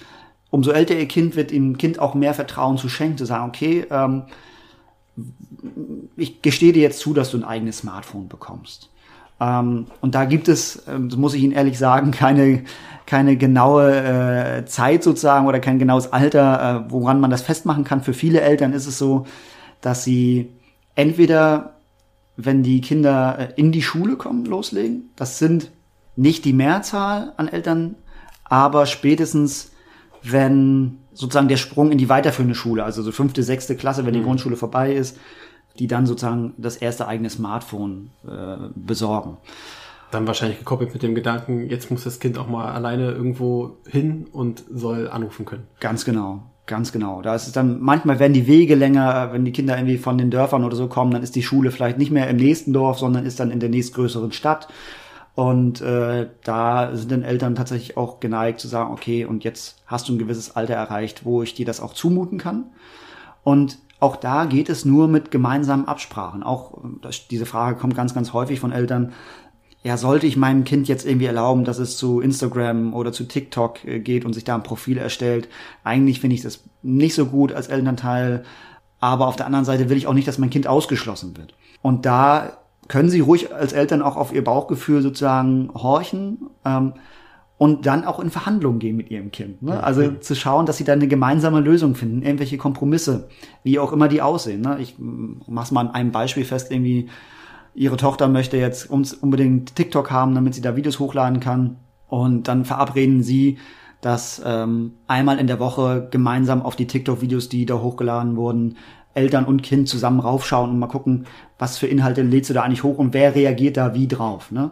umso 0.51 0.71
älter 0.71 0.97
ihr 0.97 1.09
Kind 1.09 1.37
wird, 1.37 1.51
dem 1.51 1.79
Kind 1.79 1.99
auch 1.99 2.15
mehr 2.15 2.35
Vertrauen 2.35 2.79
zu 2.79 2.89
schenken, 2.89 3.19
zu 3.19 3.27
sagen, 3.27 3.49
okay, 3.49 3.87
ähm, 3.91 4.25
ich 6.17 6.43
gestehe 6.43 6.73
dir 6.73 6.83
jetzt 6.83 7.01
zu, 7.01 7.15
dass 7.15 7.31
du 7.31 7.39
ein 7.39 7.45
eigenes 7.45 7.79
Smartphone 7.79 8.29
bekommst. 8.29 8.91
Ähm, 9.41 9.87
und 10.01 10.15
da 10.15 10.25
gibt 10.25 10.49
es, 10.49 10.85
ähm, 10.89 11.11
muss 11.17 11.35
ich 11.35 11.43
Ihnen 11.43 11.53
ehrlich 11.53 11.79
sagen, 11.79 12.11
keine, 12.13 12.65
keine 13.07 13.37
genaue 13.37 13.95
äh, 13.95 14.65
Zeit 14.67 15.03
sozusagen 15.03 15.47
oder 15.47 15.61
kein 15.61 15.79
genaues 15.79 16.13
Alter, 16.13 16.87
äh, 16.87 16.91
woran 16.91 17.21
man 17.21 17.31
das 17.31 17.43
festmachen 17.43 17.85
kann. 17.85 18.03
Für 18.03 18.15
viele 18.15 18.41
Eltern 18.41 18.73
ist 18.73 18.87
es 18.87 18.99
so, 18.99 19.27
dass 19.81 20.05
sie 20.05 20.51
entweder, 20.95 21.77
wenn 22.37 22.63
die 22.63 22.81
Kinder 22.81 23.39
äh, 23.39 23.49
in 23.57 23.73
die 23.73 23.83
Schule 23.83 24.17
kommen, 24.17 24.45
loslegen. 24.45 25.11
Das 25.17 25.39
sind 25.39 25.71
nicht 26.17 26.45
die 26.45 26.53
Mehrzahl 26.53 27.33
an 27.37 27.49
Eltern, 27.49 27.97
aber 28.45 28.87
spätestens, 28.87 29.73
wenn 30.23 30.99
sozusagen 31.13 31.49
der 31.49 31.57
Sprung 31.57 31.93
in 31.93 31.99
die 31.99 32.09
weiterführende 32.09 32.55
Schule, 32.55 32.85
also 32.85 33.03
so 33.03 33.13
fünfte, 33.13 33.43
sechste 33.43 33.77
Klasse, 33.77 34.07
wenn 34.07 34.15
die 34.15 34.21
mhm. 34.21 34.25
Grundschule 34.25 34.57
vorbei 34.57 34.93
ist, 34.93 35.19
die 35.79 35.87
dann 35.87 36.07
sozusagen 36.07 36.55
das 36.57 36.77
erste 36.77 37.09
eigene 37.09 37.31
Smartphone 37.31 38.11
äh, 38.27 38.69
besorgen. 38.75 39.39
Dann 40.11 40.27
wahrscheinlich 40.27 40.59
gekoppelt 40.59 40.93
mit 40.93 41.03
dem 41.03 41.15
Gedanken, 41.15 41.69
jetzt 41.69 41.91
muss 41.91 42.05
das 42.05 42.21
Kind 42.21 42.39
auch 42.39 42.47
mal 42.49 42.73
alleine 42.73 43.11
irgendwo 43.11 43.79
hin 43.87 44.27
und 44.31 44.65
soll 44.71 45.09
anrufen 45.09 45.45
können. 45.45 45.67
Ganz 45.81 46.05
genau. 46.05 46.43
Ganz 46.67 46.93
genau. 46.93 47.21
Da 47.21 47.35
ist 47.35 47.47
es 47.47 47.53
dann, 47.53 47.83
manchmal 47.83 48.19
werden 48.19 48.33
die 48.33 48.47
Wege 48.47 48.75
länger, 48.75 49.33
wenn 49.33 49.45
die 49.45 49.53
Kinder 49.53 49.77
irgendwie 49.77 49.99
von 49.99 50.17
den 50.17 50.31
Dörfern 50.31 50.65
oder 50.65 50.77
so 50.77 50.87
kommen, 50.87 51.11
dann 51.11 51.23
ist 51.23 51.35
die 51.37 51.43
Schule 51.43 51.71
vielleicht 51.71 51.99
nicht 51.99 52.11
mehr 52.11 52.29
im 52.31 52.37
nächsten 52.37 52.73
Dorf, 52.73 52.99
sondern 52.99 53.27
ist 53.27 53.39
dann 53.39 53.51
in 53.51 53.61
der 53.61 53.69
nächstgrößeren 53.69 54.33
Stadt. 54.33 54.69
Und 55.35 55.81
äh, 55.83 56.29
da 56.45 56.95
sind 56.95 57.11
dann 57.11 57.23
Eltern 57.23 57.55
tatsächlich 57.55 57.97
auch 57.97 58.21
geneigt 58.21 58.61
zu 58.61 58.69
sagen, 58.69 58.93
okay, 58.93 59.25
und 59.27 59.45
jetzt 59.45 59.83
hast 59.87 60.09
du 60.09 60.15
ein 60.15 60.19
gewisses 60.19 60.57
Alter 60.57 60.75
erreicht, 60.75 61.27
wo 61.27 61.43
ich 61.43 61.55
dir 61.55 61.67
das 61.67 61.81
auch 61.81 61.93
zumuten 61.93 62.39
kann. 62.39 62.67
Und 63.43 63.79
auch 64.01 64.17
da 64.17 64.45
geht 64.45 64.69
es 64.69 64.85
nur 64.85 65.09
mit 65.09 65.31
gemeinsamen 65.31 65.87
Absprachen. 65.87 66.43
Auch 66.43 66.79
das, 67.03 67.29
diese 67.29 67.47
Frage 67.47 67.79
kommt 67.79 67.97
ganz, 67.97 68.15
ganz 68.15 68.33
häufig 68.33 68.61
von 68.61 68.73
Eltern. 68.73 69.13
Ja, 69.83 69.97
sollte 69.97 70.27
ich 70.27 70.37
meinem 70.37 70.65
Kind 70.65 70.89
jetzt 70.89 71.07
irgendwie 71.07 71.27
erlauben, 71.27 71.65
dass 71.65 71.79
es 71.79 71.97
zu 71.97 72.21
Instagram 72.21 72.95
oder 72.95 73.13
zu 73.13 73.25
TikTok 73.25 73.85
äh, 73.85 74.01
geht 74.01 74.25
und 74.25 74.33
sich 74.33 74.45
da 74.45 74.55
ein 74.55 74.63
Profil 74.63 74.99
erstellt? 74.99 75.49
Eigentlich 75.85 76.21
finde 76.21 76.37
ich 76.37 76.43
das 76.43 76.65
nicht 76.83 77.15
so 77.15 77.27
gut 77.27 77.53
als 77.53 77.69
Elternteil. 77.69 78.45
Aber 79.01 79.27
auf 79.27 79.37
der 79.37 79.47
anderen 79.47 79.67
Seite 79.67 79.91
will 79.91 79.99
ich 79.99 80.07
auch 80.07 80.15
nicht, 80.15 80.27
dass 80.27 80.39
mein 80.39 80.51
Kind 80.51 80.67
ausgeschlossen 80.67 81.37
wird. 81.37 81.55
Und 81.83 82.07
da 82.07 82.59
können 82.89 83.11
Sie 83.11 83.21
ruhig 83.21 83.55
als 83.55 83.75
Eltern 83.75 84.01
auch 84.01 84.17
auf 84.17 84.33
Ihr 84.33 84.43
Bauchgefühl 84.43 85.03
sozusagen 85.03 85.71
horchen 85.75 86.47
ähm, 86.65 86.95
und 87.57 87.87
dann 87.87 88.05
auch 88.05 88.19
in 88.19 88.31
Verhandlungen 88.31 88.79
gehen 88.79 88.97
mit 88.97 89.11
Ihrem 89.11 89.31
Kind. 89.31 89.63
Ne? 89.63 89.83
Also 89.83 90.03
ja. 90.03 90.21
zu 90.21 90.35
schauen, 90.35 90.67
dass 90.67 90.77
Sie 90.77 90.85
da 90.85 90.93
eine 90.93 91.07
gemeinsame 91.07 91.61
Lösung 91.61 91.95
finden, 91.95 92.23
irgendwelche 92.23 92.59
Kompromisse, 92.59 93.29
wie 93.63 93.79
auch 93.79 93.93
immer 93.93 94.09
die 94.09 94.23
aussehen. 94.23 94.61
Ne? 94.61 94.79
Ich 94.81 94.97
mach's 94.99 95.71
mal 95.71 95.83
an 95.83 95.91
einem 95.91 96.11
Beispiel 96.11 96.45
fest, 96.45 96.71
irgendwie 96.71 97.09
Ihre 97.75 97.97
Tochter 97.97 98.29
möchte 98.29 98.57
jetzt 98.57 98.89
unbedingt 98.89 99.75
TikTok 99.75 100.11
haben, 100.11 100.35
damit 100.35 100.55
sie 100.55 100.61
da 100.61 100.77
Videos 100.77 101.01
hochladen 101.01 101.41
kann 101.41 101.77
und 102.09 102.47
dann 102.47 102.65
verabreden 102.65 103.25
Sie, 103.25 103.59
dass 104.01 104.41
ähm, 104.45 104.93
einmal 105.09 105.39
in 105.39 105.49
der 105.49 105.59
Woche 105.59 106.07
gemeinsam 106.11 106.63
auf 106.63 106.77
die 106.77 106.87
TikTok-Videos, 106.87 107.49
die 107.49 107.67
da 107.67 107.81
hochgeladen 107.81 108.37
wurden, 108.37 108.77
Eltern 109.15 109.45
und 109.45 109.63
Kind 109.63 109.89
zusammen 109.89 110.21
raufschauen 110.21 110.71
und 110.71 110.79
mal 110.79 110.87
gucken, 110.87 111.27
was 111.59 111.79
für 111.79 111.87
Inhalte 111.87 112.23
lädst 112.23 112.51
du 112.51 112.55
da 112.55 112.63
eigentlich 112.63 112.83
hoch 112.83 112.99
und 112.99 113.15
wer 113.15 113.35
reagiert 113.35 113.77
da 113.77 113.95
wie 113.95 114.07
drauf, 114.07 114.53
ne? 114.53 114.71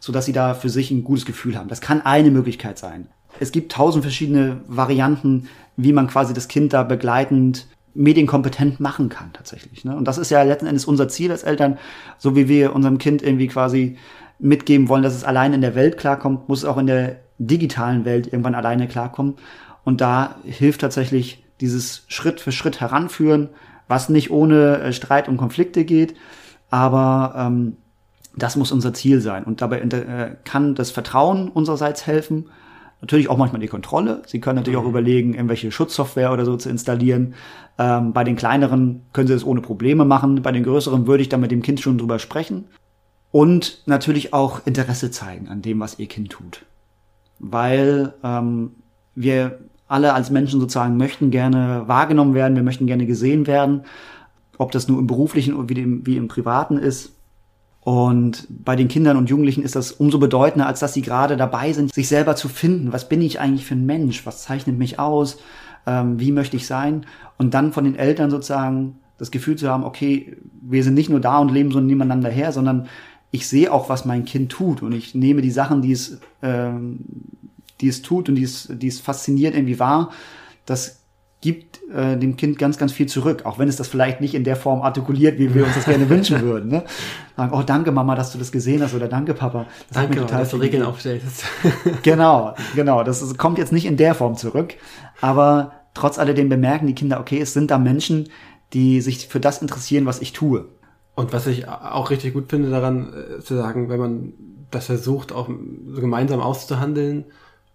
So 0.00 0.12
dass 0.12 0.24
sie 0.24 0.32
da 0.32 0.54
für 0.54 0.68
sich 0.68 0.90
ein 0.90 1.04
gutes 1.04 1.24
Gefühl 1.24 1.56
haben. 1.56 1.68
Das 1.68 1.80
kann 1.80 2.02
eine 2.02 2.30
Möglichkeit 2.30 2.78
sein. 2.78 3.08
Es 3.38 3.52
gibt 3.52 3.70
tausend 3.70 4.02
verschiedene 4.02 4.60
Varianten, 4.66 5.48
wie 5.76 5.92
man 5.92 6.08
quasi 6.08 6.34
das 6.34 6.48
Kind 6.48 6.72
da 6.72 6.82
begleitend 6.82 7.68
medienkompetent 7.94 8.80
machen 8.80 9.08
kann 9.08 9.32
tatsächlich. 9.32 9.84
Ne? 9.84 9.96
Und 9.96 10.06
das 10.06 10.18
ist 10.18 10.30
ja 10.30 10.42
letzten 10.42 10.66
Endes 10.66 10.84
unser 10.84 11.08
Ziel 11.08 11.30
als 11.30 11.42
Eltern, 11.42 11.78
so 12.18 12.36
wie 12.36 12.48
wir 12.48 12.74
unserem 12.74 12.98
Kind 12.98 13.22
irgendwie 13.22 13.48
quasi 13.48 13.98
mitgeben 14.38 14.88
wollen, 14.88 15.02
dass 15.02 15.14
es 15.14 15.24
allein 15.24 15.52
in 15.52 15.60
der 15.60 15.74
Welt 15.74 15.98
klarkommt, 15.98 16.48
muss 16.48 16.60
es 16.60 16.64
auch 16.64 16.78
in 16.78 16.86
der 16.86 17.16
digitalen 17.38 18.04
Welt 18.04 18.26
irgendwann 18.26 18.54
alleine 18.54 18.88
klarkommen. 18.88 19.34
Und 19.84 20.00
da 20.00 20.36
hilft 20.44 20.80
tatsächlich 20.80 21.44
dieses 21.60 22.04
Schritt 22.08 22.40
für 22.40 22.52
Schritt 22.52 22.80
heranführen, 22.80 23.50
was 23.88 24.08
nicht 24.08 24.30
ohne 24.30 24.78
äh, 24.78 24.92
Streit 24.92 25.28
und 25.28 25.36
Konflikte 25.36 25.84
geht, 25.84 26.14
aber 26.70 27.34
ähm, 27.36 27.76
das 28.36 28.56
muss 28.56 28.72
unser 28.72 28.94
Ziel 28.94 29.20
sein. 29.20 29.44
Und 29.44 29.60
dabei 29.60 29.80
äh, 29.80 30.36
kann 30.44 30.74
das 30.74 30.90
Vertrauen 30.90 31.48
unsererseits 31.48 32.06
helfen, 32.06 32.46
Natürlich 33.00 33.30
auch 33.30 33.38
manchmal 33.38 33.60
die 33.60 33.68
Kontrolle. 33.68 34.22
Sie 34.26 34.40
können 34.40 34.56
natürlich 34.56 34.78
mhm. 34.78 34.84
auch 34.84 34.88
überlegen, 34.88 35.34
irgendwelche 35.34 35.72
Schutzsoftware 35.72 36.32
oder 36.32 36.44
so 36.44 36.56
zu 36.56 36.68
installieren. 36.68 37.34
Ähm, 37.78 38.12
bei 38.12 38.24
den 38.24 38.36
kleineren 38.36 39.02
können 39.12 39.26
Sie 39.26 39.34
es 39.34 39.44
ohne 39.44 39.62
Probleme 39.62 40.04
machen. 40.04 40.42
Bei 40.42 40.52
den 40.52 40.64
größeren 40.64 41.06
würde 41.06 41.22
ich 41.22 41.30
dann 41.30 41.40
mit 41.40 41.50
dem 41.50 41.62
Kind 41.62 41.80
schon 41.80 41.96
drüber 41.96 42.18
sprechen. 42.18 42.66
Und 43.32 43.82
natürlich 43.86 44.34
auch 44.34 44.66
Interesse 44.66 45.10
zeigen 45.10 45.48
an 45.48 45.62
dem, 45.62 45.80
was 45.80 45.98
Ihr 45.98 46.08
Kind 46.08 46.30
tut. 46.30 46.66
Weil 47.38 48.12
ähm, 48.22 48.72
wir 49.14 49.60
alle 49.88 50.12
als 50.12 50.30
Menschen 50.30 50.60
sozusagen 50.60 50.96
möchten 50.98 51.30
gerne 51.30 51.84
wahrgenommen 51.86 52.34
werden, 52.34 52.54
wir 52.54 52.62
möchten 52.62 52.86
gerne 52.86 53.06
gesehen 53.06 53.46
werden, 53.46 53.84
ob 54.58 54.72
das 54.72 54.88
nur 54.88 54.98
im 54.98 55.06
beruflichen 55.06 55.68
wie, 55.68 55.74
dem, 55.74 56.06
wie 56.06 56.16
im 56.16 56.28
privaten 56.28 56.76
ist. 56.76 57.16
Und 57.82 58.46
bei 58.50 58.76
den 58.76 58.88
Kindern 58.88 59.16
und 59.16 59.30
Jugendlichen 59.30 59.62
ist 59.62 59.74
das 59.74 59.92
umso 59.92 60.18
bedeutender, 60.18 60.66
als 60.66 60.80
dass 60.80 60.92
sie 60.92 61.02
gerade 61.02 61.36
dabei 61.36 61.72
sind, 61.72 61.94
sich 61.94 62.08
selber 62.08 62.36
zu 62.36 62.48
finden. 62.48 62.92
Was 62.92 63.08
bin 63.08 63.22
ich 63.22 63.40
eigentlich 63.40 63.64
für 63.64 63.74
ein 63.74 63.86
Mensch? 63.86 64.26
Was 64.26 64.42
zeichnet 64.42 64.78
mich 64.78 64.98
aus? 64.98 65.38
Ähm, 65.86 66.20
wie 66.20 66.30
möchte 66.30 66.56
ich 66.56 66.66
sein? 66.66 67.06
Und 67.38 67.54
dann 67.54 67.72
von 67.72 67.84
den 67.84 67.96
Eltern 67.96 68.30
sozusagen 68.30 68.98
das 69.16 69.30
Gefühl 69.30 69.56
zu 69.56 69.68
haben, 69.68 69.84
okay, 69.84 70.36
wir 70.60 70.84
sind 70.84 70.94
nicht 70.94 71.08
nur 71.08 71.20
da 71.20 71.38
und 71.38 71.52
leben 71.52 71.70
so 71.70 71.80
nebeneinander 71.80 72.28
her, 72.28 72.52
sondern 72.52 72.86
ich 73.30 73.48
sehe 73.48 73.72
auch, 73.72 73.88
was 73.88 74.04
mein 74.04 74.24
Kind 74.24 74.52
tut 74.52 74.82
und 74.82 74.92
ich 74.92 75.14
nehme 75.14 75.40
die 75.40 75.50
Sachen, 75.50 75.82
die 75.82 75.92
es, 75.92 76.20
ähm, 76.42 77.00
die 77.80 77.88
es 77.88 78.02
tut 78.02 78.28
und 78.28 78.34
die 78.34 78.42
es, 78.42 78.68
die 78.70 78.88
es 78.88 79.00
fasziniert 79.00 79.54
irgendwie 79.54 79.78
wahr. 79.78 80.10
Das 80.66 80.99
gibt 81.40 81.80
äh, 81.90 82.16
dem 82.18 82.36
Kind 82.36 82.58
ganz, 82.58 82.76
ganz 82.76 82.92
viel 82.92 83.06
zurück, 83.06 83.46
auch 83.46 83.58
wenn 83.58 83.68
es 83.68 83.76
das 83.76 83.88
vielleicht 83.88 84.20
nicht 84.20 84.34
in 84.34 84.44
der 84.44 84.56
Form 84.56 84.82
artikuliert, 84.82 85.38
wie 85.38 85.54
wir 85.54 85.64
uns 85.64 85.74
das 85.74 85.86
gerne 85.86 86.08
wünschen 86.08 86.40
würden. 86.42 86.70
Ne? 86.70 86.84
Sagen, 87.36 87.52
oh, 87.54 87.62
danke 87.62 87.92
Mama, 87.92 88.14
dass 88.14 88.32
du 88.32 88.38
das 88.38 88.52
gesehen 88.52 88.82
hast 88.82 88.94
oder 88.94 89.08
danke 89.08 89.32
Papa. 89.32 89.66
Das 89.88 89.96
danke, 89.96 90.20
hat 90.20 90.28
total 90.28 90.40
dass 90.40 90.50
du 90.50 90.58
Regeln 90.58 90.82
aufstellst. 90.82 91.44
genau, 92.02 92.54
genau. 92.74 93.02
Das 93.04 93.22
ist, 93.22 93.38
kommt 93.38 93.58
jetzt 93.58 93.72
nicht 93.72 93.86
in 93.86 93.96
der 93.96 94.14
Form 94.14 94.36
zurück, 94.36 94.74
aber 95.20 95.72
trotz 95.94 96.18
alledem 96.18 96.48
bemerken 96.48 96.86
die 96.86 96.94
Kinder, 96.94 97.20
okay, 97.20 97.40
es 97.40 97.54
sind 97.54 97.70
da 97.70 97.78
Menschen, 97.78 98.28
die 98.74 99.00
sich 99.00 99.26
für 99.28 99.40
das 99.40 99.62
interessieren, 99.62 100.06
was 100.06 100.20
ich 100.20 100.32
tue. 100.32 100.68
Und 101.14 101.32
was 101.32 101.46
ich 101.46 101.68
auch 101.68 102.10
richtig 102.10 102.34
gut 102.34 102.50
finde 102.50 102.70
daran, 102.70 103.12
äh, 103.12 103.40
zu 103.40 103.56
sagen, 103.56 103.88
wenn 103.88 103.98
man 103.98 104.32
das 104.70 104.86
versucht, 104.86 105.32
auch 105.32 105.48
so 105.48 106.00
gemeinsam 106.00 106.40
auszuhandeln, 106.40 107.24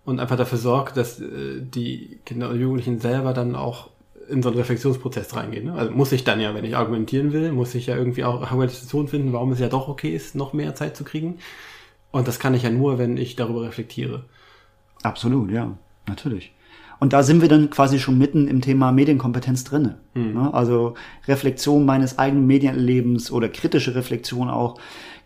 und 0.05 0.19
einfach 0.19 0.37
dafür 0.37 0.57
sorgt, 0.59 0.97
dass 0.97 1.19
äh, 1.19 1.61
die 1.61 2.19
Kinder 2.25 2.49
und 2.49 2.59
Jugendlichen 2.59 2.99
selber 2.99 3.33
dann 3.33 3.55
auch 3.55 3.89
in 4.29 4.41
so 4.41 4.49
einen 4.49 4.57
Reflexionsprozess 4.57 5.35
reingehen. 5.35 5.65
Ne? 5.65 5.73
Also 5.73 5.91
muss 5.91 6.11
ich 6.11 6.23
dann 6.23 6.39
ja, 6.39 6.55
wenn 6.55 6.65
ich 6.65 6.75
argumentieren 6.75 7.33
will, 7.33 7.51
muss 7.51 7.75
ich 7.75 7.87
ja 7.87 7.95
irgendwie 7.95 8.23
auch 8.23 8.41
Argumentation 8.41 9.07
finden, 9.07 9.33
warum 9.33 9.51
es 9.51 9.59
ja 9.59 9.67
doch 9.67 9.87
okay 9.87 10.15
ist, 10.15 10.35
noch 10.35 10.53
mehr 10.53 10.75
Zeit 10.75 10.95
zu 10.95 11.03
kriegen. 11.03 11.39
Und 12.11 12.27
das 12.27 12.39
kann 12.39 12.53
ich 12.53 12.63
ja 12.63 12.69
nur, 12.69 12.97
wenn 12.97 13.17
ich 13.17 13.35
darüber 13.35 13.63
reflektiere. 13.63 14.23
Absolut, 15.03 15.51
ja, 15.51 15.77
natürlich. 16.07 16.53
Und 16.99 17.13
da 17.13 17.23
sind 17.23 17.41
wir 17.41 17.49
dann 17.49 17.69
quasi 17.69 17.99
schon 17.99 18.17
mitten 18.17 18.47
im 18.47 18.61
Thema 18.61 18.91
Medienkompetenz 18.91 19.63
drinne. 19.65 19.99
Hm. 20.13 20.33
Ne? 20.33 20.53
Also 20.53 20.93
Reflexion 21.27 21.85
meines 21.85 22.17
eigenen 22.17 22.47
Medienerlebens 22.47 23.31
oder 23.31 23.49
kritische 23.49 23.95
Reflexion 23.95 24.49
auch 24.49 24.79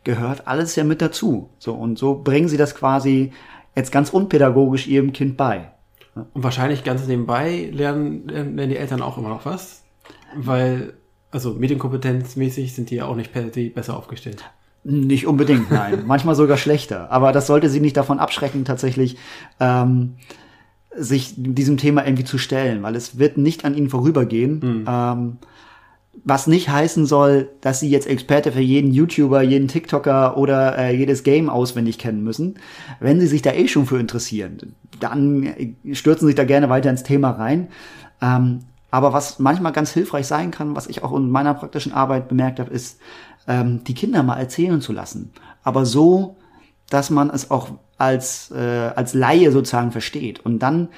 gehört 0.03 0.47
alles 0.47 0.75
ja 0.75 0.83
mit 0.83 1.01
dazu. 1.01 1.49
So 1.59 1.73
und 1.73 1.99
so 1.99 2.15
bringen 2.15 2.47
sie 2.47 2.57
das 2.57 2.73
quasi 2.73 3.31
jetzt 3.75 3.91
ganz 3.91 4.09
unpädagogisch 4.09 4.87
ihrem 4.87 5.13
Kind 5.13 5.37
bei. 5.37 5.71
Und 6.15 6.43
wahrscheinlich 6.43 6.83
ganz 6.83 7.05
nebenbei 7.07 7.69
lernen, 7.71 8.27
lernen 8.27 8.69
die 8.69 8.77
Eltern 8.77 9.01
auch 9.01 9.17
immer 9.17 9.29
noch 9.29 9.45
was, 9.45 9.83
weil, 10.35 10.93
also 11.31 11.53
medienkompetenzmäßig 11.53 12.73
sind 12.73 12.89
die 12.89 12.95
ja 12.95 13.05
auch 13.05 13.15
nicht 13.15 13.31
per 13.31 13.53
se 13.53 13.69
besser 13.69 13.95
aufgestellt. 13.95 14.43
Nicht 14.83 15.27
unbedingt, 15.27 15.71
nein. 15.71 16.03
Manchmal 16.07 16.35
sogar 16.35 16.57
schlechter. 16.57 17.11
Aber 17.11 17.31
das 17.31 17.47
sollte 17.47 17.69
sie 17.69 17.79
nicht 17.79 17.97
davon 17.97 18.19
abschrecken, 18.19 18.65
tatsächlich 18.65 19.17
ähm, 19.59 20.15
sich 20.95 21.33
diesem 21.37 21.77
Thema 21.77 22.05
irgendwie 22.05 22.23
zu 22.23 22.37
stellen, 22.37 22.81
weil 22.81 22.95
es 22.95 23.19
wird 23.19 23.37
nicht 23.37 23.65
an 23.65 23.75
ihnen 23.75 23.89
vorübergehen. 23.89 24.59
Mhm. 24.59 24.85
Ähm, 24.87 25.37
was 26.23 26.47
nicht 26.47 26.69
heißen 26.69 27.05
soll, 27.05 27.49
dass 27.61 27.79
sie 27.79 27.89
jetzt 27.89 28.07
Experte 28.07 28.51
für 28.51 28.59
jeden 28.59 28.91
YouTuber, 28.91 29.41
jeden 29.41 29.67
TikToker 29.67 30.37
oder 30.37 30.77
äh, 30.77 30.95
jedes 30.95 31.23
Game 31.23 31.49
auswendig 31.49 31.97
kennen 31.97 32.23
müssen. 32.23 32.59
Wenn 32.99 33.19
sie 33.19 33.27
sich 33.27 33.41
da 33.41 33.53
eh 33.53 33.67
schon 33.67 33.85
für 33.85 33.99
interessieren, 33.99 34.75
dann 34.99 35.53
stürzen 35.93 36.27
sich 36.27 36.35
da 36.35 36.43
gerne 36.43 36.69
weiter 36.69 36.89
ins 36.89 37.03
Thema 37.03 37.31
rein. 37.31 37.69
Ähm, 38.21 38.59
aber 38.91 39.13
was 39.13 39.39
manchmal 39.39 39.71
ganz 39.71 39.91
hilfreich 39.91 40.27
sein 40.27 40.51
kann, 40.51 40.75
was 40.75 40.87
ich 40.87 41.03
auch 41.03 41.15
in 41.15 41.29
meiner 41.29 41.53
praktischen 41.53 41.93
Arbeit 41.93 42.27
bemerkt 42.27 42.59
habe, 42.59 42.71
ist, 42.71 42.99
ähm, 43.47 43.83
die 43.83 43.93
Kinder 43.93 44.23
mal 44.23 44.37
erzählen 44.37 44.81
zu 44.81 44.93
lassen. 44.93 45.31
Aber 45.63 45.85
so, 45.85 46.37
dass 46.89 47.09
man 47.09 47.29
es 47.29 47.51
auch 47.51 47.69
als, 47.97 48.51
äh, 48.51 48.91
als 48.95 49.13
Laie 49.13 49.51
sozusagen 49.51 49.91
versteht. 49.91 50.39
Und 50.39 50.59
dann 50.59 50.89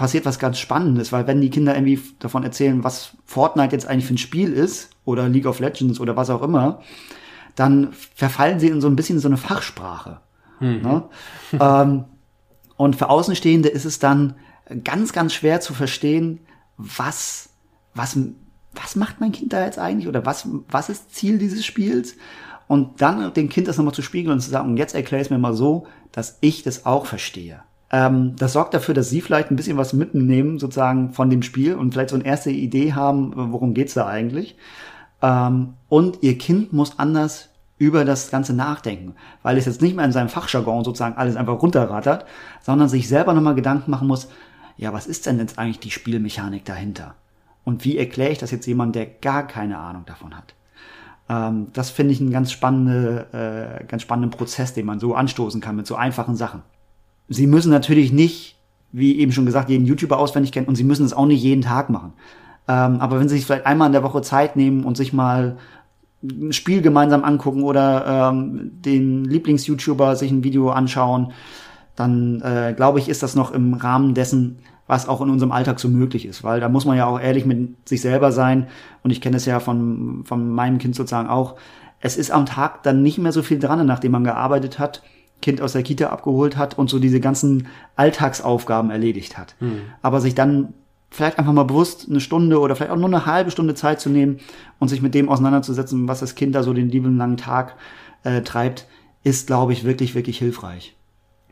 passiert 0.00 0.24
was 0.24 0.38
ganz 0.38 0.58
Spannendes, 0.58 1.12
weil 1.12 1.26
wenn 1.26 1.42
die 1.42 1.50
Kinder 1.50 1.74
irgendwie 1.74 2.00
davon 2.20 2.42
erzählen, 2.42 2.82
was 2.82 3.18
Fortnite 3.26 3.72
jetzt 3.72 3.86
eigentlich 3.86 4.06
für 4.06 4.14
ein 4.14 4.18
Spiel 4.18 4.50
ist 4.50 4.88
oder 5.04 5.28
League 5.28 5.44
of 5.44 5.60
Legends 5.60 6.00
oder 6.00 6.16
was 6.16 6.30
auch 6.30 6.40
immer, 6.40 6.80
dann 7.54 7.92
verfallen 8.14 8.58
sie 8.60 8.68
in 8.68 8.80
so 8.80 8.88
ein 8.88 8.96
bisschen 8.96 9.18
so 9.18 9.28
eine 9.28 9.36
Fachsprache. 9.36 10.22
Mhm. 10.58 10.80
Ne? 10.80 11.02
ähm, 11.60 12.04
und 12.78 12.96
für 12.96 13.10
Außenstehende 13.10 13.68
ist 13.68 13.84
es 13.84 13.98
dann 13.98 14.36
ganz, 14.84 15.12
ganz 15.12 15.34
schwer 15.34 15.60
zu 15.60 15.74
verstehen, 15.74 16.40
was, 16.78 17.50
was, 17.92 18.16
was 18.72 18.96
macht 18.96 19.20
mein 19.20 19.32
Kind 19.32 19.52
da 19.52 19.66
jetzt 19.66 19.78
eigentlich 19.78 20.08
oder 20.08 20.24
was, 20.24 20.48
was 20.70 20.88
ist 20.88 21.14
Ziel 21.14 21.36
dieses 21.36 21.66
Spiels? 21.66 22.16
Und 22.68 23.02
dann 23.02 23.34
dem 23.34 23.50
Kind 23.50 23.68
das 23.68 23.76
nochmal 23.76 23.92
zu 23.92 24.00
spiegeln 24.00 24.32
und 24.32 24.40
zu 24.40 24.48
sagen, 24.48 24.78
jetzt 24.78 24.94
erklär 24.94 25.20
es 25.20 25.28
mir 25.28 25.36
mal 25.36 25.52
so, 25.52 25.86
dass 26.10 26.38
ich 26.40 26.62
das 26.62 26.86
auch 26.86 27.04
verstehe. 27.04 27.62
Ähm, 27.90 28.36
das 28.36 28.52
sorgt 28.52 28.74
dafür, 28.74 28.94
dass 28.94 29.10
sie 29.10 29.20
vielleicht 29.20 29.50
ein 29.50 29.56
bisschen 29.56 29.76
was 29.76 29.92
mitnehmen, 29.92 30.58
sozusagen 30.58 31.12
von 31.12 31.30
dem 31.30 31.42
Spiel 31.42 31.74
und 31.74 31.92
vielleicht 31.92 32.10
so 32.10 32.16
eine 32.16 32.24
erste 32.24 32.50
Idee 32.50 32.92
haben, 32.92 33.32
worum 33.34 33.74
geht's 33.74 33.94
da 33.94 34.06
eigentlich. 34.06 34.56
Ähm, 35.22 35.74
und 35.88 36.22
ihr 36.22 36.38
Kind 36.38 36.72
muss 36.72 36.98
anders 36.98 37.48
über 37.78 38.04
das 38.04 38.30
Ganze 38.30 38.52
nachdenken, 38.52 39.14
weil 39.42 39.56
es 39.56 39.64
jetzt 39.64 39.80
nicht 39.80 39.96
mehr 39.96 40.04
in 40.04 40.12
seinem 40.12 40.28
Fachjargon 40.28 40.84
sozusagen 40.84 41.16
alles 41.16 41.36
einfach 41.36 41.60
runterrattert, 41.60 42.26
sondern 42.60 42.88
sich 42.88 43.08
selber 43.08 43.32
nochmal 43.32 43.54
Gedanken 43.54 43.90
machen 43.90 44.06
muss, 44.06 44.28
ja, 44.76 44.92
was 44.92 45.06
ist 45.06 45.26
denn 45.26 45.38
jetzt 45.38 45.58
eigentlich 45.58 45.80
die 45.80 45.90
Spielmechanik 45.90 46.64
dahinter? 46.64 47.14
Und 47.64 47.84
wie 47.84 47.98
erkläre 47.98 48.32
ich 48.32 48.38
das 48.38 48.50
jetzt 48.50 48.66
jemand, 48.66 48.94
der 48.94 49.06
gar 49.06 49.46
keine 49.46 49.78
Ahnung 49.78 50.04
davon 50.06 50.36
hat? 50.36 50.54
Ähm, 51.28 51.68
das 51.72 51.90
finde 51.90 52.12
ich 52.12 52.20
einen 52.20 52.30
ganz, 52.30 52.52
spannende, 52.52 53.80
äh, 53.80 53.84
ganz 53.84 54.02
spannenden 54.02 54.30
Prozess, 54.30 54.74
den 54.74 54.86
man 54.86 55.00
so 55.00 55.14
anstoßen 55.14 55.60
kann 55.60 55.76
mit 55.76 55.86
so 55.86 55.96
einfachen 55.96 56.36
Sachen. 56.36 56.62
Sie 57.30 57.46
müssen 57.46 57.70
natürlich 57.70 58.12
nicht, 58.12 58.56
wie 58.90 59.18
eben 59.20 59.30
schon 59.30 59.46
gesagt, 59.46 59.70
jeden 59.70 59.86
YouTuber 59.86 60.18
auswendig 60.18 60.50
kennen 60.50 60.66
und 60.66 60.74
Sie 60.74 60.84
müssen 60.84 61.06
es 61.06 61.14
auch 61.14 61.26
nicht 61.26 61.42
jeden 61.42 61.62
Tag 61.62 61.88
machen. 61.88 62.12
Ähm, 62.66 63.00
aber 63.00 63.20
wenn 63.20 63.28
Sie 63.28 63.36
sich 63.36 63.46
vielleicht 63.46 63.66
einmal 63.66 63.86
in 63.86 63.92
der 63.92 64.02
Woche 64.02 64.20
Zeit 64.20 64.56
nehmen 64.56 64.84
und 64.84 64.96
sich 64.96 65.12
mal 65.12 65.56
ein 66.22 66.52
Spiel 66.52 66.82
gemeinsam 66.82 67.22
angucken 67.22 67.62
oder 67.62 68.30
ähm, 68.32 68.72
den 68.84 69.24
Lieblings-YouTuber 69.24 70.16
sich 70.16 70.32
ein 70.32 70.42
Video 70.42 70.70
anschauen, 70.70 71.32
dann 71.94 72.40
äh, 72.42 72.74
glaube 72.76 72.98
ich, 72.98 73.08
ist 73.08 73.22
das 73.22 73.36
noch 73.36 73.52
im 73.52 73.74
Rahmen 73.74 74.14
dessen, 74.14 74.58
was 74.88 75.08
auch 75.08 75.20
in 75.20 75.30
unserem 75.30 75.52
Alltag 75.52 75.78
so 75.78 75.88
möglich 75.88 76.26
ist, 76.26 76.42
weil 76.42 76.58
da 76.58 76.68
muss 76.68 76.84
man 76.84 76.96
ja 76.96 77.06
auch 77.06 77.20
ehrlich 77.20 77.46
mit 77.46 77.88
sich 77.88 78.00
selber 78.00 78.32
sein 78.32 78.66
und 79.04 79.12
ich 79.12 79.20
kenne 79.20 79.36
es 79.36 79.46
ja 79.46 79.60
von, 79.60 80.24
von 80.24 80.50
meinem 80.50 80.78
Kind 80.78 80.96
sozusagen 80.96 81.28
auch. 81.28 81.54
Es 82.00 82.16
ist 82.16 82.32
am 82.32 82.44
Tag 82.44 82.82
dann 82.82 83.02
nicht 83.02 83.18
mehr 83.18 83.30
so 83.30 83.42
viel 83.42 83.60
dran, 83.60 83.86
nachdem 83.86 84.10
man 84.10 84.24
gearbeitet 84.24 84.80
hat 84.80 85.02
Kind 85.40 85.60
aus 85.60 85.72
der 85.72 85.82
Kita 85.82 86.08
abgeholt 86.08 86.56
hat 86.56 86.78
und 86.78 86.90
so 86.90 86.98
diese 86.98 87.20
ganzen 87.20 87.68
Alltagsaufgaben 87.96 88.90
erledigt 88.90 89.38
hat. 89.38 89.54
Mhm. 89.60 89.82
Aber 90.02 90.20
sich 90.20 90.34
dann 90.34 90.74
vielleicht 91.10 91.38
einfach 91.38 91.52
mal 91.52 91.64
bewusst 91.64 92.06
eine 92.08 92.20
Stunde 92.20 92.60
oder 92.60 92.76
vielleicht 92.76 92.92
auch 92.92 92.96
nur 92.96 93.06
eine 93.06 93.26
halbe 93.26 93.50
Stunde 93.50 93.74
Zeit 93.74 94.00
zu 94.00 94.08
nehmen 94.08 94.38
und 94.78 94.88
sich 94.88 95.02
mit 95.02 95.14
dem 95.14 95.28
auseinanderzusetzen, 95.28 96.08
was 96.08 96.20
das 96.20 96.34
Kind 96.34 96.54
da 96.54 96.62
so 96.62 96.72
den 96.72 96.88
lieben 96.88 97.16
langen 97.16 97.36
Tag 97.36 97.76
äh, 98.22 98.42
treibt, 98.42 98.86
ist, 99.24 99.48
glaube 99.48 99.72
ich, 99.72 99.84
wirklich, 99.84 100.14
wirklich 100.14 100.38
hilfreich. 100.38 100.96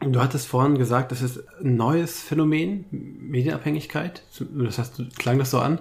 Du 0.00 0.20
hattest 0.20 0.46
vorhin 0.46 0.78
gesagt, 0.78 1.10
das 1.10 1.22
ist 1.22 1.42
ein 1.60 1.76
neues 1.76 2.22
Phänomen, 2.22 2.84
Medienabhängigkeit. 2.90 4.22
Das 4.38 4.78
heißt, 4.78 5.02
klang 5.18 5.38
das 5.38 5.50
so 5.50 5.58
an. 5.58 5.80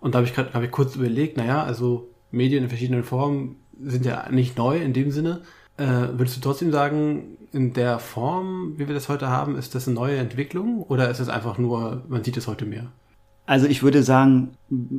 Und 0.00 0.14
da 0.14 0.18
habe 0.18 0.26
ich 0.26 0.34
gerade 0.34 0.54
hab 0.54 0.62
ich 0.62 0.70
kurz 0.70 0.96
überlegt, 0.96 1.36
naja, 1.36 1.62
also 1.62 2.08
Medien 2.30 2.62
in 2.62 2.68
verschiedenen 2.70 3.04
Formen 3.04 3.56
sind 3.82 4.06
ja 4.06 4.30
nicht 4.30 4.56
neu 4.56 4.78
in 4.78 4.94
dem 4.94 5.10
Sinne. 5.10 5.42
Äh, 5.76 5.84
würdest 6.12 6.38
du 6.38 6.40
trotzdem 6.40 6.72
sagen, 6.72 7.36
in 7.52 7.72
der 7.72 7.98
Form, 7.98 8.74
wie 8.76 8.86
wir 8.86 8.94
das 8.94 9.08
heute 9.08 9.28
haben, 9.28 9.56
ist 9.56 9.74
das 9.74 9.86
eine 9.86 9.94
neue 9.94 10.18
Entwicklung 10.18 10.82
oder 10.82 11.10
ist 11.10 11.20
es 11.20 11.28
einfach 11.28 11.58
nur, 11.58 12.04
man 12.08 12.22
sieht 12.22 12.36
es 12.36 12.46
heute 12.46 12.64
mehr? 12.64 12.86
Also 13.46 13.66
ich 13.66 13.82
würde 13.82 14.04
sagen, 14.04 14.50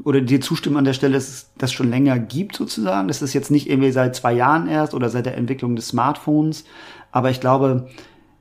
oder 0.04 0.20
dir 0.20 0.42
zustimmen 0.42 0.76
an 0.76 0.84
der 0.84 0.94
Stelle, 0.94 1.14
dass 1.14 1.30
es 1.30 1.52
das 1.58 1.72
schon 1.72 1.90
länger 1.90 2.20
gibt 2.20 2.58
sozusagen. 2.58 3.08
Das 3.08 3.22
ist 3.22 3.34
jetzt 3.34 3.50
nicht 3.50 3.70
irgendwie 3.70 3.92
seit 3.92 4.14
zwei 4.16 4.34
Jahren 4.34 4.68
erst 4.68 4.94
oder 4.94 5.10
seit 5.10 5.26
der 5.26 5.38
Entwicklung 5.38 5.78
des 5.78 5.88
Smartphones. 5.88 6.66
Aber 7.14 7.30
ich 7.30 7.40
glaube, 7.40 7.88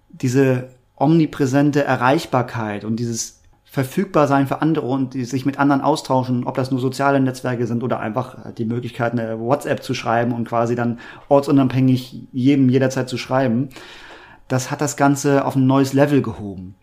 diese 0.08 0.70
omnipräsente 0.96 1.84
Erreichbarkeit 1.84 2.84
und 2.84 2.96
dieses 2.96 3.39
verfügbar 3.70 4.26
sein 4.26 4.48
für 4.48 4.62
andere 4.62 4.86
und 4.86 5.14
die 5.14 5.24
sich 5.24 5.46
mit 5.46 5.60
anderen 5.60 5.80
austauschen, 5.80 6.44
ob 6.44 6.56
das 6.56 6.72
nur 6.72 6.80
soziale 6.80 7.20
Netzwerke 7.20 7.68
sind 7.68 7.84
oder 7.84 8.00
einfach 8.00 8.52
die 8.54 8.64
Möglichkeit, 8.64 9.12
eine 9.12 9.38
WhatsApp 9.38 9.84
zu 9.84 9.94
schreiben 9.94 10.32
und 10.32 10.48
quasi 10.48 10.74
dann 10.74 10.98
ortsunabhängig 11.28 12.26
jedem 12.32 12.68
jederzeit 12.68 13.08
zu 13.08 13.16
schreiben. 13.16 13.68
das 14.48 14.72
hat 14.72 14.80
das 14.80 14.96
Ganze 14.96 15.44
auf 15.44 15.54
ein 15.54 15.68
neues 15.68 15.92
Level 15.92 16.20
gehoben. 16.20 16.74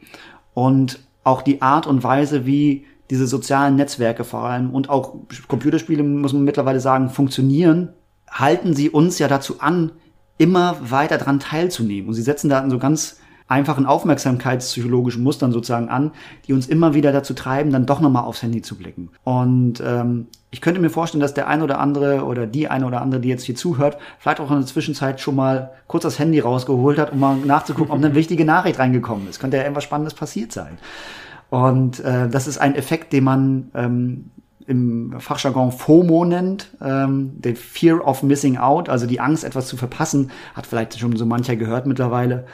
Und 0.53 0.99
auch 1.25 1.41
die 1.41 1.61
Art 1.61 1.85
und 1.87 2.05
Weise, 2.05 2.45
wie 2.45 2.85
diese 3.09 3.27
sozialen 3.27 3.75
Netzwerke 3.75 4.23
vor 4.23 4.43
allem 4.43 4.69
und 4.69 4.89
auch 4.89 5.15
Computerspiele, 5.49 6.03
muss 6.03 6.31
man 6.31 6.45
mittlerweile 6.45 6.79
sagen, 6.79 7.09
funktionieren, 7.09 7.89
halten 8.31 8.73
sie 8.73 8.89
uns 8.89 9.19
ja 9.19 9.27
dazu 9.27 9.59
an, 9.59 9.91
immer 10.37 10.77
weiter 10.79 11.17
dran 11.17 11.41
teilzunehmen. 11.41 12.07
Und 12.07 12.13
sie 12.13 12.21
setzen 12.21 12.49
da 12.49 12.69
so 12.69 12.79
ganz 12.79 13.19
einfachen 13.47 13.85
aufmerksamkeitspsychologischen 13.85 15.23
Mustern 15.23 15.51
sozusagen 15.51 15.89
an, 15.89 16.11
die 16.47 16.53
uns 16.53 16.67
immer 16.67 16.93
wieder 16.93 17.11
dazu 17.11 17.33
treiben, 17.33 17.71
dann 17.71 17.85
doch 17.85 18.01
nochmal 18.01 18.23
aufs 18.23 18.43
Handy 18.43 18.61
zu 18.61 18.75
blicken. 18.75 19.09
Und 19.23 19.81
ähm, 19.85 20.27
ich 20.51 20.61
könnte 20.61 20.81
mir 20.81 20.89
vorstellen, 20.89 21.21
dass 21.21 21.33
der 21.33 21.47
ein 21.47 21.61
oder 21.61 21.79
andere 21.79 22.23
oder 22.23 22.47
die 22.47 22.67
eine 22.67 22.85
oder 22.85 23.01
andere, 23.01 23.21
die 23.21 23.29
jetzt 23.29 23.43
hier 23.43 23.55
zuhört, 23.55 23.97
vielleicht 24.19 24.39
auch 24.39 24.51
in 24.51 24.57
der 24.57 24.65
Zwischenzeit 24.65 25.19
schon 25.19 25.35
mal 25.35 25.71
kurz 25.87 26.03
das 26.03 26.19
Handy 26.19 26.39
rausgeholt 26.39 26.99
hat, 26.99 27.11
um 27.11 27.19
mal 27.19 27.35
nachzugucken, 27.35 27.91
ob 27.91 27.97
eine 27.97 28.15
wichtige 28.15 28.45
Nachricht 28.45 28.79
reingekommen 28.79 29.27
ist. 29.27 29.39
Könnte 29.39 29.57
ja 29.57 29.63
irgendwas 29.63 29.83
Spannendes 29.83 30.13
passiert 30.13 30.51
sein. 30.51 30.77
Und 31.49 31.99
äh, 32.01 32.27
das 32.27 32.47
ist 32.47 32.57
ein 32.57 32.75
Effekt, 32.75 33.13
den 33.13 33.23
man 33.23 33.71
ähm, 33.73 34.31
im 34.67 35.15
Fachjargon 35.19 35.71
FOMO 35.71 36.25
nennt, 36.25 36.75
ähm, 36.81 37.41
den 37.41 37.55
Fear 37.55 38.05
of 38.05 38.21
Missing 38.21 38.57
Out, 38.57 38.89
also 38.89 39.07
die 39.07 39.21
Angst, 39.21 39.45
etwas 39.45 39.67
zu 39.67 39.77
verpassen, 39.77 40.31
hat 40.53 40.67
vielleicht 40.67 40.99
schon 40.99 41.15
so 41.15 41.25
mancher 41.25 41.55
gehört 41.55 41.87
mittlerweile. 41.87 42.45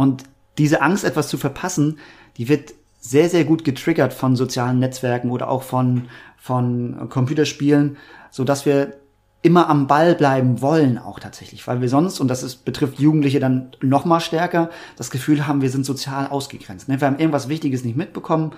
Und 0.00 0.24
diese 0.58 0.82
Angst, 0.82 1.04
etwas 1.04 1.28
zu 1.28 1.38
verpassen, 1.38 1.98
die 2.36 2.48
wird 2.48 2.74
sehr, 2.98 3.28
sehr 3.28 3.44
gut 3.44 3.64
getriggert 3.64 4.12
von 4.12 4.36
sozialen 4.36 4.78
Netzwerken 4.78 5.30
oder 5.30 5.48
auch 5.48 5.62
von, 5.62 6.08
von 6.36 7.08
Computerspielen, 7.08 7.96
so 8.30 8.44
dass 8.44 8.66
wir 8.66 8.94
immer 9.42 9.68
am 9.68 9.86
Ball 9.86 10.14
bleiben 10.14 10.60
wollen 10.60 10.98
auch 10.98 11.18
tatsächlich, 11.18 11.66
weil 11.66 11.80
wir 11.80 11.88
sonst, 11.88 12.20
und 12.20 12.28
das 12.28 12.42
ist, 12.42 12.64
betrifft 12.64 12.98
Jugendliche 12.98 13.40
dann 13.40 13.70
noch 13.80 14.04
mal 14.04 14.20
stärker, 14.20 14.68
das 14.96 15.10
Gefühl 15.10 15.46
haben, 15.46 15.62
wir 15.62 15.70
sind 15.70 15.86
sozial 15.86 16.26
ausgegrenzt. 16.28 16.88
Ne? 16.88 17.00
Wir 17.00 17.06
haben 17.06 17.18
irgendwas 17.18 17.48
Wichtiges 17.48 17.84
nicht 17.84 17.96
mitbekommen 17.96 18.52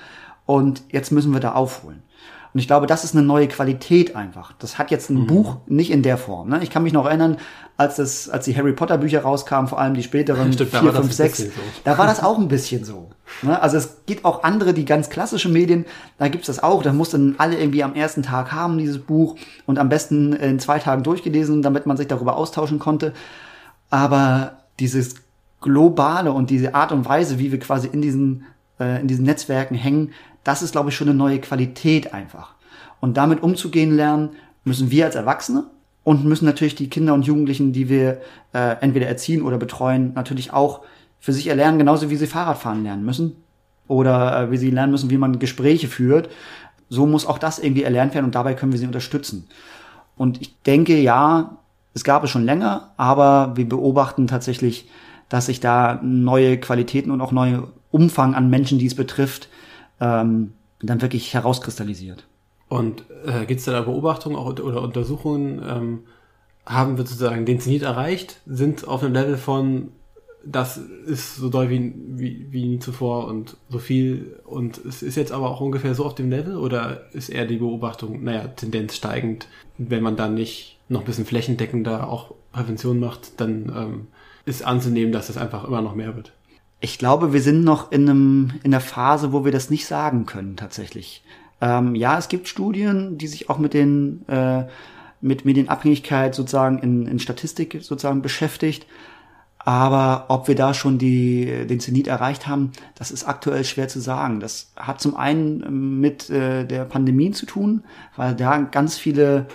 und 0.44 0.83
jetzt 0.90 1.12
müssen 1.12 1.33
wir 1.33 1.40
da 1.40 1.52
aufholen. 1.52 2.02
Und 2.54 2.60
ich 2.60 2.66
glaube, 2.66 2.86
das 2.86 3.02
ist 3.02 3.14
eine 3.16 3.24
neue 3.24 3.48
Qualität 3.48 4.14
einfach. 4.14 4.52
Das 4.58 4.76
hat 4.76 4.90
jetzt 4.90 5.08
ein 5.08 5.20
mhm. 5.20 5.26
Buch 5.26 5.56
nicht 5.66 5.90
in 5.90 6.02
der 6.02 6.18
Form. 6.18 6.50
Ne? 6.50 6.62
Ich 6.62 6.68
kann 6.68 6.82
mich 6.82 6.92
noch 6.92 7.06
erinnern, 7.06 7.38
als 7.78 7.96
das, 7.96 8.28
als 8.28 8.44
die 8.44 8.54
Harry 8.54 8.72
Potter 8.72 8.98
Bücher 8.98 9.22
rauskamen, 9.22 9.68
vor 9.68 9.80
allem 9.80 9.94
die 9.94 10.02
späteren 10.02 10.52
Stimmt, 10.52 10.70
4, 10.70 10.92
5, 10.92 11.12
6, 11.12 11.38
so. 11.38 11.50
da 11.84 11.96
war 11.96 12.06
das 12.06 12.22
auch 12.24 12.38
ein 12.38 12.48
bisschen 12.48 12.84
so. 12.84 13.10
Ne? 13.40 13.60
Also 13.60 13.78
es 13.78 14.02
gibt 14.04 14.26
auch 14.26 14.42
andere, 14.42 14.74
die 14.74 14.84
ganz 14.84 15.08
klassische 15.08 15.48
Medien, 15.48 15.86
da 16.18 16.28
gibt's 16.28 16.48
das 16.48 16.62
auch. 16.62 16.82
Da 16.82 16.92
mussten 16.92 17.36
alle 17.38 17.58
irgendwie 17.58 17.82
am 17.82 17.94
ersten 17.94 18.22
Tag 18.22 18.52
haben, 18.52 18.76
dieses 18.76 18.98
Buch, 18.98 19.36
und 19.64 19.78
am 19.78 19.88
besten 19.88 20.34
in 20.34 20.58
zwei 20.58 20.78
Tagen 20.78 21.02
durchgelesen, 21.02 21.62
damit 21.62 21.86
man 21.86 21.96
sich 21.96 22.08
darüber 22.08 22.36
austauschen 22.36 22.78
konnte. 22.78 23.14
Aber 23.88 24.58
dieses 24.78 25.16
globale 25.62 26.32
und 26.32 26.50
diese 26.50 26.74
Art 26.74 26.92
und 26.92 27.08
Weise, 27.08 27.38
wie 27.38 27.50
wir 27.50 27.58
quasi 27.58 27.88
in 27.88 28.02
diesen, 28.02 28.44
äh, 28.78 29.00
in 29.00 29.08
diesen 29.08 29.24
Netzwerken 29.24 29.74
hängen, 29.74 30.12
das 30.44 30.62
ist, 30.62 30.72
glaube 30.72 30.90
ich, 30.90 30.96
schon 30.96 31.09
eine 31.09 31.16
neue 31.16 31.40
Qualität 31.40 32.12
einfach. 32.12 32.55
Und 33.00 33.16
damit 33.16 33.42
umzugehen 33.42 33.94
lernen, 33.94 34.31
müssen 34.64 34.90
wir 34.90 35.07
als 35.07 35.14
Erwachsene 35.14 35.64
und 36.05 36.24
müssen 36.24 36.44
natürlich 36.44 36.74
die 36.74 36.90
Kinder 36.90 37.14
und 37.14 37.26
Jugendlichen, 37.26 37.72
die 37.72 37.88
wir 37.88 38.20
äh, 38.52 38.76
entweder 38.81 39.07
erziehen 39.07 39.42
oder 39.42 39.59
betreuen, 39.59 40.12
natürlich 40.14 40.52
auch 40.52 40.81
für 41.20 41.33
sich 41.33 41.46
erlernen, 41.46 41.78
genauso 41.78 42.11
wie 42.11 42.16
sie 42.16 42.26
Fahrradfahren 42.26 42.83
lernen 42.83 43.05
müssen 43.05 43.37
oder 43.88 44.42
äh, 44.42 44.50
wie 44.50 44.57
sie 44.57 44.70
lernen 44.70 44.92
müssen, 44.92 45.11
wie 45.11 45.18
man 45.18 45.38
Gespräche 45.38 45.88
führt. 45.88 46.28
So 46.88 47.07
muss 47.07 47.26
auch 47.26 47.38
das 47.38 47.59
irgendwie 47.59 47.85
erlernt 47.85 48.14
werden 48.14 48.26
und 48.26 48.35
dabei 48.35 48.55
können 48.55 48.72
wir 48.72 48.78
sie 48.78 48.87
unterstützen. 48.87 49.48
Und 50.16 50.40
ich 50.42 50.61
denke, 50.62 50.98
ja, 51.00 51.59
es 51.94 52.05
gab 52.05 52.24
es 52.24 52.31
schon 52.31 52.44
länger, 52.44 52.90
aber 52.96 53.52
wir 53.57 53.68
beobachten 53.68 54.26
tatsächlich, 54.26 54.88
dass 55.28 55.46
sich 55.46 55.61
da 55.61 56.00
neue 56.02 56.59
Qualitäten 56.59 57.11
und 57.11 57.20
auch 57.20 57.33
neue 57.33 57.68
Umfang 57.90 58.35
an 58.35 58.50
Menschen, 58.50 58.78
die 58.78 58.87
es 58.87 58.94
betrifft, 58.94 59.48
ähm, 60.02 60.52
dann 60.80 61.00
wirklich 61.00 61.32
herauskristallisiert. 61.32 62.26
Und 62.68 63.04
äh, 63.24 63.46
gibt 63.46 63.60
es 63.60 63.66
da 63.66 63.80
Beobachtungen 63.82 64.36
auch, 64.36 64.46
oder 64.46 64.82
Untersuchungen? 64.82 65.62
Ähm, 65.66 66.00
haben 66.66 66.96
wir 66.96 67.06
sozusagen 67.06 67.46
den 67.46 67.60
Zenit 67.60 67.82
erreicht? 67.82 68.40
Sind 68.46 68.86
auf 68.86 69.02
einem 69.02 69.12
Level 69.12 69.36
von, 69.36 69.88
das 70.44 70.76
ist 70.76 71.36
so 71.36 71.48
doll 71.48 71.70
wie, 71.70 71.94
wie, 71.94 72.46
wie 72.50 72.66
nie 72.66 72.78
zuvor 72.78 73.26
und 73.26 73.56
so 73.68 73.78
viel 73.78 74.40
und 74.44 74.78
es 74.78 75.02
ist 75.02 75.16
jetzt 75.16 75.32
aber 75.32 75.50
auch 75.50 75.60
ungefähr 75.60 75.94
so 75.94 76.04
auf 76.04 76.14
dem 76.14 76.30
Level 76.30 76.56
oder 76.56 77.12
ist 77.12 77.28
eher 77.28 77.46
die 77.46 77.56
Beobachtung, 77.56 78.24
naja, 78.24 78.48
Tendenz 78.48 78.96
steigend, 78.96 79.48
wenn 79.78 80.02
man 80.02 80.16
dann 80.16 80.34
nicht 80.34 80.78
noch 80.88 81.00
ein 81.00 81.06
bisschen 81.06 81.26
flächendeckender 81.26 82.08
auch 82.08 82.34
Prävention 82.52 83.00
macht, 83.00 83.40
dann 83.40 83.72
ähm, 83.74 84.06
ist 84.44 84.64
anzunehmen, 84.64 85.12
dass 85.12 85.28
es 85.28 85.36
einfach 85.36 85.64
immer 85.64 85.82
noch 85.82 85.94
mehr 85.94 86.16
wird. 86.16 86.32
Ich 86.84 86.98
glaube, 86.98 87.32
wir 87.32 87.40
sind 87.40 87.62
noch 87.62 87.92
in, 87.92 88.10
einem, 88.10 88.54
in 88.64 88.72
der 88.72 88.80
Phase, 88.80 89.32
wo 89.32 89.44
wir 89.44 89.52
das 89.52 89.70
nicht 89.70 89.86
sagen 89.86 90.26
können 90.26 90.56
tatsächlich. 90.56 91.22
Ähm, 91.60 91.94
ja, 91.94 92.18
es 92.18 92.28
gibt 92.28 92.48
Studien, 92.48 93.18
die 93.18 93.28
sich 93.28 93.48
auch 93.48 93.58
mit 93.58 93.72
den 93.72 94.28
äh, 94.28 94.64
mit 95.20 95.44
Medienabhängigkeit 95.44 96.34
sozusagen 96.34 96.78
in, 96.78 97.06
in 97.06 97.20
Statistik 97.20 97.78
sozusagen 97.82 98.20
beschäftigt. 98.20 98.84
Aber 99.58 100.24
ob 100.26 100.48
wir 100.48 100.56
da 100.56 100.74
schon 100.74 100.98
die, 100.98 101.68
den 101.68 101.78
Zenit 101.78 102.08
erreicht 102.08 102.48
haben, 102.48 102.72
das 102.96 103.12
ist 103.12 103.28
aktuell 103.28 103.64
schwer 103.64 103.86
zu 103.86 104.00
sagen. 104.00 104.40
Das 104.40 104.72
hat 104.74 105.00
zum 105.00 105.16
einen 105.16 106.00
mit 106.00 106.28
äh, 106.30 106.64
der 106.66 106.84
Pandemie 106.84 107.30
zu 107.30 107.46
tun, 107.46 107.84
weil 108.16 108.34
da 108.34 108.58
ganz 108.58 108.98
viele 108.98 109.46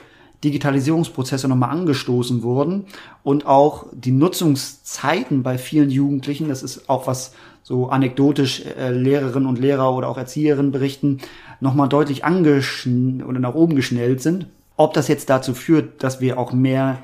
Digitalisierungsprozesse 0.44 1.48
nochmal 1.48 1.72
angestoßen 1.72 2.44
wurden 2.44 2.86
und 3.24 3.46
auch 3.46 3.88
die 3.92 4.12
Nutzungszeiten 4.12 5.42
bei 5.44 5.58
vielen 5.58 5.90
Jugendlichen, 5.90 6.48
das 6.48 6.62
ist 6.62 6.90
auch 6.90 7.08
was 7.08 7.34
so 7.64 7.90
anekdotisch 7.90 8.64
äh, 8.66 8.92
Lehrerinnen 8.92 9.48
und 9.48 9.60
Lehrer 9.60 9.94
oder 9.94 10.08
auch 10.08 10.18
Erzieherinnen 10.18 10.72
berichten, 10.72 11.18
nochmal 11.60 11.90
deutlich 11.90 12.24
angeschn 12.24 13.24
oder 13.24 13.40
nach 13.40 13.56
oben 13.56 13.76
geschnellt 13.76 14.22
sind. 14.22 14.48
Ob 14.78 14.94
das 14.94 15.08
jetzt 15.08 15.30
dazu 15.30 15.54
führt, 15.54 16.04
dass 16.04 16.22
wir 16.22 16.38
auch 16.38 16.54
mehr 16.54 17.00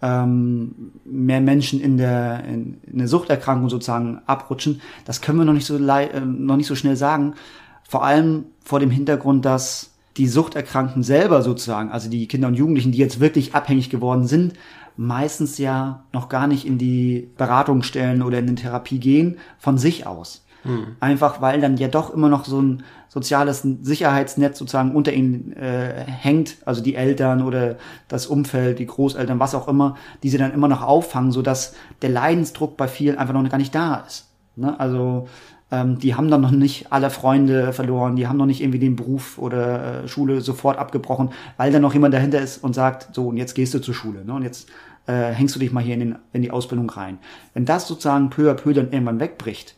ähm, 0.00 0.92
mehr 1.04 1.40
Menschen 1.40 1.80
in 1.80 1.98
der 1.98 2.44
in, 2.44 2.78
in 2.90 2.98
der 2.98 3.08
Suchterkrankung 3.08 3.68
sozusagen 3.68 4.20
abrutschen, 4.26 4.80
das 5.04 5.20
können 5.20 5.38
wir 5.38 5.44
noch 5.44 5.52
nicht 5.52 5.66
so 5.66 5.76
äh, 5.76 6.20
noch 6.20 6.56
nicht 6.56 6.66
so 6.66 6.74
schnell 6.74 6.96
sagen. 6.96 7.34
Vor 7.82 8.04
allem 8.04 8.46
vor 8.64 8.80
dem 8.80 8.90
Hintergrund, 8.90 9.44
dass 9.44 9.90
die 10.18 10.28
Suchterkrankten 10.28 11.02
selber 11.02 11.42
sozusagen, 11.42 11.90
also 11.90 12.10
die 12.10 12.28
Kinder 12.28 12.48
und 12.48 12.54
Jugendlichen, 12.54 12.92
die 12.92 12.98
jetzt 12.98 13.20
wirklich 13.20 13.54
abhängig 13.54 13.88
geworden 13.88 14.26
sind, 14.26 14.54
meistens 14.96 15.58
ja 15.58 16.04
noch 16.12 16.28
gar 16.28 16.48
nicht 16.48 16.66
in 16.66 16.76
die 16.76 17.30
Beratungsstellen 17.38 18.22
oder 18.22 18.40
in 18.40 18.48
die 18.48 18.54
Therapie 18.56 18.98
gehen, 18.98 19.38
von 19.58 19.78
sich 19.78 20.06
aus. 20.06 20.44
Mhm. 20.64 20.96
Einfach 20.98 21.40
weil 21.40 21.60
dann 21.60 21.76
ja 21.76 21.86
doch 21.86 22.12
immer 22.12 22.28
noch 22.28 22.44
so 22.44 22.60
ein 22.60 22.82
soziales 23.08 23.66
Sicherheitsnetz 23.82 24.58
sozusagen 24.58 24.94
unter 24.94 25.12
ihnen 25.12 25.52
äh, 25.52 26.04
hängt, 26.04 26.56
also 26.64 26.82
die 26.82 26.96
Eltern 26.96 27.42
oder 27.42 27.76
das 28.08 28.26
Umfeld, 28.26 28.80
die 28.80 28.86
Großeltern, 28.86 29.38
was 29.38 29.54
auch 29.54 29.68
immer, 29.68 29.96
die 30.22 30.28
sie 30.28 30.38
dann 30.38 30.52
immer 30.52 30.68
noch 30.68 30.82
auffangen, 30.82 31.32
sodass 31.32 31.74
der 32.02 32.10
Leidensdruck 32.10 32.76
bei 32.76 32.88
vielen 32.88 33.16
einfach 33.18 33.34
noch 33.34 33.48
gar 33.48 33.58
nicht 33.58 33.74
da 33.74 34.04
ist. 34.06 34.26
Ne? 34.56 34.78
Also 34.78 35.28
ähm, 35.70 35.98
die 35.98 36.14
haben 36.14 36.30
dann 36.30 36.40
noch 36.40 36.50
nicht 36.50 36.92
alle 36.92 37.10
Freunde 37.10 37.72
verloren, 37.72 38.16
die 38.16 38.26
haben 38.26 38.38
noch 38.38 38.46
nicht 38.46 38.62
irgendwie 38.62 38.78
den 38.78 38.96
Beruf 38.96 39.38
oder 39.38 40.04
äh, 40.04 40.08
Schule 40.08 40.40
sofort 40.40 40.78
abgebrochen, 40.78 41.30
weil 41.56 41.72
da 41.72 41.78
noch 41.78 41.94
jemand 41.94 42.14
dahinter 42.14 42.40
ist 42.40 42.62
und 42.64 42.74
sagt, 42.74 43.14
so, 43.14 43.28
und 43.28 43.36
jetzt 43.36 43.54
gehst 43.54 43.74
du 43.74 43.78
zur 43.78 43.94
Schule, 43.94 44.24
ne? 44.24 44.32
Und 44.32 44.42
jetzt 44.42 44.68
äh, 45.06 45.32
hängst 45.32 45.54
du 45.54 45.58
dich 45.58 45.72
mal 45.72 45.82
hier 45.82 45.94
in, 45.94 46.00
den, 46.00 46.16
in 46.32 46.42
die 46.42 46.50
Ausbildung 46.50 46.88
rein. 46.90 47.18
Wenn 47.54 47.64
das 47.64 47.86
sozusagen 47.88 48.30
peu 48.30 48.50
à 48.50 48.54
peu 48.54 48.72
dann 48.72 48.92
irgendwann 48.92 49.20
wegbricht 49.20 49.76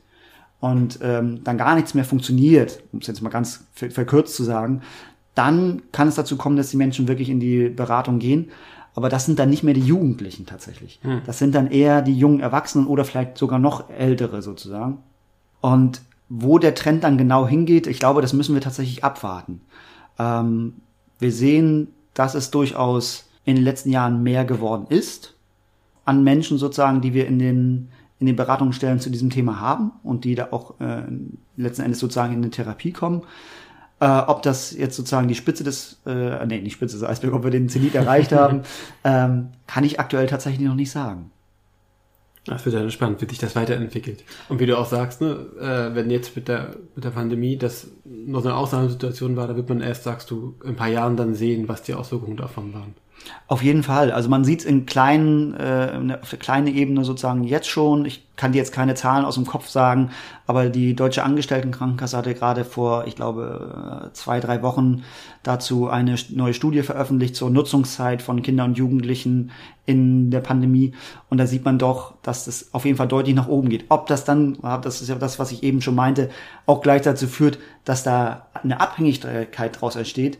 und 0.61 0.98
ähm, 1.03 1.42
dann 1.44 1.59
gar 1.59 1.74
nichts 1.74 1.94
mehr 1.94 2.05
funktioniert, 2.05 2.83
um 2.92 3.00
es 3.00 3.07
jetzt 3.07 3.22
mal 3.22 3.31
ganz 3.31 3.64
verkürzt 3.72 4.35
zu 4.35 4.44
sagen, 4.44 4.83
dann 5.35 5.83
kann 5.92 6.09
es 6.09 6.16
dazu 6.16 6.37
kommen, 6.37 6.57
dass 6.57 6.70
die 6.70 6.76
Menschen 6.76 7.09
wirklich 7.09 7.31
in 7.31 7.40
die 7.40 7.68
Beratung 7.68 8.18
gehen. 8.18 8.50
Aber 8.94 9.09
das 9.09 9.24
sind 9.24 9.38
dann 9.38 9.50
nicht 9.50 9.62
mehr 9.62 9.74
die 9.74 9.81
Jugendlichen 9.81 10.46
tatsächlich. 10.46 10.98
Hm. 11.03 11.22
Das 11.24 11.38
sind 11.38 11.55
dann 11.55 11.70
eher 11.70 12.03
die 12.03 12.18
jungen 12.18 12.40
Erwachsenen 12.40 12.88
oder 12.88 13.05
vielleicht 13.05 13.38
sogar 13.38 13.61
noch 13.61 13.88
ältere 13.88 14.42
sozusagen. 14.42 14.98
Und 15.61 16.03
wo 16.29 16.59
der 16.59 16.75
Trend 16.75 17.05
dann 17.05 17.18
genau 17.18 17.46
hingeht, 17.46 17.87
ich 17.87 17.99
glaube, 17.99 18.23
das 18.23 18.33
müssen 18.33 18.55
wir 18.55 18.62
tatsächlich 18.62 19.05
abwarten. 19.05 19.61
Ähm, 20.18 20.75
wir 21.18 21.33
sehen, 21.33 21.88
dass 22.14 22.35
es 22.35 22.51
durchaus 22.51 23.29
in 23.44 23.57
den 23.57 23.64
letzten 23.64 23.90
Jahren 23.90 24.23
mehr 24.23 24.44
geworden 24.44 24.87
ist 24.88 25.35
an 26.05 26.25
Menschen 26.25 26.59
sozusagen, 26.59 27.01
die 27.01 27.14
wir 27.14 27.27
in 27.27 27.38
den 27.38 27.88
in 28.18 28.27
den 28.27 28.37
Beratungsstellen 28.37 29.01
zu 29.01 29.09
diesem 29.11 29.31
Thema 29.31 29.61
haben 29.61 29.92
und 30.03 30.25
die 30.25 30.35
da 30.35 30.49
auch 30.51 30.79
äh, 30.79 31.05
letzten 31.57 31.83
Endes 31.83 32.01
sozusagen 32.01 32.35
in 32.35 32.40
eine 32.40 32.51
Therapie 32.51 32.92
kommen. 32.92 33.23
Äh, 33.99 34.07
ob 34.07 34.42
das 34.42 34.77
jetzt 34.77 34.94
sozusagen 34.94 35.27
die 35.27 35.35
Spitze 35.35 35.64
des, 35.64 36.01
äh, 36.05 36.44
nee, 36.46 36.61
nicht 36.61 36.75
Spitze 36.75 36.99
des 36.99 37.09
Eisbergs, 37.09 37.35
ob 37.35 37.44
wir 37.44 37.51
den 37.51 37.70
Zenit 37.70 37.94
erreicht 37.94 38.33
haben, 38.33 38.61
ähm, 39.05 39.49
kann 39.66 39.85
ich 39.85 39.99
aktuell 39.99 40.27
tatsächlich 40.27 40.68
noch 40.68 40.75
nicht 40.75 40.90
sagen. 40.90 41.31
Das 42.46 42.64
wird 42.64 42.74
ja 42.74 42.88
spannend, 42.90 43.20
wie 43.20 43.29
sich 43.29 43.38
das 43.38 43.55
weiterentwickelt. 43.55 44.24
Und 44.48 44.61
wie 44.61 44.66
du 44.66 44.79
auch 44.79 44.87
sagst, 44.87 45.20
ne, 45.20 45.46
äh, 45.61 45.94
wenn 45.94 46.11
jetzt 46.11 46.35
mit 46.35 46.48
der, 46.48 46.74
mit 46.94 47.05
der 47.05 47.11
Pandemie 47.11 47.57
das 47.57 47.88
noch 48.05 48.42
so 48.42 48.48
eine 48.48 48.57
Ausnahmesituation 48.57 49.37
war, 49.37 49.46
da 49.46 49.57
wird 49.57 49.68
man 49.68 49.83
erst, 49.83 50.05
sagst 50.05 50.31
du, 50.31 50.55
in 50.62 50.70
ein 50.70 50.76
paar 50.76 50.88
Jahren 50.88 51.16
dann 51.16 51.35
sehen, 51.35 51.68
was 51.68 51.83
die 51.83 51.94
Auswirkungen 51.94 52.38
davon 52.38 52.72
waren. 52.72 52.94
Auf 53.46 53.62
jeden 53.62 53.83
Fall. 53.83 54.12
Also 54.12 54.28
man 54.28 54.44
sieht 54.44 54.61
es 54.61 54.64
in 54.64 54.87
kleinen, 54.87 55.54
äh, 55.54 56.16
auf 56.22 56.30
der 56.30 56.38
kleinen 56.38 56.68
Ebene 56.68 57.04
sozusagen 57.04 57.42
jetzt 57.42 57.68
schon. 57.68 58.04
Ich 58.04 58.24
kann 58.37 58.52
dir 58.52 58.59
jetzt 58.59 58.72
keine 58.72 58.94
Zahlen 58.94 59.24
aus 59.24 59.35
dem 59.35 59.44
Kopf 59.44 59.68
sagen, 59.68 60.11
aber 60.46 60.68
die 60.68 60.94
Deutsche 60.94 61.24
Angestelltenkrankenkasse 61.24 62.16
hatte 62.16 62.35
gerade 62.35 62.64
vor, 62.64 63.06
ich 63.06 63.16
glaube, 63.16 64.11
zwei, 64.14 64.40
drei 64.40 64.62
Wochen 64.62 65.02
dazu 65.42 65.88
eine 65.88 66.14
neue 66.30 66.54
Studie 66.54 66.83
veröffentlicht 66.83 67.35
zur 67.35 67.50
Nutzungszeit 67.50 68.22
von 68.22 68.42
Kindern 68.42 68.70
und 68.70 68.78
Jugendlichen 68.78 69.50
in 69.85 70.30
der 70.30 70.40
Pandemie. 70.40 70.94
Und 71.28 71.38
da 71.38 71.46
sieht 71.46 71.64
man 71.64 71.78
doch, 71.78 72.14
dass 72.22 72.44
das 72.44 72.72
auf 72.72 72.85
jeden 72.85 72.96
Fall 72.96 73.09
deutlich 73.09 73.35
nach 73.35 73.48
oben 73.48 73.68
geht. 73.68 73.87
Ob 73.88 74.06
das 74.06 74.24
dann, 74.24 74.59
das 74.83 75.02
ist 75.02 75.09
ja 75.09 75.16
das, 75.16 75.38
was 75.38 75.50
ich 75.50 75.62
eben 75.62 75.83
schon 75.83 75.96
meinte, 75.96 76.30
auch 76.66 76.80
gleich 76.80 77.02
dazu 77.02 77.26
führt, 77.26 77.59
dass 77.85 78.04
da 78.04 78.46
eine 78.62 78.80
Abhängigkeit 78.80 79.74
daraus 79.74 79.96
entsteht, 79.96 80.38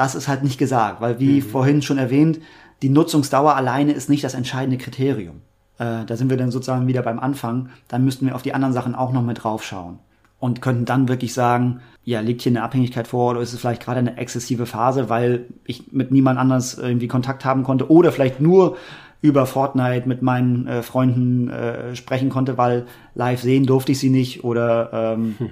das 0.00 0.14
ist 0.14 0.28
halt 0.28 0.42
nicht 0.42 0.56
gesagt, 0.56 1.02
weil 1.02 1.20
wie 1.20 1.42
mhm. 1.42 1.42
vorhin 1.42 1.82
schon 1.82 1.98
erwähnt, 1.98 2.40
die 2.80 2.88
Nutzungsdauer 2.88 3.54
alleine 3.54 3.92
ist 3.92 4.08
nicht 4.08 4.24
das 4.24 4.32
entscheidende 4.32 4.78
Kriterium. 4.78 5.42
Äh, 5.78 6.06
da 6.06 6.16
sind 6.16 6.30
wir 6.30 6.38
dann 6.38 6.50
sozusagen 6.50 6.86
wieder 6.86 7.02
beim 7.02 7.18
Anfang. 7.18 7.68
Dann 7.86 8.02
müssten 8.02 8.24
wir 8.24 8.34
auf 8.34 8.40
die 8.40 8.54
anderen 8.54 8.72
Sachen 8.72 8.94
auch 8.94 9.12
noch 9.12 9.22
mit 9.22 9.44
draufschauen 9.44 9.98
und 10.38 10.62
könnten 10.62 10.86
dann 10.86 11.08
wirklich 11.08 11.34
sagen, 11.34 11.80
ja, 12.02 12.20
liegt 12.20 12.40
hier 12.40 12.52
eine 12.52 12.62
Abhängigkeit 12.62 13.08
vor 13.08 13.32
oder 13.32 13.42
ist 13.42 13.52
es 13.52 13.60
vielleicht 13.60 13.84
gerade 13.84 13.98
eine 13.98 14.16
exzessive 14.16 14.64
Phase, 14.64 15.10
weil 15.10 15.48
ich 15.64 15.92
mit 15.92 16.12
niemand 16.12 16.38
anders 16.38 16.78
irgendwie 16.78 17.08
Kontakt 17.08 17.44
haben 17.44 17.62
konnte 17.62 17.90
oder 17.90 18.10
vielleicht 18.10 18.40
nur 18.40 18.78
über 19.20 19.44
Fortnite 19.44 20.08
mit 20.08 20.22
meinen 20.22 20.66
äh, 20.66 20.82
Freunden 20.82 21.50
äh, 21.50 21.94
sprechen 21.94 22.30
konnte, 22.30 22.56
weil 22.56 22.86
live 23.14 23.42
sehen 23.42 23.66
durfte 23.66 23.92
ich 23.92 23.98
sie 23.98 24.08
nicht 24.08 24.44
oder 24.44 24.90
ähm, 24.94 25.34
hm. 25.36 25.50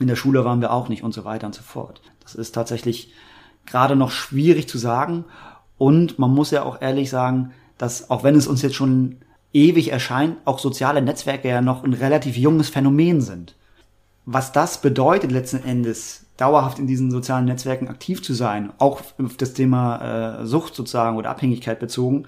in 0.00 0.08
der 0.08 0.16
Schule 0.16 0.44
waren 0.44 0.60
wir 0.60 0.72
auch 0.72 0.88
nicht 0.88 1.04
und 1.04 1.14
so 1.14 1.24
weiter 1.24 1.46
und 1.46 1.54
so 1.54 1.62
fort. 1.62 2.02
Das 2.24 2.34
ist 2.34 2.50
tatsächlich 2.50 3.12
gerade 3.66 3.96
noch 3.96 4.10
schwierig 4.10 4.68
zu 4.68 4.78
sagen. 4.78 5.24
Und 5.78 6.18
man 6.18 6.30
muss 6.30 6.50
ja 6.50 6.62
auch 6.62 6.80
ehrlich 6.80 7.10
sagen, 7.10 7.52
dass 7.78 8.10
auch 8.10 8.22
wenn 8.22 8.36
es 8.36 8.46
uns 8.46 8.62
jetzt 8.62 8.76
schon 8.76 9.16
ewig 9.52 9.90
erscheint, 9.90 10.36
auch 10.44 10.58
soziale 10.58 11.02
Netzwerke 11.02 11.48
ja 11.48 11.60
noch 11.60 11.84
ein 11.84 11.92
relativ 11.92 12.36
junges 12.36 12.68
Phänomen 12.68 13.20
sind. 13.20 13.54
Was 14.26 14.52
das 14.52 14.80
bedeutet 14.80 15.32
letzten 15.32 15.62
Endes, 15.64 16.26
dauerhaft 16.36 16.78
in 16.78 16.86
diesen 16.86 17.10
sozialen 17.10 17.44
Netzwerken 17.44 17.88
aktiv 17.88 18.22
zu 18.22 18.34
sein, 18.34 18.72
auch 18.78 19.02
auf 19.22 19.36
das 19.36 19.52
Thema 19.52 20.40
äh, 20.40 20.46
Sucht 20.46 20.74
sozusagen 20.74 21.16
oder 21.16 21.30
Abhängigkeit 21.30 21.78
bezogen, 21.78 22.26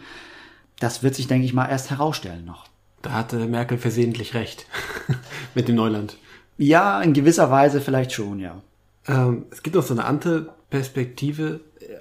das 0.78 1.02
wird 1.02 1.14
sich, 1.14 1.26
denke 1.26 1.46
ich 1.46 1.54
mal, 1.54 1.66
erst 1.66 1.90
herausstellen 1.90 2.44
noch. 2.44 2.66
Da 3.02 3.12
hatte 3.12 3.46
Merkel 3.46 3.78
versehentlich 3.78 4.34
recht 4.34 4.66
mit 5.54 5.68
dem 5.68 5.76
Neuland. 5.76 6.18
Ja, 6.58 7.00
in 7.00 7.12
gewisser 7.12 7.50
Weise 7.50 7.80
vielleicht 7.80 8.12
schon, 8.12 8.40
ja. 8.40 8.62
Ähm, 9.08 9.46
es 9.50 9.62
gibt 9.62 9.76
noch 9.76 9.82
so 9.82 9.94
eine 9.94 10.04
andere 10.04 10.54
Perspektive, 10.70 11.60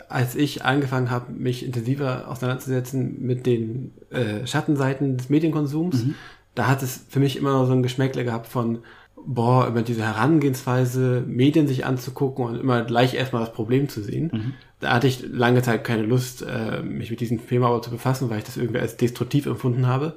als 0.10 0.36
ich 0.36 0.66
angefangen 0.66 1.12
habe, 1.12 1.32
mich 1.32 1.64
intensiver 1.64 2.28
auseinanderzusetzen 2.30 3.22
mit 3.22 3.46
den 3.46 3.94
äh, 4.10 4.46
Schattenseiten 4.48 5.18
des 5.18 5.30
Medienkonsums, 5.30 6.06
mhm. 6.06 6.16
da 6.56 6.68
hat 6.68 6.82
es 6.82 7.06
für 7.10 7.20
mich 7.20 7.38
immer 7.38 7.54
noch 7.54 7.68
so 7.68 7.74
ein 7.74 7.84
Geschmäckle 7.84 8.24
gehabt 8.24 8.48
von, 8.48 8.80
boah, 9.26 9.68
über 9.68 9.82
diese 9.82 10.04
Herangehensweise, 10.04 11.24
Medien 11.28 11.68
sich 11.68 11.86
anzugucken 11.86 12.46
und 12.46 12.60
immer 12.60 12.84
gleich 12.84 13.14
erstmal 13.14 13.44
das 13.44 13.54
Problem 13.54 13.90
zu 13.90 14.02
sehen. 14.02 14.32
Mhm. 14.34 14.54
Da 14.80 14.94
hatte 14.94 15.08
ich 15.08 15.24
lange 15.28 15.62
Zeit 15.62 15.84
keine 15.84 16.04
Lust, 16.04 16.42
äh, 16.42 16.82
mich 16.82 17.12
mit 17.12 17.20
diesem 17.20 17.46
Thema 17.48 17.68
aber 17.68 17.82
zu 17.82 17.92
befassen, 17.92 18.30
weil 18.30 18.40
ich 18.40 18.44
das 18.46 18.58
irgendwie 18.58 18.80
als 18.80 18.98
destruktiv 18.98 19.46
empfunden 19.46 19.88
habe. 19.88 20.16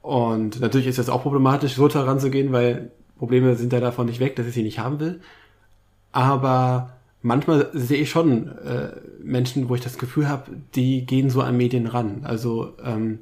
Und 0.00 0.60
natürlich 0.60 0.86
ist 0.86 0.98
das 0.98 1.08
auch 1.08 1.22
problematisch, 1.22 1.74
so 1.74 1.88
daran 1.88 2.20
zu 2.20 2.30
gehen, 2.30 2.52
weil 2.52 2.90
Probleme 3.18 3.54
sind 3.56 3.72
ja 3.72 3.80
davon 3.80 4.06
nicht 4.06 4.20
weg, 4.20 4.36
dass 4.36 4.46
ich 4.46 4.54
sie 4.54 4.62
nicht 4.62 4.78
haben 4.78 5.00
will. 5.00 5.20
Aber 6.12 6.93
manchmal 7.24 7.70
sehe 7.72 8.02
ich 8.02 8.10
schon 8.10 8.48
äh, 8.58 8.92
Menschen, 9.22 9.68
wo 9.68 9.74
ich 9.74 9.80
das 9.80 9.98
Gefühl 9.98 10.28
habe, 10.28 10.52
die 10.74 11.06
gehen 11.06 11.30
so 11.30 11.40
an 11.40 11.56
Medien 11.56 11.86
ran. 11.86 12.20
Also 12.22 12.74
ähm, 12.84 13.20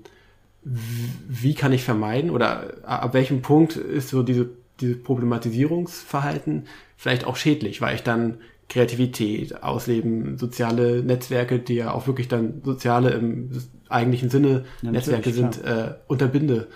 wie 0.64 1.54
kann 1.54 1.72
ich 1.72 1.84
vermeiden 1.84 2.30
oder 2.30 2.74
ab 2.84 3.14
welchem 3.14 3.42
Punkt 3.42 3.76
ist 3.76 4.08
so 4.08 4.22
diese, 4.22 4.50
diese 4.80 4.96
Problematisierungsverhalten 4.96 6.66
vielleicht 6.96 7.24
auch 7.24 7.36
schädlich, 7.36 7.80
weil 7.80 7.94
ich 7.94 8.02
dann 8.02 8.38
Kreativität 8.68 9.62
ausleben, 9.62 10.36
soziale 10.36 11.02
Netzwerke, 11.02 11.60
die 11.60 11.74
ja 11.74 11.92
auch 11.92 12.06
wirklich 12.06 12.26
dann 12.26 12.60
soziale 12.64 13.10
im 13.10 13.50
eigentlichen 13.88 14.30
Sinne 14.30 14.64
ja, 14.82 14.90
Netzwerke 14.90 15.32
sind, 15.32 15.62
äh, 15.62 15.94
unterbinde. 16.08 16.68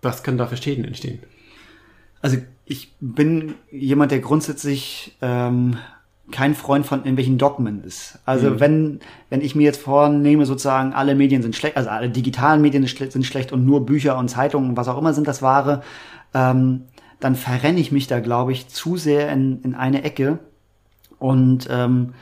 Was 0.00 0.22
kann 0.22 0.38
da 0.38 0.46
für 0.46 0.56
Schäden 0.56 0.84
entstehen? 0.84 1.18
Also 2.22 2.38
ich 2.64 2.94
bin 3.00 3.54
jemand, 3.70 4.10
der 4.10 4.20
grundsätzlich 4.20 5.16
ähm, 5.20 5.76
kein 6.32 6.54
Freund 6.54 6.84
von 6.86 7.00
irgendwelchen 7.00 7.38
Dogmen 7.38 7.84
ist. 7.84 8.18
Also 8.24 8.50
mhm. 8.50 8.60
wenn, 8.60 9.00
wenn 9.30 9.40
ich 9.40 9.54
mir 9.54 9.64
jetzt 9.64 9.80
vornehme, 9.80 10.44
sozusagen 10.44 10.92
alle 10.92 11.14
Medien 11.14 11.42
sind 11.42 11.54
schlecht, 11.54 11.76
also 11.76 11.90
alle 11.90 12.10
digitalen 12.10 12.62
Medien 12.62 12.84
sind 12.84 13.24
schlecht 13.24 13.52
und 13.52 13.64
nur 13.64 13.86
Bücher 13.86 14.18
und 14.18 14.28
Zeitungen 14.28 14.70
und 14.70 14.76
was 14.76 14.88
auch 14.88 14.98
immer 14.98 15.14
sind 15.14 15.28
das 15.28 15.42
wahre, 15.42 15.82
ähm, 16.34 16.82
dann 17.20 17.34
verrenne 17.34 17.80
ich 17.80 17.92
mich 17.92 18.08
da, 18.08 18.20
glaube 18.20 18.52
ich, 18.52 18.68
zu 18.68 18.96
sehr 18.96 19.30
in, 19.30 19.62
in 19.62 19.74
eine 19.74 20.02
Ecke 20.02 20.38
und 21.18 21.68
ähm, 21.70 22.14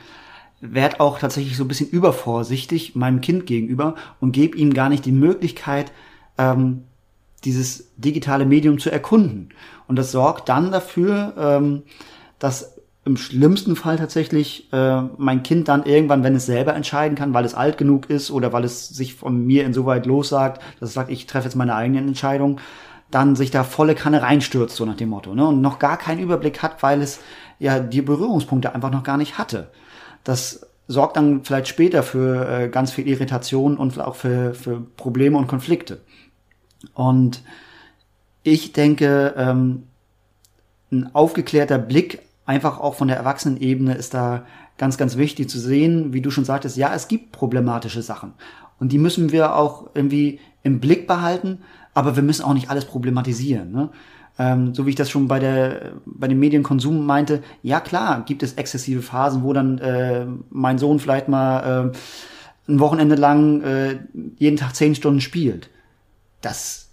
werde 0.61 0.99
auch 0.99 1.19
tatsächlich 1.19 1.57
so 1.57 1.63
ein 1.63 1.67
bisschen 1.67 1.89
übervorsichtig 1.89 2.95
meinem 2.95 3.21
Kind 3.21 3.45
gegenüber 3.45 3.95
und 4.19 4.31
gebe 4.31 4.57
ihm 4.57 4.73
gar 4.73 4.89
nicht 4.89 5.05
die 5.05 5.11
Möglichkeit, 5.11 5.91
ähm, 6.37 6.83
dieses 7.43 7.91
digitale 7.97 8.45
Medium 8.45 8.79
zu 8.79 8.89
erkunden. 8.89 9.49
Und 9.87 9.97
das 9.97 10.11
sorgt 10.11 10.49
dann 10.49 10.71
dafür, 10.71 11.33
ähm, 11.37 11.83
dass 12.39 12.74
im 13.05 13.17
schlimmsten 13.17 13.75
Fall 13.75 13.97
tatsächlich 13.97 14.71
äh, 14.73 15.01
mein 15.17 15.43
Kind 15.43 15.67
dann 15.67 15.85
irgendwann, 15.85 16.23
wenn 16.23 16.35
es 16.35 16.47
selber 16.47 16.75
entscheiden 16.75 17.15
kann, 17.15 17.35
weil 17.35 17.45
es 17.45 17.53
alt 17.53 17.77
genug 17.77 18.09
ist 18.09 18.31
oder 18.31 18.51
weil 18.51 18.63
es 18.63 18.89
sich 18.89 19.13
von 19.13 19.45
mir 19.45 19.63
insoweit 19.63 20.07
lossagt, 20.07 20.61
dass 20.79 20.89
es 20.89 20.95
sagt, 20.95 21.11
ich 21.11 21.27
treffe 21.27 21.45
jetzt 21.45 21.55
meine 21.55 21.75
eigene 21.75 21.99
Entscheidung, 21.99 22.59
dann 23.11 23.35
sich 23.35 23.51
da 23.51 23.63
volle 23.63 23.93
Kanne 23.93 24.23
reinstürzt, 24.23 24.75
so 24.75 24.85
nach 24.85 24.97
dem 24.97 25.09
Motto, 25.09 25.35
ne? 25.35 25.45
Und 25.47 25.61
noch 25.61 25.77
gar 25.77 25.97
keinen 25.97 26.19
Überblick 26.19 26.63
hat, 26.63 26.81
weil 26.81 27.01
es 27.03 27.19
ja 27.59 27.79
die 27.79 28.01
Berührungspunkte 28.01 28.73
einfach 28.73 28.91
noch 28.91 29.03
gar 29.03 29.17
nicht 29.17 29.37
hatte. 29.37 29.69
Das 30.23 30.65
sorgt 30.87 31.15
dann 31.15 31.43
vielleicht 31.43 31.67
später 31.67 32.01
für 32.01 32.49
äh, 32.49 32.69
ganz 32.69 32.91
viel 32.91 33.07
Irritation 33.07 33.77
und 33.77 33.99
auch 33.99 34.15
für, 34.15 34.55
für 34.55 34.81
Probleme 34.81 35.37
und 35.37 35.47
Konflikte. 35.47 36.01
Und 36.95 37.43
ich 38.41 38.73
denke, 38.73 39.35
ähm, 39.37 39.83
ein 40.91 41.13
aufgeklärter 41.13 41.77
Blick 41.77 42.21
einfach 42.45 42.79
auch 42.79 42.95
von 42.95 43.07
der 43.07 43.17
Erwachsenenebene 43.17 43.95
ist 43.95 44.13
da 44.13 44.45
ganz, 44.77 44.97
ganz 44.97 45.17
wichtig 45.17 45.49
zu 45.49 45.59
sehen, 45.59 46.13
wie 46.13 46.21
du 46.21 46.31
schon 46.31 46.45
sagtest, 46.45 46.77
ja, 46.77 46.93
es 46.93 47.07
gibt 47.07 47.31
problematische 47.31 48.01
Sachen. 48.01 48.33
Und 48.79 48.91
die 48.91 48.97
müssen 48.97 49.31
wir 49.31 49.55
auch 49.55 49.89
irgendwie 49.93 50.39
im 50.63 50.79
Blick 50.79 51.07
behalten, 51.07 51.59
aber 51.93 52.15
wir 52.15 52.23
müssen 52.23 52.43
auch 52.43 52.53
nicht 52.53 52.69
alles 52.69 52.85
problematisieren. 52.85 53.71
Ne? 53.71 53.89
Ähm, 54.37 54.73
so 54.73 54.85
wie 54.85 54.89
ich 54.89 54.95
das 54.95 55.09
schon 55.09 55.27
bei 55.27 55.39
der 55.39 55.93
bei 56.05 56.27
dem 56.27 56.39
Medienkonsum 56.39 57.05
meinte, 57.05 57.41
ja 57.63 57.79
klar, 57.79 58.23
gibt 58.25 58.43
es 58.43 58.53
exzessive 58.53 59.01
Phasen, 59.01 59.43
wo 59.43 59.53
dann 59.53 59.77
äh, 59.77 60.25
mein 60.49 60.77
Sohn 60.77 60.99
vielleicht 60.99 61.29
mal 61.29 61.93
äh, 61.93 62.71
ein 62.71 62.79
Wochenende 62.79 63.15
lang 63.15 63.61
äh, 63.61 63.99
jeden 64.37 64.57
Tag 64.57 64.75
zehn 64.75 64.95
Stunden 64.95 65.21
spielt. 65.21 65.69
Das 66.41 66.84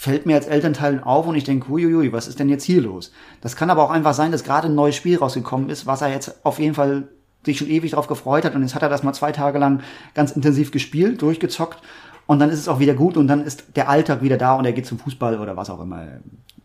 fällt 0.00 0.26
mir 0.26 0.36
als 0.36 0.46
Elternteil 0.46 1.02
auf 1.02 1.26
und 1.26 1.34
ich 1.34 1.42
denke, 1.42 1.70
huiuiui, 1.70 2.12
was 2.12 2.28
ist 2.28 2.38
denn 2.38 2.48
jetzt 2.48 2.62
hier 2.62 2.80
los? 2.80 3.10
Das 3.40 3.56
kann 3.56 3.68
aber 3.68 3.82
auch 3.82 3.90
einfach 3.90 4.14
sein, 4.14 4.30
dass 4.30 4.44
gerade 4.44 4.68
ein 4.68 4.76
neues 4.76 4.94
Spiel 4.94 5.18
rausgekommen 5.18 5.70
ist, 5.70 5.86
was 5.86 6.02
er 6.02 6.08
jetzt 6.08 6.46
auf 6.46 6.60
jeden 6.60 6.76
Fall 6.76 7.08
sich 7.44 7.58
schon 7.58 7.66
ewig 7.66 7.90
darauf 7.90 8.06
gefreut 8.06 8.44
hat 8.44 8.54
und 8.54 8.62
jetzt 8.62 8.76
hat 8.76 8.82
er 8.82 8.90
das 8.90 9.02
mal 9.02 9.12
zwei 9.12 9.32
Tage 9.32 9.58
lang 9.58 9.80
ganz 10.14 10.30
intensiv 10.30 10.70
gespielt, 10.70 11.20
durchgezockt 11.20 11.82
und 12.26 12.38
dann 12.38 12.48
ist 12.48 12.60
es 12.60 12.68
auch 12.68 12.78
wieder 12.78 12.94
gut 12.94 13.16
und 13.16 13.26
dann 13.26 13.42
ist 13.42 13.74
der 13.74 13.88
Alltag 13.88 14.22
wieder 14.22 14.36
da 14.36 14.54
und 14.54 14.66
er 14.66 14.72
geht 14.72 14.86
zum 14.86 15.00
Fußball 15.00 15.40
oder 15.40 15.56
was 15.56 15.68
auch 15.68 15.80
immer 15.80 16.06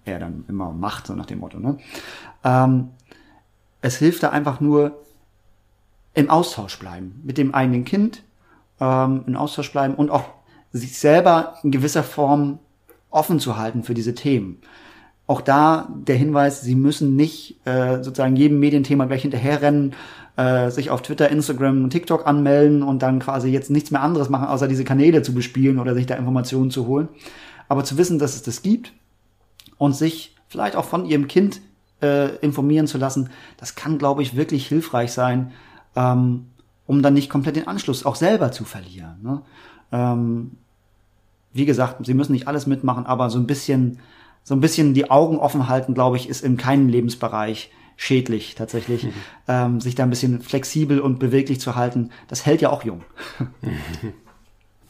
er 0.06 0.20
dann 0.20 0.46
immer 0.48 0.72
macht, 0.72 1.08
so 1.08 1.16
nach 1.16 1.26
dem 1.26 1.40
Motto. 1.40 1.58
Ne? 1.58 1.78
Ähm, 2.44 2.92
es 3.82 3.96
hilft 3.96 4.22
da 4.22 4.30
einfach 4.30 4.60
nur 4.60 5.02
im 6.14 6.30
Austausch 6.30 6.78
bleiben 6.78 7.20
mit 7.24 7.40
dem 7.40 7.56
eigenen 7.56 7.84
Kind, 7.84 8.22
ähm, 8.80 9.24
im 9.26 9.36
Austausch 9.38 9.72
bleiben 9.72 9.96
und 9.96 10.12
auch 10.12 10.26
sich 10.72 11.00
selber 11.00 11.56
in 11.64 11.72
gewisser 11.72 12.04
Form 12.04 12.60
offen 13.14 13.40
zu 13.40 13.58
halten 13.58 13.84
für 13.84 13.94
diese 13.94 14.16
Themen. 14.16 14.60
Auch 15.26 15.42
da 15.42 15.88
der 16.06 16.16
Hinweis, 16.16 16.62
Sie 16.62 16.76
müssen 16.76 17.16
nicht 17.16 17.66
äh, 17.66 18.04
sozusagen 18.04 18.36
jedem 18.36 18.60
Medienthema 18.60 19.06
gleich 19.06 19.22
hinterherrennen, 19.22 19.94
äh, 20.36 20.70
sich 20.70 20.90
auf 20.90 21.02
Twitter, 21.02 21.30
Instagram 21.30 21.84
und 21.84 21.90
TikTok 21.92 22.28
anmelden 22.28 22.84
und 22.84 23.02
dann 23.02 23.20
quasi 23.20 23.50
jetzt 23.50 23.70
nichts 23.70 23.92
mehr 23.92 24.02
anderes 24.02 24.30
machen, 24.30 24.48
außer 24.48 24.68
diese 24.68 24.84
Kanäle 24.84 25.22
zu 25.22 25.34
bespielen 25.34 25.80
oder 25.80 25.94
sich 25.94 26.08
da 26.08 26.16
Informationen 26.16 26.72
zu 26.72 26.88
holen. 26.88 27.08
Aber 27.70 27.84
zu 27.86 27.98
wissen, 27.98 28.20
dass 28.20 28.36
es 28.36 28.44
das 28.44 28.62
gibt 28.62 28.94
und 29.78 29.96
sich 29.96 30.36
vielleicht 30.48 30.76
auch 30.76 30.86
von 30.86 31.06
Ihrem 31.06 31.28
Kind 31.28 31.62
äh, 32.02 32.36
informieren 32.38 32.88
zu 32.88 32.98
lassen, 32.98 33.30
das 33.58 33.76
kann, 33.76 33.98
glaube 33.98 34.22
ich, 34.24 34.36
wirklich 34.36 34.68
hilfreich 34.68 35.14
sein, 35.14 35.52
ähm, 35.96 36.48
um 36.86 37.02
dann 37.02 37.14
nicht 37.14 37.30
komplett 37.30 37.56
den 37.56 37.68
Anschluss 37.68 38.06
auch 38.06 38.16
selber 38.16 38.52
zu 38.52 38.66
verlieren. 38.66 39.20
Ne? 39.24 39.42
Ähm, 39.92 40.52
wie 41.54 41.66
gesagt, 41.66 42.06
sie 42.06 42.14
müssen 42.14 42.34
nicht 42.34 42.48
alles 42.48 42.68
mitmachen, 42.68 43.06
aber 43.06 43.30
so 43.30 43.40
ein 43.40 43.48
bisschen, 43.48 44.00
so 44.44 44.56
ein 44.56 44.60
bisschen 44.60 44.94
die 44.94 45.10
Augen 45.10 45.38
offen 45.38 45.70
halten, 45.70 45.94
glaube 45.94 46.18
ich, 46.18 46.28
ist 46.28 46.44
in 46.44 46.58
keinem 46.58 46.90
Lebensbereich 46.90 47.72
schädlich 47.96 48.56
tatsächlich, 48.56 49.04
mhm. 49.04 49.14
ähm, 49.48 49.82
sich 49.82 49.96
da 49.96 50.04
ein 50.04 50.10
bisschen 50.10 50.42
flexibel 50.42 51.00
und 51.00 51.20
beweglich 51.20 51.60
zu 51.60 51.76
halten. 51.76 52.10
Das 52.28 52.46
hält 52.46 52.62
ja 52.62 52.70
auch 52.70 52.84
jung. 52.84 53.04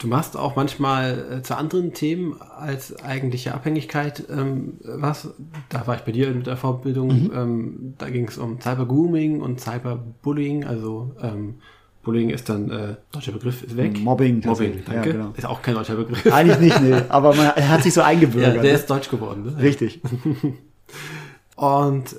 Du 0.03 0.09
machst 0.09 0.35
auch 0.35 0.57
manchmal 0.57 1.37
äh, 1.37 1.41
zu 1.43 1.55
anderen 1.55 1.93
Themen 1.93 2.35
als 2.41 3.01
eigentliche 3.05 3.53
Abhängigkeit 3.53 4.25
ähm, 4.29 4.73
was. 4.83 5.33
Da 5.69 5.87
war 5.87 5.95
ich 5.95 6.01
bei 6.01 6.11
dir 6.11 6.29
mit 6.31 6.45
der 6.45 6.57
Fortbildung. 6.57 7.07
Mhm. 7.07 7.31
Ähm, 7.33 7.93
da 7.97 8.09
ging 8.09 8.27
es 8.27 8.37
um 8.37 8.59
Cybergrooming 8.59 9.39
und 9.39 9.61
Cyberbullying. 9.61 10.65
Also 10.65 11.15
ähm, 11.21 11.59
Bullying 12.03 12.29
ist 12.29 12.49
dann 12.49 12.69
äh, 12.69 12.95
deutscher 13.11 13.31
Begriff 13.31 13.63
ist 13.63 13.77
weg. 13.77 13.97
Mobbing. 13.97 14.41
Mobbing, 14.45 14.83
danke. 14.85 15.09
Ja, 15.09 15.13
genau. 15.13 15.33
Ist 15.35 15.45
auch 15.45 15.61
kein 15.61 15.75
deutscher 15.75 15.95
Begriff. 15.95 16.31
Eigentlich 16.31 16.59
nicht, 16.59 16.81
nee. 16.81 17.01
Aber 17.09 17.33
man, 17.33 17.45
er 17.55 17.69
hat 17.69 17.81
sich 17.81 17.93
so 17.93 18.01
eingebürgert. 18.01 18.55
Ja, 18.55 18.61
der 18.61 18.73
ne? 18.73 18.77
ist 18.77 18.89
deutsch 18.89 19.09
geworden. 19.09 19.45
Ne? 19.45 19.61
Richtig. 19.61 20.01
und 21.55 22.15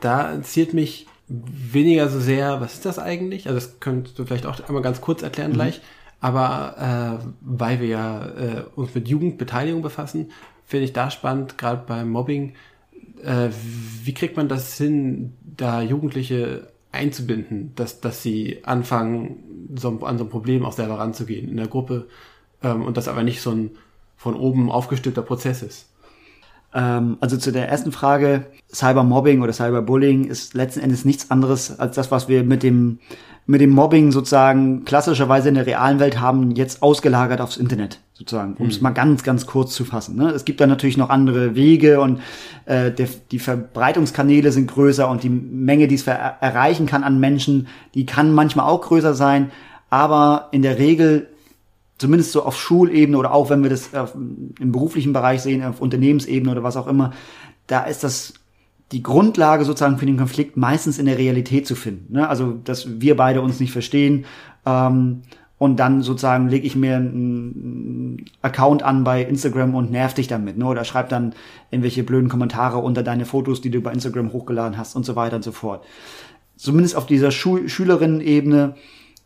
da 0.00 0.32
interessiert 0.32 0.72
mich 0.72 1.06
weniger 1.26 2.08
so 2.08 2.20
sehr, 2.20 2.60
was 2.60 2.74
ist 2.74 2.86
das 2.86 2.98
eigentlich? 2.98 3.48
Also 3.48 3.58
das 3.58 3.80
könntest 3.80 4.18
du 4.18 4.24
vielleicht 4.24 4.46
auch 4.46 4.60
einmal 4.68 4.82
ganz 4.82 5.00
kurz 5.00 5.22
erklären 5.22 5.50
mhm. 5.50 5.54
gleich. 5.54 5.80
Aber 6.20 7.20
äh, 7.20 7.26
weil 7.40 7.80
wir 7.80 7.88
ja 7.88 8.26
äh, 8.26 8.64
uns 8.76 8.94
mit 8.94 9.08
Jugendbeteiligung 9.08 9.82
befassen, 9.82 10.30
finde 10.64 10.84
ich 10.84 10.92
da 10.92 11.10
spannend, 11.10 11.58
gerade 11.58 11.82
beim 11.86 12.08
Mobbing, 12.08 12.54
äh, 13.22 13.48
wie 14.04 14.14
kriegt 14.14 14.36
man 14.36 14.48
das 14.48 14.78
hin, 14.78 15.34
da 15.42 15.82
Jugendliche 15.82 16.68
einzubinden, 16.94 17.72
dass, 17.74 18.00
dass 18.00 18.22
sie 18.22 18.60
anfangen, 18.64 19.68
so, 19.76 19.88
an 20.04 20.18
so 20.18 20.24
ein 20.24 20.30
Problem 20.30 20.64
auch 20.64 20.72
selber 20.72 20.98
ranzugehen 20.98 21.48
in 21.48 21.56
der 21.56 21.66
Gruppe 21.66 22.06
ähm, 22.62 22.82
und 22.82 22.96
das 22.96 23.08
aber 23.08 23.22
nicht 23.22 23.40
so 23.40 23.50
ein 23.50 23.72
von 24.16 24.34
oben 24.36 24.70
aufgestülpter 24.70 25.22
Prozess 25.22 25.62
ist. 25.62 25.90
Ähm, 26.72 27.18
also 27.20 27.36
zu 27.36 27.52
der 27.52 27.68
ersten 27.68 27.92
Frage, 27.92 28.46
Cybermobbing 28.72 29.42
oder 29.42 29.52
Cyberbullying 29.52 30.24
ist 30.24 30.54
letzten 30.54 30.80
Endes 30.80 31.04
nichts 31.04 31.30
anderes 31.30 31.78
als 31.78 31.96
das, 31.96 32.10
was 32.10 32.28
wir 32.28 32.42
mit 32.44 32.62
dem 32.62 32.98
mit 33.46 33.60
dem 33.60 33.70
Mobbing 33.70 34.10
sozusagen 34.10 34.86
klassischerweise 34.86 35.50
in 35.50 35.54
der 35.54 35.66
realen 35.66 36.00
Welt 36.00 36.18
haben, 36.18 36.52
jetzt 36.52 36.82
ausgelagert 36.82 37.42
aufs 37.42 37.58
Internet 37.58 38.00
sozusagen, 38.14 38.54
um 38.54 38.68
es 38.68 38.78
mhm. 38.78 38.84
mal 38.84 38.90
ganz, 38.90 39.24
ganz 39.24 39.44
kurz 39.44 39.74
zu 39.74 39.84
fassen. 39.84 40.16
Ne? 40.16 40.30
Es 40.30 40.44
gibt 40.44 40.60
da 40.60 40.66
natürlich 40.66 40.96
noch 40.96 41.10
andere 41.10 41.56
Wege 41.56 42.00
und 42.00 42.20
äh, 42.64 42.92
der, 42.92 43.08
die 43.32 43.40
Verbreitungskanäle 43.40 44.52
sind 44.52 44.70
größer 44.70 45.08
und 45.08 45.24
die 45.24 45.30
Menge, 45.30 45.88
die 45.88 45.96
es 45.96 46.06
erreichen 46.06 46.86
kann 46.86 47.02
an 47.02 47.18
Menschen, 47.18 47.66
die 47.94 48.06
kann 48.06 48.32
manchmal 48.32 48.66
auch 48.66 48.82
größer 48.82 49.14
sein, 49.14 49.50
aber 49.90 50.48
in 50.52 50.62
der 50.62 50.78
Regel 50.78 51.28
zumindest 51.98 52.32
so 52.32 52.44
auf 52.44 52.58
Schulebene 52.58 53.18
oder 53.18 53.32
auch 53.32 53.50
wenn 53.50 53.62
wir 53.62 53.70
das 53.70 53.92
äh, 53.92 54.04
im 54.60 54.70
beruflichen 54.70 55.12
Bereich 55.12 55.42
sehen, 55.42 55.64
auf 55.64 55.80
Unternehmensebene 55.80 56.52
oder 56.52 56.62
was 56.62 56.76
auch 56.76 56.86
immer, 56.86 57.12
da 57.66 57.82
ist 57.82 58.04
das 58.04 58.34
die 58.92 59.02
Grundlage 59.02 59.64
sozusagen 59.64 59.98
für 59.98 60.06
den 60.06 60.18
Konflikt 60.18 60.56
meistens 60.56 60.98
in 60.98 61.06
der 61.06 61.18
Realität 61.18 61.66
zu 61.66 61.74
finden. 61.74 62.12
Ne? 62.12 62.28
Also, 62.28 62.52
dass 62.52 63.00
wir 63.00 63.16
beide 63.16 63.40
uns 63.40 63.58
nicht 63.58 63.72
verstehen 63.72 64.24
ähm, 64.66 65.22
und 65.64 65.76
dann 65.76 66.02
sozusagen 66.02 66.50
lege 66.50 66.66
ich 66.66 66.76
mir 66.76 66.96
einen 66.96 68.26
Account 68.42 68.82
an 68.82 69.02
bei 69.02 69.24
Instagram 69.24 69.74
und 69.74 69.90
nerv 69.90 70.12
dich 70.12 70.28
damit, 70.28 70.58
ne? 70.58 70.66
Oder 70.66 70.84
schreib 70.84 71.08
dann 71.08 71.34
irgendwelche 71.70 72.04
blöden 72.04 72.28
Kommentare 72.28 72.76
unter 72.80 73.02
deine 73.02 73.24
Fotos, 73.24 73.62
die 73.62 73.70
du 73.70 73.80
bei 73.80 73.90
Instagram 73.90 74.34
hochgeladen 74.34 74.76
hast 74.76 74.94
und 74.94 75.06
so 75.06 75.16
weiter 75.16 75.36
und 75.36 75.42
so 75.42 75.52
fort. 75.52 75.82
Zumindest 76.58 76.96
auf 76.96 77.06
dieser 77.06 77.30
Schul 77.30 77.66
Schülerinnen-Ebene, 77.66 78.74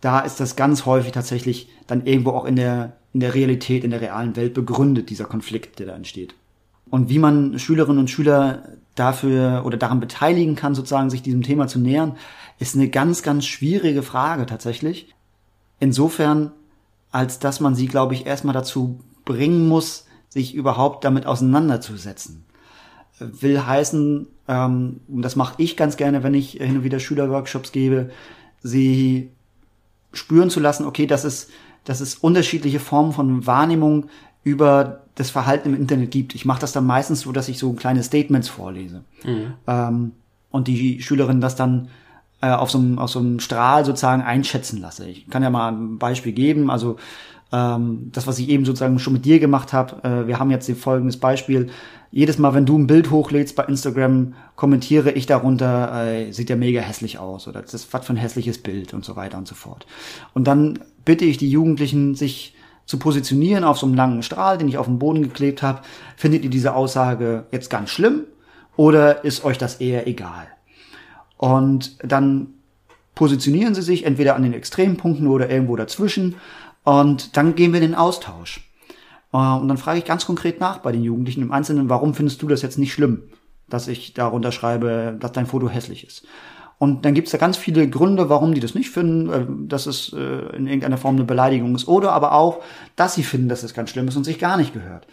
da 0.01 0.21
ist 0.21 0.39
das 0.39 0.55
ganz 0.55 0.87
häufig 0.87 1.11
tatsächlich 1.11 1.71
dann 1.89 2.07
irgendwo 2.07 2.31
auch 2.31 2.45
in 2.45 2.55
der, 2.55 2.93
in 3.13 3.19
der 3.19 3.35
Realität, 3.35 3.83
in 3.83 3.91
der 3.91 4.01
realen 4.01 4.37
Welt 4.37 4.55
begründet, 4.55 5.11
dieser 5.11 5.25
Konflikt, 5.25 5.81
der 5.81 5.89
da 5.89 5.97
entsteht. 5.97 6.37
Und 6.89 7.09
wie 7.09 7.19
man 7.19 7.59
Schülerinnen 7.59 7.99
und 7.99 8.11
Schüler 8.11 8.63
dafür 8.95 9.65
oder 9.67 9.77
daran 9.77 9.99
beteiligen 9.99 10.55
kann, 10.55 10.77
sozusagen 10.77 11.11
sich 11.11 11.21
diesem 11.21 11.43
Thema 11.43 11.67
zu 11.67 11.81
nähern, 11.81 12.17
ist 12.61 12.77
eine 12.77 12.89
ganz, 12.89 13.25
ganz 13.25 13.45
schwierige 13.45 14.05
Frage 14.05 14.47
tatsächlich. 14.47 15.13
Insofern, 15.81 16.53
als 17.11 17.39
dass 17.39 17.61
man 17.61 17.75
sie, 17.75 17.87
glaube 17.87 18.15
ich, 18.15 18.27
erstmal 18.27 18.55
dazu 18.55 19.01
bringen 19.25 19.69
muss, 19.69 20.07
sich 20.29 20.55
überhaupt 20.55 21.05
damit 21.05 21.27
auseinanderzusetzen. 21.27 22.45
Will 23.19 23.65
heißen, 23.67 24.27
ähm, 24.47 25.01
und 25.09 25.23
das 25.23 25.37
mache 25.37 25.55
ich 25.59 25.77
ganz 25.77 25.97
gerne, 25.97 26.23
wenn 26.23 26.35
ich 26.35 26.53
hin 26.53 26.77
und 26.77 26.85
wieder 26.85 27.01
Schülerworkshops 27.01 27.73
gebe, 27.73 28.11
sie 28.63 29.31
spüren 30.13 30.51
zu 30.51 30.61
lassen, 30.61 30.87
okay, 30.87 31.07
das 31.07 31.25
ist, 31.25 31.51
das 31.85 32.01
ist 32.01 32.23
unterschiedliche 32.23 32.81
Formen 32.81 33.13
von 33.13 33.47
Wahrnehmung 33.47 34.09
über 34.45 35.01
das 35.15 35.31
Verhalten 35.31 35.71
im 35.71 35.81
Internet 35.81 36.11
gibt. 36.11 36.35
Ich 36.35 36.45
mache 36.45 36.61
das 36.61 36.73
dann 36.73 36.87
meistens 36.87 37.23
so, 37.23 37.33
dass 37.33 37.49
ich 37.49 37.59
so 37.59 37.73
kleine 37.73 38.03
Statements 38.03 38.49
vorlese. 38.49 39.03
Mhm. 39.25 39.55
Ähm, 39.67 40.13
und 40.51 40.69
die 40.69 41.03
Schülerin 41.03 41.41
das 41.41 41.57
dann 41.57 41.89
äh, 42.41 42.51
auf, 42.51 42.71
so 42.71 42.79
einem, 42.79 42.99
auf 42.99 43.11
so 43.11 43.19
einem 43.19 43.41
Strahl 43.41 43.85
sozusagen 43.85 44.23
einschätzen 44.23 44.81
lasse. 44.81 45.09
Ich 45.09 45.29
kann 45.29 45.43
ja 45.43 45.51
mal 45.51 45.73
ein 45.73 45.99
Beispiel 45.99 46.33
geben. 46.33 46.71
Also 46.71 46.97
ähm, 47.53 48.11
das, 48.13 48.27
was 48.27 48.39
ich 48.39 48.49
eben 48.49 48.65
sozusagen 48.65 48.99
schon 48.99 49.15
mit 49.15 49.25
dir 49.25 49.39
gemacht 49.41 49.73
habe. 49.73 50.03
Äh, 50.07 50.27
wir 50.27 50.39
haben 50.39 50.51
jetzt 50.51 50.71
folgendes 50.73 51.19
Beispiel. 51.19 51.71
Jedes 52.11 52.39
Mal, 52.39 52.55
wenn 52.55 52.67
du 52.67 52.79
ein 52.79 52.87
Bild 52.87 53.11
hochlädst 53.11 53.55
bei 53.55 53.65
Instagram, 53.65 54.35
kommentiere 54.57 55.13
ich 55.13 55.27
darunter, 55.27 56.07
äh, 56.07 56.33
sieht 56.33 56.51
ja 56.51 56.57
mega 56.57 56.81
hässlich 56.81 57.19
aus 57.19 57.49
oder 57.49 57.61
das 57.61 57.75
ist 57.75 57.93
was 57.93 58.07
für 58.07 58.15
ein 58.15 58.17
hässliches 58.17 58.59
Bild 58.59 58.95
und 58.95 59.05
so 59.05 59.17
weiter 59.17 59.37
und 59.37 59.47
so 59.47 59.55
fort. 59.55 59.87
Und 60.33 60.47
dann 60.47 60.79
bitte 61.05 61.25
ich 61.25 61.37
die 61.37 61.51
Jugendlichen, 61.51 62.15
sich 62.15 62.55
zu 62.87 62.99
positionieren 62.99 63.65
auf 63.65 63.79
so 63.79 63.85
einem 63.85 63.95
langen 63.95 64.23
Strahl, 64.23 64.57
den 64.57 64.69
ich 64.69 64.79
auf 64.79 64.87
den 64.87 64.99
Boden 64.99 65.23
geklebt 65.23 65.63
habe. 65.63 65.83
Findet 66.17 66.45
ihr 66.45 66.51
diese 66.51 66.75
Aussage 66.75 67.45
jetzt 67.53 67.69
ganz 67.69 67.91
schlimm 67.91 68.25
oder 68.77 69.25
ist 69.25 69.45
euch 69.45 69.59
das 69.59 69.77
eher 69.77 70.07
egal? 70.07 70.49
Und 71.39 71.97
dann 72.05 72.49
positionieren 73.15 73.75
sie 73.75 73.83
sich 73.83 74.05
entweder 74.05 74.37
an 74.37 74.43
den 74.43 74.53
Extrempunkten 74.53 75.27
oder 75.27 75.51
irgendwo 75.51 75.75
dazwischen 75.77 76.37
und 76.85 77.37
dann 77.37 77.55
gehen 77.55 77.73
wir 77.73 77.81
in 77.81 77.91
den 77.91 77.95
Austausch. 77.95 78.69
Äh, 79.33 79.37
und 79.37 79.69
dann 79.69 79.79
frage 79.79 79.99
ich 79.99 80.05
ganz 80.05 80.27
konkret 80.27 80.61
nach 80.61 80.79
bei 80.79 80.93
den 80.93 81.03
Jugendlichen 81.03 81.43
im 81.43 81.53
Einzelnen, 81.53 81.89
warum 81.89 82.15
findest 82.15 82.43
du 82.43 82.49
das 82.49 82.63
jetzt 82.63 82.79
nicht 82.79 82.93
schlimm, 82.93 83.25
dass 83.69 83.89
ich 83.89 84.15
darunter 84.15 84.53
schreibe, 84.53 85.17
dass 85.19 85.33
dein 85.33 85.47
Foto 85.47 85.69
hässlich 85.69 86.07
ist? 86.07 86.27
Und 86.79 87.05
dann 87.05 87.15
gibt 87.15 87.27
es 87.27 87.33
da 87.33 87.39
ganz 87.39 87.57
viele 87.57 87.91
Gründe, 87.91 88.29
warum 88.29 88.55
die 88.55 88.61
das 88.61 88.75
nicht 88.75 88.91
finden, 88.91 89.29
äh, 89.31 89.47
dass 89.69 89.87
es 89.87 90.13
äh, 90.13 90.57
in 90.57 90.67
irgendeiner 90.67 90.97
Form 90.97 91.17
eine 91.17 91.25
Beleidigung 91.25 91.75
ist. 91.75 91.89
Oder 91.89 92.13
aber 92.13 92.33
auch, 92.33 92.63
dass 92.97 93.15
sie 93.15 93.25
finden, 93.25 93.49
dass 93.49 93.65
es 93.65 93.75
ganz 93.75 93.91
schlimm 93.91 94.09
ist 94.09 94.17
und 94.17 94.25
sich 94.25 94.39
gar 94.39 94.57
nicht 94.57 94.73
gehört. 94.73 95.07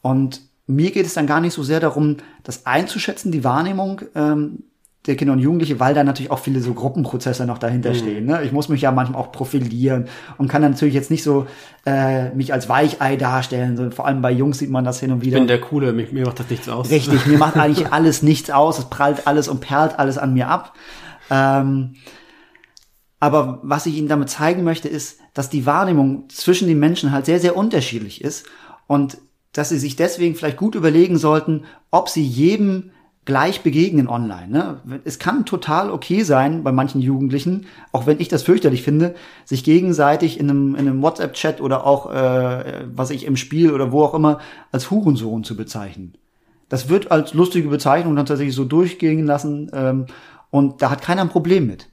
Und 0.00 0.42
mir 0.66 0.90
geht 0.92 1.06
es 1.06 1.14
dann 1.14 1.26
gar 1.26 1.40
nicht 1.40 1.54
so 1.54 1.62
sehr 1.62 1.80
darum, 1.80 2.18
das 2.44 2.66
einzuschätzen, 2.66 3.32
die 3.32 3.42
Wahrnehmung 3.42 4.02
ähm, 4.14 4.64
der 5.06 5.16
Kinder 5.16 5.32
und 5.32 5.38
Jugendliche, 5.38 5.80
weil 5.80 5.94
da 5.94 6.04
natürlich 6.04 6.30
auch 6.30 6.38
viele 6.38 6.60
so 6.60 6.74
Gruppenprozesse 6.74 7.46
noch 7.46 7.58
dahinter 7.58 7.90
mhm. 7.90 7.94
stehen. 7.94 8.26
Ne? 8.26 8.42
Ich 8.42 8.52
muss 8.52 8.68
mich 8.68 8.82
ja 8.82 8.92
manchmal 8.92 9.20
auch 9.20 9.32
profilieren 9.32 10.08
und 10.36 10.48
kann 10.48 10.60
dann 10.60 10.72
natürlich 10.72 10.94
jetzt 10.94 11.10
nicht 11.10 11.22
so 11.22 11.46
äh, 11.86 12.30
mich 12.34 12.52
als 12.52 12.68
Weichei 12.68 13.16
darstellen. 13.16 13.76
So, 13.76 13.90
vor 13.90 14.06
allem 14.06 14.20
bei 14.20 14.32
Jungs 14.32 14.58
sieht 14.58 14.70
man 14.70 14.84
das 14.84 15.00
hin 15.00 15.12
und 15.12 15.22
wieder. 15.22 15.36
Ich 15.36 15.40
bin 15.40 15.48
der 15.48 15.60
Coole, 15.60 15.92
mir, 15.92 16.08
mir 16.10 16.26
macht 16.26 16.40
das 16.40 16.50
nichts 16.50 16.68
aus. 16.68 16.90
Richtig, 16.90 17.26
mir 17.26 17.38
macht 17.38 17.56
eigentlich 17.56 17.86
alles 17.92 18.22
nichts 18.22 18.50
aus. 18.50 18.78
Es 18.78 18.84
prallt 18.86 19.26
alles 19.26 19.48
und 19.48 19.60
perlt 19.60 19.98
alles 19.98 20.18
an 20.18 20.34
mir 20.34 20.48
ab. 20.48 20.74
Ähm, 21.30 21.94
aber 23.20 23.60
was 23.62 23.86
ich 23.86 23.96
Ihnen 23.96 24.08
damit 24.08 24.30
zeigen 24.30 24.62
möchte, 24.62 24.88
ist, 24.88 25.20
dass 25.32 25.48
die 25.48 25.66
Wahrnehmung 25.66 26.28
zwischen 26.28 26.68
den 26.68 26.78
Menschen 26.78 27.12
halt 27.12 27.26
sehr, 27.26 27.40
sehr 27.40 27.56
unterschiedlich 27.56 28.22
ist 28.22 28.46
und 28.86 29.18
dass 29.52 29.70
Sie 29.70 29.78
sich 29.78 29.96
deswegen 29.96 30.34
vielleicht 30.34 30.56
gut 30.56 30.74
überlegen 30.74 31.16
sollten, 31.16 31.64
ob 31.90 32.08
Sie 32.08 32.22
jedem 32.22 32.90
gleich 33.28 33.62
begegnen 33.62 34.08
online. 34.08 34.48
Ne? 34.48 35.00
Es 35.04 35.18
kann 35.18 35.44
total 35.44 35.90
okay 35.90 36.22
sein 36.22 36.62
bei 36.62 36.72
manchen 36.72 37.02
Jugendlichen, 37.02 37.66
auch 37.92 38.06
wenn 38.06 38.20
ich 38.20 38.28
das 38.28 38.42
fürchterlich 38.42 38.82
finde, 38.82 39.14
sich 39.44 39.64
gegenseitig 39.64 40.40
in 40.40 40.48
einem, 40.48 40.74
in 40.74 40.88
einem 40.88 41.02
WhatsApp-Chat 41.02 41.60
oder 41.60 41.86
auch, 41.86 42.10
äh, 42.10 42.86
was 42.90 43.10
ich 43.10 43.26
im 43.26 43.36
Spiel 43.36 43.74
oder 43.74 43.92
wo 43.92 44.02
auch 44.02 44.14
immer, 44.14 44.38
als 44.72 44.90
Hurensohn 44.90 45.44
zu 45.44 45.58
bezeichnen. 45.58 46.14
Das 46.70 46.88
wird 46.88 47.10
als 47.10 47.34
lustige 47.34 47.68
Bezeichnung 47.68 48.16
dann 48.16 48.24
tatsächlich 48.24 48.54
so 48.54 48.64
durchgehen 48.64 49.26
lassen. 49.26 49.70
Ähm, 49.74 50.06
und 50.48 50.80
da 50.80 50.88
hat 50.88 51.02
keiner 51.02 51.20
ein 51.20 51.28
Problem 51.28 51.66
mit. 51.66 51.90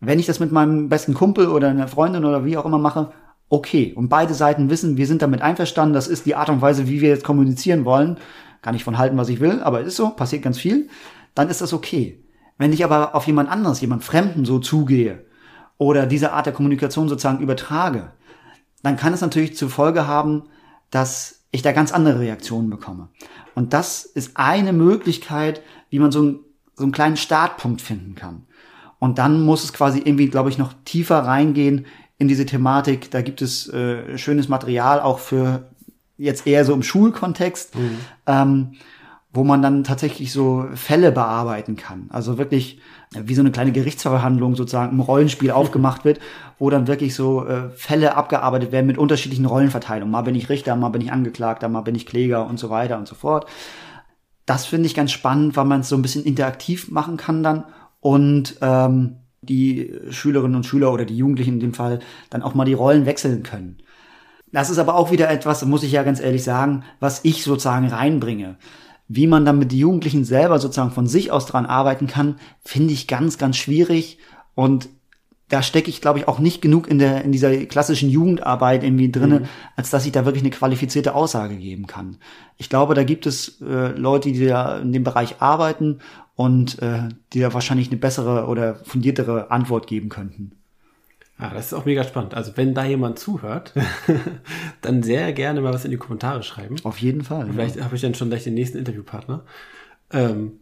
Wenn 0.00 0.18
ich 0.18 0.24
das 0.24 0.40
mit 0.40 0.50
meinem 0.50 0.88
besten 0.88 1.12
Kumpel 1.12 1.48
oder 1.48 1.68
einer 1.68 1.88
Freundin 1.88 2.24
oder 2.24 2.46
wie 2.46 2.56
auch 2.56 2.64
immer 2.64 2.78
mache, 2.78 3.12
okay. 3.50 3.92
Und 3.94 4.08
beide 4.08 4.32
Seiten 4.32 4.70
wissen, 4.70 4.96
wir 4.96 5.06
sind 5.06 5.20
damit 5.20 5.42
einverstanden, 5.42 5.92
das 5.92 6.08
ist 6.08 6.24
die 6.24 6.36
Art 6.36 6.48
und 6.48 6.62
Weise, 6.62 6.88
wie 6.88 7.02
wir 7.02 7.10
jetzt 7.10 7.24
kommunizieren 7.24 7.84
wollen. 7.84 8.16
Kann 8.64 8.74
ich 8.74 8.82
von 8.82 8.96
halten, 8.96 9.18
was 9.18 9.28
ich 9.28 9.40
will, 9.40 9.60
aber 9.62 9.82
ist 9.82 9.96
so, 9.96 10.08
passiert 10.08 10.42
ganz 10.42 10.58
viel. 10.58 10.88
Dann 11.34 11.50
ist 11.50 11.60
das 11.60 11.74
okay. 11.74 12.24
Wenn 12.56 12.72
ich 12.72 12.82
aber 12.82 13.14
auf 13.14 13.26
jemand 13.26 13.50
anderes, 13.50 13.80
jemand 13.80 14.02
Fremden 14.02 14.44
so 14.44 14.58
zugehe 14.58 15.26
oder 15.76 16.06
diese 16.06 16.32
Art 16.32 16.46
der 16.46 16.54
Kommunikation 16.54 17.08
sozusagen 17.08 17.40
übertrage, 17.40 18.12
dann 18.82 18.96
kann 18.96 19.12
es 19.12 19.20
natürlich 19.20 19.56
zur 19.56 19.68
Folge 19.68 20.06
haben, 20.06 20.44
dass 20.90 21.42
ich 21.50 21.62
da 21.62 21.72
ganz 21.72 21.92
andere 21.92 22.20
Reaktionen 22.20 22.70
bekomme. 22.70 23.08
Und 23.54 23.74
das 23.74 24.04
ist 24.04 24.36
eine 24.36 24.72
Möglichkeit, 24.72 25.60
wie 25.90 25.98
man 25.98 26.10
so 26.10 26.22
ein 26.22 26.38
so 26.76 26.84
einen 26.84 26.92
kleinen 26.92 27.16
Startpunkt 27.16 27.80
finden 27.80 28.14
kann. 28.14 28.46
Und 28.98 29.18
dann 29.18 29.42
muss 29.42 29.64
es 29.64 29.72
quasi 29.72 29.98
irgendwie, 29.98 30.28
glaube 30.28 30.50
ich, 30.50 30.58
noch 30.58 30.72
tiefer 30.84 31.18
reingehen 31.20 31.86
in 32.18 32.28
diese 32.28 32.46
Thematik. 32.46 33.10
Da 33.10 33.22
gibt 33.22 33.42
es 33.42 33.68
äh, 33.68 34.16
schönes 34.18 34.48
Material 34.48 35.00
auch 35.00 35.18
für 35.18 35.70
jetzt 36.16 36.46
eher 36.46 36.64
so 36.64 36.72
im 36.72 36.82
Schulkontext, 36.82 37.74
mhm. 37.74 37.98
ähm, 38.26 38.72
wo 39.32 39.42
man 39.42 39.62
dann 39.62 39.82
tatsächlich 39.82 40.32
so 40.32 40.66
Fälle 40.74 41.10
bearbeiten 41.10 41.76
kann. 41.76 42.06
Also 42.10 42.38
wirklich 42.38 42.78
wie 43.10 43.34
so 43.34 43.42
eine 43.42 43.50
kleine 43.50 43.72
Gerichtsverhandlung 43.72 44.54
sozusagen 44.54 44.92
im 44.92 45.00
Rollenspiel 45.00 45.50
aufgemacht 45.52 46.04
wird, 46.04 46.20
wo 46.58 46.70
dann 46.70 46.86
wirklich 46.86 47.14
so 47.14 47.46
äh, 47.46 47.70
Fälle 47.70 48.16
abgearbeitet 48.16 48.72
werden 48.72 48.86
mit 48.86 48.98
unterschiedlichen 48.98 49.46
Rollenverteilungen. 49.46 50.10
Mal 50.10 50.22
bin 50.22 50.34
ich 50.34 50.48
Richter, 50.48 50.76
mal 50.76 50.90
bin 50.90 51.02
ich 51.02 51.12
Angeklagter, 51.12 51.68
mal 51.68 51.82
bin 51.82 51.94
ich 51.94 52.06
Kläger 52.06 52.46
und 52.46 52.58
so 52.58 52.70
weiter 52.70 52.98
und 52.98 53.08
so 53.08 53.14
fort. 53.14 53.46
Das 54.46 54.66
finde 54.66 54.86
ich 54.86 54.94
ganz 54.94 55.10
spannend, 55.10 55.56
weil 55.56 55.64
man 55.64 55.80
es 55.80 55.88
so 55.88 55.96
ein 55.96 56.02
bisschen 56.02 56.24
interaktiv 56.24 56.90
machen 56.90 57.16
kann 57.16 57.42
dann 57.42 57.64
und 58.00 58.56
ähm, 58.60 59.16
die 59.40 59.92
Schülerinnen 60.10 60.56
und 60.56 60.66
Schüler 60.66 60.92
oder 60.92 61.04
die 61.04 61.16
Jugendlichen 61.16 61.54
in 61.54 61.60
dem 61.60 61.74
Fall 61.74 62.00
dann 62.30 62.42
auch 62.42 62.54
mal 62.54 62.64
die 62.64 62.74
Rollen 62.74 63.06
wechseln 63.06 63.42
können. 63.42 63.78
Das 64.54 64.70
ist 64.70 64.78
aber 64.78 64.94
auch 64.94 65.10
wieder 65.10 65.28
etwas, 65.30 65.64
muss 65.64 65.82
ich 65.82 65.90
ja 65.90 66.04
ganz 66.04 66.20
ehrlich 66.20 66.44
sagen, 66.44 66.84
was 67.00 67.24
ich 67.24 67.42
sozusagen 67.42 67.88
reinbringe. 67.88 68.56
Wie 69.08 69.26
man 69.26 69.44
dann 69.44 69.58
mit 69.58 69.72
den 69.72 69.80
Jugendlichen 69.80 70.24
selber 70.24 70.60
sozusagen 70.60 70.92
von 70.92 71.08
sich 71.08 71.32
aus 71.32 71.46
dran 71.46 71.66
arbeiten 71.66 72.06
kann, 72.06 72.36
finde 72.64 72.92
ich 72.92 73.08
ganz, 73.08 73.36
ganz 73.36 73.56
schwierig. 73.56 74.18
Und 74.54 74.88
da 75.48 75.60
stecke 75.60 75.90
ich, 75.90 76.00
glaube 76.00 76.20
ich, 76.20 76.28
auch 76.28 76.38
nicht 76.38 76.62
genug 76.62 76.86
in 76.86 77.00
der 77.00 77.24
in 77.24 77.32
dieser 77.32 77.52
klassischen 77.66 78.08
Jugendarbeit 78.08 78.84
irgendwie 78.84 79.10
drinne, 79.10 79.40
mhm. 79.40 79.46
als 79.74 79.90
dass 79.90 80.06
ich 80.06 80.12
da 80.12 80.24
wirklich 80.24 80.44
eine 80.44 80.52
qualifizierte 80.52 81.16
Aussage 81.16 81.56
geben 81.56 81.88
kann. 81.88 82.18
Ich 82.56 82.68
glaube, 82.68 82.94
da 82.94 83.02
gibt 83.02 83.26
es 83.26 83.60
äh, 83.60 83.88
Leute, 83.88 84.30
die 84.30 84.46
da 84.46 84.78
in 84.78 84.92
dem 84.92 85.02
Bereich 85.02 85.42
arbeiten 85.42 85.98
und 86.36 86.80
äh, 86.80 87.08
die 87.32 87.40
da 87.40 87.52
wahrscheinlich 87.52 87.88
eine 87.88 87.98
bessere 87.98 88.46
oder 88.46 88.76
fundiertere 88.76 89.50
Antwort 89.50 89.88
geben 89.88 90.10
könnten. 90.10 90.52
Ah, 91.36 91.52
das 91.52 91.66
ist 91.66 91.74
auch 91.74 91.84
mega 91.84 92.04
spannend. 92.04 92.34
Also 92.34 92.52
wenn 92.56 92.74
da 92.74 92.84
jemand 92.84 93.18
zuhört, 93.18 93.74
dann 94.80 95.02
sehr 95.02 95.32
gerne 95.32 95.60
mal 95.60 95.74
was 95.74 95.84
in 95.84 95.90
die 95.90 95.96
Kommentare 95.96 96.42
schreiben. 96.42 96.76
Auf 96.84 96.98
jeden 96.98 97.24
Fall. 97.24 97.48
Vielleicht 97.50 97.76
ja. 97.76 97.84
habe 97.84 97.96
ich 97.96 98.02
dann 98.02 98.14
schon 98.14 98.28
gleich 98.28 98.44
den 98.44 98.54
nächsten 98.54 98.78
Interviewpartner. 98.78 99.44
Ähm, 100.12 100.60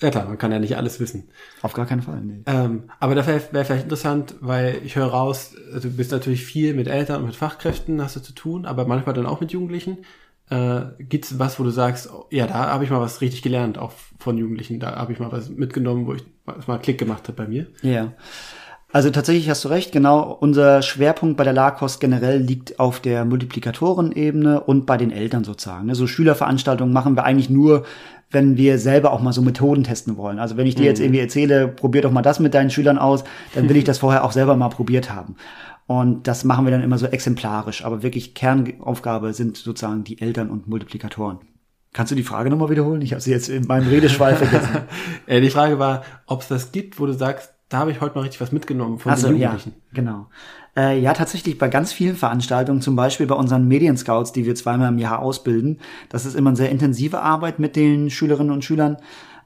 ja 0.00 0.10
klar, 0.10 0.26
man 0.26 0.38
kann 0.38 0.52
ja 0.52 0.58
nicht 0.58 0.76
alles 0.76 0.98
wissen. 1.00 1.28
Auf 1.62 1.74
gar 1.74 1.86
keinen 1.86 2.02
Fall. 2.02 2.20
Nee. 2.20 2.42
Ähm, 2.46 2.84
aber 2.98 3.14
da 3.14 3.26
wäre 3.26 3.40
wär 3.52 3.64
vielleicht 3.64 3.84
interessant, 3.84 4.34
weil 4.40 4.80
ich 4.84 4.96
höre 4.96 5.06
raus, 5.06 5.54
du 5.80 5.90
bist 5.90 6.12
natürlich 6.12 6.44
viel 6.44 6.74
mit 6.74 6.88
Eltern 6.88 7.20
und 7.20 7.26
mit 7.26 7.36
Fachkräften 7.36 8.02
hast 8.02 8.16
du 8.16 8.20
zu 8.20 8.32
tun, 8.32 8.64
aber 8.64 8.84
manchmal 8.86 9.14
dann 9.14 9.26
auch 9.26 9.40
mit 9.40 9.52
Jugendlichen. 9.52 9.98
Äh, 10.50 10.82
gibt's 10.98 11.38
was, 11.38 11.60
wo 11.60 11.64
du 11.64 11.70
sagst, 11.70 12.10
oh, 12.12 12.26
ja, 12.30 12.46
da 12.46 12.68
habe 12.68 12.82
ich 12.84 12.90
mal 12.90 13.00
was 13.00 13.20
richtig 13.20 13.42
gelernt, 13.42 13.76
auch 13.76 13.92
von 14.18 14.38
Jugendlichen, 14.38 14.80
da 14.80 14.96
habe 14.96 15.12
ich 15.12 15.18
mal 15.18 15.30
was 15.30 15.50
mitgenommen, 15.50 16.06
wo 16.06 16.14
ich 16.14 16.24
mal 16.66 16.78
Klick 16.78 16.98
gemacht 16.98 17.28
hat 17.28 17.36
bei 17.36 17.46
mir? 17.46 17.66
Ja. 17.82 18.12
Also 18.90 19.10
tatsächlich 19.10 19.50
hast 19.50 19.64
du 19.64 19.68
recht, 19.68 19.92
genau. 19.92 20.32
Unser 20.40 20.80
Schwerpunkt 20.80 21.36
bei 21.36 21.44
der 21.44 21.52
LAKOS 21.52 22.00
generell 22.00 22.38
liegt 22.38 22.80
auf 22.80 23.00
der 23.00 23.26
Multiplikatorenebene 23.26 24.60
und 24.60 24.86
bei 24.86 24.96
den 24.96 25.10
Eltern 25.10 25.44
sozusagen. 25.44 25.94
So 25.94 26.06
Schülerveranstaltungen 26.06 26.92
machen 26.92 27.14
wir 27.14 27.24
eigentlich 27.24 27.50
nur, 27.50 27.84
wenn 28.30 28.56
wir 28.56 28.78
selber 28.78 29.12
auch 29.12 29.20
mal 29.20 29.32
so 29.32 29.42
Methoden 29.42 29.84
testen 29.84 30.16
wollen. 30.16 30.38
Also 30.38 30.56
wenn 30.56 30.66
ich 30.66 30.74
dir 30.74 30.86
jetzt 30.86 30.98
mhm. 30.98 31.06
irgendwie 31.06 31.20
erzähle, 31.20 31.68
probier 31.68 32.02
doch 32.02 32.12
mal 32.12 32.22
das 32.22 32.40
mit 32.40 32.54
deinen 32.54 32.70
Schülern 32.70 32.98
aus, 32.98 33.24
dann 33.54 33.68
will 33.68 33.76
ich 33.76 33.84
das 33.84 33.98
vorher 33.98 34.24
auch 34.24 34.32
selber 34.32 34.56
mal 34.56 34.68
probiert 34.68 35.12
haben. 35.12 35.36
Und 35.86 36.26
das 36.26 36.44
machen 36.44 36.64
wir 36.64 36.70
dann 36.70 36.82
immer 36.82 36.98
so 36.98 37.06
exemplarisch. 37.06 37.84
Aber 37.84 38.02
wirklich 38.02 38.34
Kernaufgabe 38.34 39.34
sind 39.34 39.58
sozusagen 39.58 40.04
die 40.04 40.20
Eltern 40.20 40.50
und 40.50 40.66
Multiplikatoren. 40.66 41.38
Kannst 41.92 42.12
du 42.12 42.16
die 42.16 42.22
Frage 42.22 42.50
nochmal 42.50 42.70
wiederholen? 42.70 43.02
Ich 43.02 43.12
habe 43.12 43.20
sie 43.20 43.30
jetzt 43.30 43.48
in 43.48 43.66
meinem 43.66 43.88
Redeschweif 43.88 44.38
vergessen. 44.38 44.82
Äh, 45.26 45.42
die 45.42 45.50
Frage 45.50 45.78
war, 45.78 46.04
ob 46.26 46.40
es 46.40 46.48
das 46.48 46.72
gibt, 46.72 46.98
wo 46.98 47.04
du 47.04 47.12
sagst, 47.12 47.52
da 47.68 47.78
habe 47.78 47.90
ich 47.90 48.00
heute 48.00 48.14
mal 48.14 48.22
richtig 48.22 48.40
was 48.40 48.52
mitgenommen 48.52 48.98
von 48.98 49.12
also, 49.12 49.28
den 49.28 49.36
Jugendlichen. 49.36 49.74
Ja, 49.76 49.94
genau. 49.94 50.26
Äh, 50.76 51.00
ja, 51.00 51.12
tatsächlich 51.12 51.58
bei 51.58 51.68
ganz 51.68 51.92
vielen 51.92 52.16
Veranstaltungen, 52.16 52.80
zum 52.80 52.96
Beispiel 52.96 53.26
bei 53.26 53.34
unseren 53.34 53.66
Medienscouts, 53.68 54.32
die 54.32 54.46
wir 54.46 54.54
zweimal 54.54 54.88
im 54.88 54.98
Jahr 54.98 55.18
ausbilden. 55.18 55.80
Das 56.08 56.24
ist 56.24 56.34
immer 56.34 56.50
eine 56.50 56.56
sehr 56.56 56.70
intensive 56.70 57.20
Arbeit 57.20 57.58
mit 57.58 57.76
den 57.76 58.10
Schülerinnen 58.10 58.52
und 58.52 58.64
Schülern. 58.64 58.96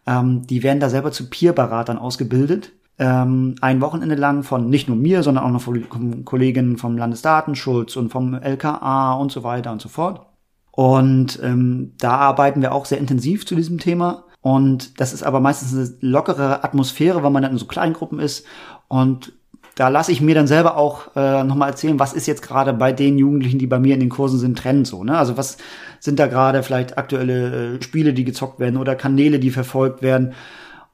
Ähm, 0.07 0.47
die 0.47 0.62
werden 0.62 0.81
da 0.81 0.89
selber 0.89 1.11
zu 1.11 1.31
Peer-Beratern 1.31 1.99
ausgebildet. 1.99 2.73
Ähm, 2.99 3.57
ein 3.61 3.81
Wochenende 3.81 4.14
lang 4.14 4.43
von 4.43 4.68
nicht 4.68 4.89
nur 4.89 4.97
mir, 4.97 5.23
sondern 5.23 5.45
auch 5.45 5.51
noch 5.51 5.62
von 5.62 6.25
Kolleginnen 6.25 6.77
vom 6.77 6.97
Landesdatenschutz 6.97 7.97
und 7.97 8.11
vom 8.11 8.35
LKA 8.35 9.14
und 9.14 9.33
so 9.33 9.43
weiter 9.43 9.73
und 9.73 9.81
so 9.81 9.89
fort. 9.89 10.27
Und 10.70 11.39
ähm, 11.43 11.93
da 11.99 12.16
arbeiten 12.16 12.62
wir 12.62 12.73
auch 12.73 12.87
sehr 12.87 12.99
intensiv 12.99 13.47
zu 13.47 13.55
diesem 13.55 13.79
Thema. 13.79 14.25
Und 14.43 15.01
das 15.01 15.12
ist 15.12 15.22
aber 15.22 15.40
meistens 15.40 15.72
eine 15.72 15.97
lockere 16.01 16.64
Atmosphäre, 16.64 17.22
weil 17.22 17.30
man 17.30 17.43
dann 17.43 17.53
in 17.53 17.59
so 17.59 17.66
Kleingruppen 17.66 18.18
ist. 18.18 18.45
Und 18.88 19.32
da 19.76 19.88
lasse 19.88 20.12
ich 20.12 20.20
mir 20.20 20.34
dann 20.34 20.47
selber 20.47 20.76
auch 20.76 21.16
äh, 21.16 21.45
nochmal 21.45 21.70
erzählen, 21.70 21.99
was 21.99 22.12
ist 22.12 22.26
jetzt 22.26 22.43
gerade 22.43 22.72
bei 22.72 22.93
den 22.93 23.16
Jugendlichen, 23.18 23.59
die 23.59 23.66
bei 23.66 23.78
mir 23.78 23.95
in 23.95 24.01
den 24.01 24.11
Kursen 24.11 24.38
sind, 24.38 24.59
Trend 24.59 24.86
so. 24.86 25.03
Ne? 25.05 25.16
Also 25.16 25.38
was 25.38 25.57
sind 25.99 26.18
da 26.18 26.26
gerade 26.26 26.62
vielleicht 26.62 26.99
aktuelle 26.99 27.76
äh, 27.76 27.82
Spiele, 27.82 28.12
die 28.12 28.24
gezockt 28.24 28.61
werden 28.61 28.76
oder 28.76 28.97
Kanäle, 28.97 29.38
die 29.38 29.51
verfolgt 29.51 30.03
werden. 30.03 30.34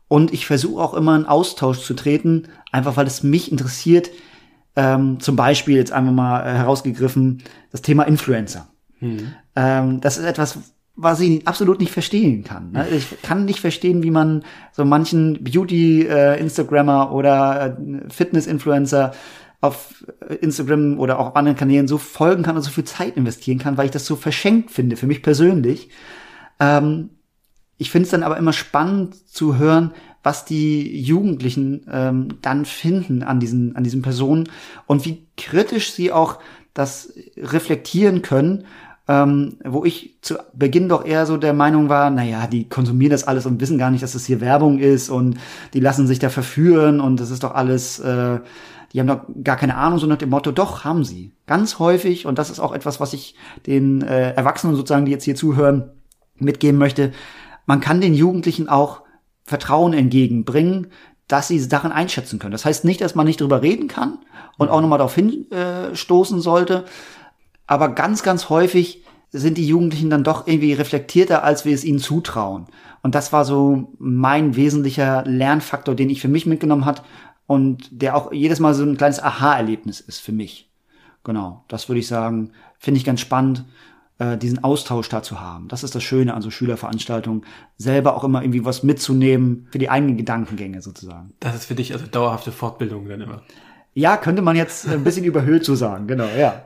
Und 0.07 0.33
ich 0.33 0.47
versuche 0.47 0.83
auch 0.83 0.95
immer 0.95 1.17
in 1.17 1.27
Austausch 1.27 1.81
zu 1.81 1.95
treten, 1.95 2.45
einfach 2.71 2.97
weil 2.97 3.07
es 3.07 3.23
mich 3.23 3.51
interessiert. 3.51 4.11
Ähm, 4.77 5.19
zum 5.19 5.35
Beispiel 5.35 5.77
jetzt 5.77 5.93
einfach 5.93 6.13
mal 6.13 6.43
äh, 6.43 6.53
herausgegriffen 6.55 7.43
das 7.73 7.83
Thema 7.83 8.05
Influencer. 8.05 8.69
Hm. 9.01 9.33
Ähm, 9.57 10.01
das 10.01 10.19
ist 10.19 10.25
etwas, 10.25 10.59
was 11.01 11.21
ich 11.21 11.47
absolut 11.47 11.79
nicht 11.79 11.93
verstehen 11.93 12.43
kann. 12.43 12.73
Ne? 12.73 12.89
Ich 12.89 13.23
kann 13.23 13.45
nicht 13.45 13.61
verstehen, 13.61 14.03
wie 14.03 14.11
man 14.11 14.43
so 14.73 14.85
manchen 14.85 15.45
Beauty-Instagrammer 15.45 17.09
äh, 17.09 17.15
oder 17.15 17.79
äh, 17.79 18.11
Fitness-Influencer 18.11 19.13
auf 19.61 20.05
Instagram 20.41 20.99
oder 20.99 21.21
auch 21.21 21.37
anderen 21.37 21.57
Kanälen 21.57 21.87
so 21.87 21.99
folgen 21.99 22.43
kann 22.43 22.57
und 22.57 22.63
so 22.63 22.71
viel 22.71 22.85
Zeit 22.85 23.17
investieren 23.17 23.59
kann, 23.59 23.77
weil 23.77 23.87
ich 23.87 23.93
das 23.93 24.07
so 24.07 24.17
verschenkt 24.17 24.73
finde, 24.73 24.97
für 24.97 25.07
mich 25.07 25.23
persönlich. 25.23 25.89
Ähm, 26.59 27.11
ich 27.77 27.93
finde 27.93 28.07
es 28.07 28.11
dann 28.11 28.25
aber 28.25 28.37
immer 28.37 28.53
spannend 28.53 29.15
zu 29.29 29.57
hören, 29.57 29.93
was 30.25 30.45
die 30.45 31.01
Jugendlichen 31.01 31.87
ähm, 31.89 32.39
dann 32.43 32.65
finden 32.65 33.23
an 33.23 33.39
diesen, 33.39 33.77
an 33.77 33.85
diesen 33.85 34.03
Personen 34.03 34.49
und 34.87 35.05
wie 35.05 35.29
kritisch 35.37 35.93
sie 35.93 36.11
auch 36.11 36.41
das 36.75 37.13
reflektieren 37.37 38.23
können 38.23 38.65
ähm, 39.09 39.57
wo 39.65 39.85
ich 39.85 40.19
zu 40.21 40.37
Beginn 40.53 40.89
doch 40.89 41.05
eher 41.05 41.25
so 41.25 41.39
der 41.39 41.55
Meinung 41.55 41.89
war, 41.89 42.11
naja, 42.11 42.47
die 42.47 42.69
konsumieren 42.69 43.11
das 43.11 43.25
alles 43.25 43.47
und 43.47 43.61
wissen 43.61 43.79
gar 43.79 43.91
nicht, 43.91 44.03
dass 44.03 44.15
es 44.15 44.23
das 44.23 44.27
hier 44.27 44.43
Werbung 44.43 44.79
ist 44.79 45.09
und 45.09 45.39
die 45.73 45.81
lassen 45.81 46.07
sich 46.07 46.19
da 46.19 46.29
verführen 46.29 47.01
und 47.01 47.19
das 47.19 47.31
ist 47.31 47.43
doch 47.43 47.55
alles, 47.55 47.99
äh, 48.01 48.39
die 48.93 49.01
haben 49.01 49.07
doch 49.07 49.23
gar 49.43 49.57
keine 49.57 49.77
Ahnung, 49.77 49.99
so 49.99 50.07
nach 50.07 50.19
dem 50.19 50.29
Motto, 50.29 50.53
doch, 50.53 50.85
haben 50.85 51.05
sie. 51.05 51.33
Ganz 51.47 51.79
häufig, 51.79 52.27
und 52.27 52.39
das 52.39 52.51
ist 52.51 52.61
auch 52.61 52.73
etwas, 52.73 53.01
was 53.01 53.15
ich 53.15 53.35
den 53.67 54.03
äh, 54.03 54.33
Erwachsenen 54.33 54.77
sozusagen, 54.77 55.07
die 55.07 55.13
jetzt 55.13 55.25
hier 55.25 55.35
zuhören, 55.35 55.91
mitgeben 56.37 56.79
möchte, 56.79 57.13
man 57.67 57.81
kann 57.81 58.01
den 58.01 58.15
Jugendlichen 58.15 58.69
auch 58.69 59.03
Vertrauen 59.45 59.93
entgegenbringen, 59.93 60.89
dass 61.27 61.49
sie 61.49 61.59
Sachen 61.59 61.93
einschätzen 61.93 62.39
können. 62.39 62.53
Das 62.53 62.65
heißt 62.65 62.85
nicht, 62.85 63.01
dass 63.01 63.15
man 63.15 63.27
nicht 63.27 63.41
drüber 63.41 63.63
reden 63.63 63.89
kann 63.89 64.19
und 64.57 64.69
auch 64.69 64.81
nochmal 64.81 64.99
darauf 64.99 65.15
hinstoßen 65.15 66.39
äh, 66.39 66.43
sollte, 66.43 66.85
aber 67.69 67.91
ganz, 67.91 68.25
ganz 68.25 68.49
häufig 68.49 69.05
sind 69.31 69.59
die 69.59 69.67
Jugendlichen 69.69 70.11
dann 70.11 70.25
doch 70.25 70.47
irgendwie 70.47 70.73
reflektierter, 70.73 71.45
als 71.45 71.65
wir 71.65 71.75
es 71.75 71.85
ihnen 71.85 71.99
zutrauen. 71.99 72.67
Und 73.03 73.15
das 73.15 73.33
war 73.33 73.45
so 73.45 73.93
mein 73.99 74.57
wesentlicher 74.57 75.23
Lernfaktor, 75.27 75.95
den 75.95 76.11
ich 76.11 76.21
für 76.21 76.29
mich 76.29 76.47
mitgenommen 76.47 76.87
hat 76.87 77.05
und 77.47 77.89
der 77.91 78.17
auch 78.17 78.33
jedes 78.33 78.59
Mal 78.59 78.75
so 78.75 78.83
ein 78.83 78.97
kleines 78.97 79.23
Aha-Erlebnis 79.23 80.01
ist 80.01 80.19
für 80.19 80.33
mich. 80.33 80.71
Genau, 81.25 81.65
das 81.69 81.89
würde 81.89 82.01
ich 82.01 82.09
sagen, 82.09 82.53
finde 82.79 82.99
ich 82.99 83.05
ganz 83.05 83.21
spannend, 83.21 83.67
äh, 84.19 84.39
diesen 84.39 84.65
Austausch 84.65 85.11
da 85.11 85.23
zu 85.23 85.41
haben. 85.41 85.69
Das 85.69 85.85
ist 85.85 85.95
das 85.95 86.03
Schöne 86.03 86.33
an 86.33 86.41
so 86.41 86.51
Schülerveranstaltungen, 86.51 87.45
selber 87.77 88.17
auch 88.17 88.25
immer 88.25 88.43
irgendwie 88.43 88.65
was 88.65 88.83
mitzunehmen 88.83 89.69
für 89.71 89.79
die 89.79 89.91
eigenen 89.91 90.17
Gedankengänge 90.17 90.81
sozusagen. 90.81 91.35
Das 91.41 91.55
ist 91.55 91.67
für 91.67 91.75
dich 91.75 91.93
also 91.93 92.07
dauerhafte 92.07 92.51
Fortbildung 92.51 93.07
dann 93.09 93.21
immer. 93.21 93.43
Ja, 93.93 94.17
könnte 94.17 94.41
man 94.41 94.57
jetzt 94.57 94.89
ein 94.89 95.05
bisschen 95.05 95.25
überhöht 95.25 95.67
zu 95.67 95.75
sagen, 95.75 96.07
genau, 96.07 96.29
ja. 96.39 96.65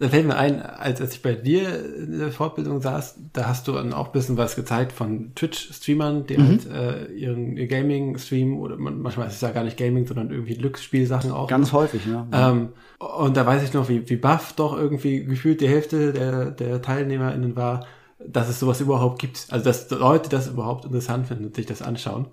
Da 0.00 0.08
fällt 0.08 0.26
mir 0.26 0.36
ein, 0.36 0.62
als, 0.62 1.00
als 1.02 1.14
ich 1.14 1.20
bei 1.20 1.34
dir 1.34 1.94
in 1.94 2.18
der 2.18 2.32
Fortbildung 2.32 2.80
saß, 2.80 3.18
da 3.34 3.46
hast 3.46 3.68
du 3.68 3.72
dann 3.72 3.92
auch 3.92 4.06
ein 4.06 4.12
bisschen 4.12 4.38
was 4.38 4.56
gezeigt 4.56 4.92
von 4.92 5.34
Twitch-Streamern, 5.34 6.26
die 6.26 6.38
mhm. 6.38 6.48
halt 6.48 6.66
äh, 6.66 7.12
ihren 7.12 7.58
ihr 7.58 7.66
Gaming-Stream 7.66 8.58
oder 8.58 8.78
manchmal 8.78 9.28
ist 9.28 9.34
es 9.34 9.42
ja 9.42 9.50
gar 9.50 9.62
nicht 9.62 9.76
Gaming, 9.76 10.06
sondern 10.06 10.30
irgendwie 10.30 10.56
Glücksspielsachen 10.56 11.30
auch. 11.30 11.48
Ganz 11.48 11.72
häufig, 11.72 12.06
ja. 12.06 12.26
Ähm, 12.32 12.70
und 12.98 13.36
da 13.36 13.44
weiß 13.44 13.62
ich 13.62 13.74
noch, 13.74 13.90
wie, 13.90 14.08
wie 14.08 14.16
baff 14.16 14.54
doch 14.54 14.74
irgendwie 14.74 15.22
gefühlt 15.22 15.60
die 15.60 15.68
Hälfte 15.68 16.14
der, 16.14 16.50
der 16.50 16.80
TeilnehmerInnen 16.80 17.54
war, 17.54 17.86
dass 18.26 18.48
es 18.48 18.58
sowas 18.58 18.80
überhaupt 18.80 19.18
gibt. 19.18 19.48
Also 19.50 19.66
dass 19.66 19.90
Leute 19.90 20.30
das 20.30 20.48
überhaupt 20.48 20.86
interessant 20.86 21.26
finden 21.26 21.44
und 21.44 21.56
sich 21.56 21.66
das 21.66 21.82
anschauen. 21.82 22.26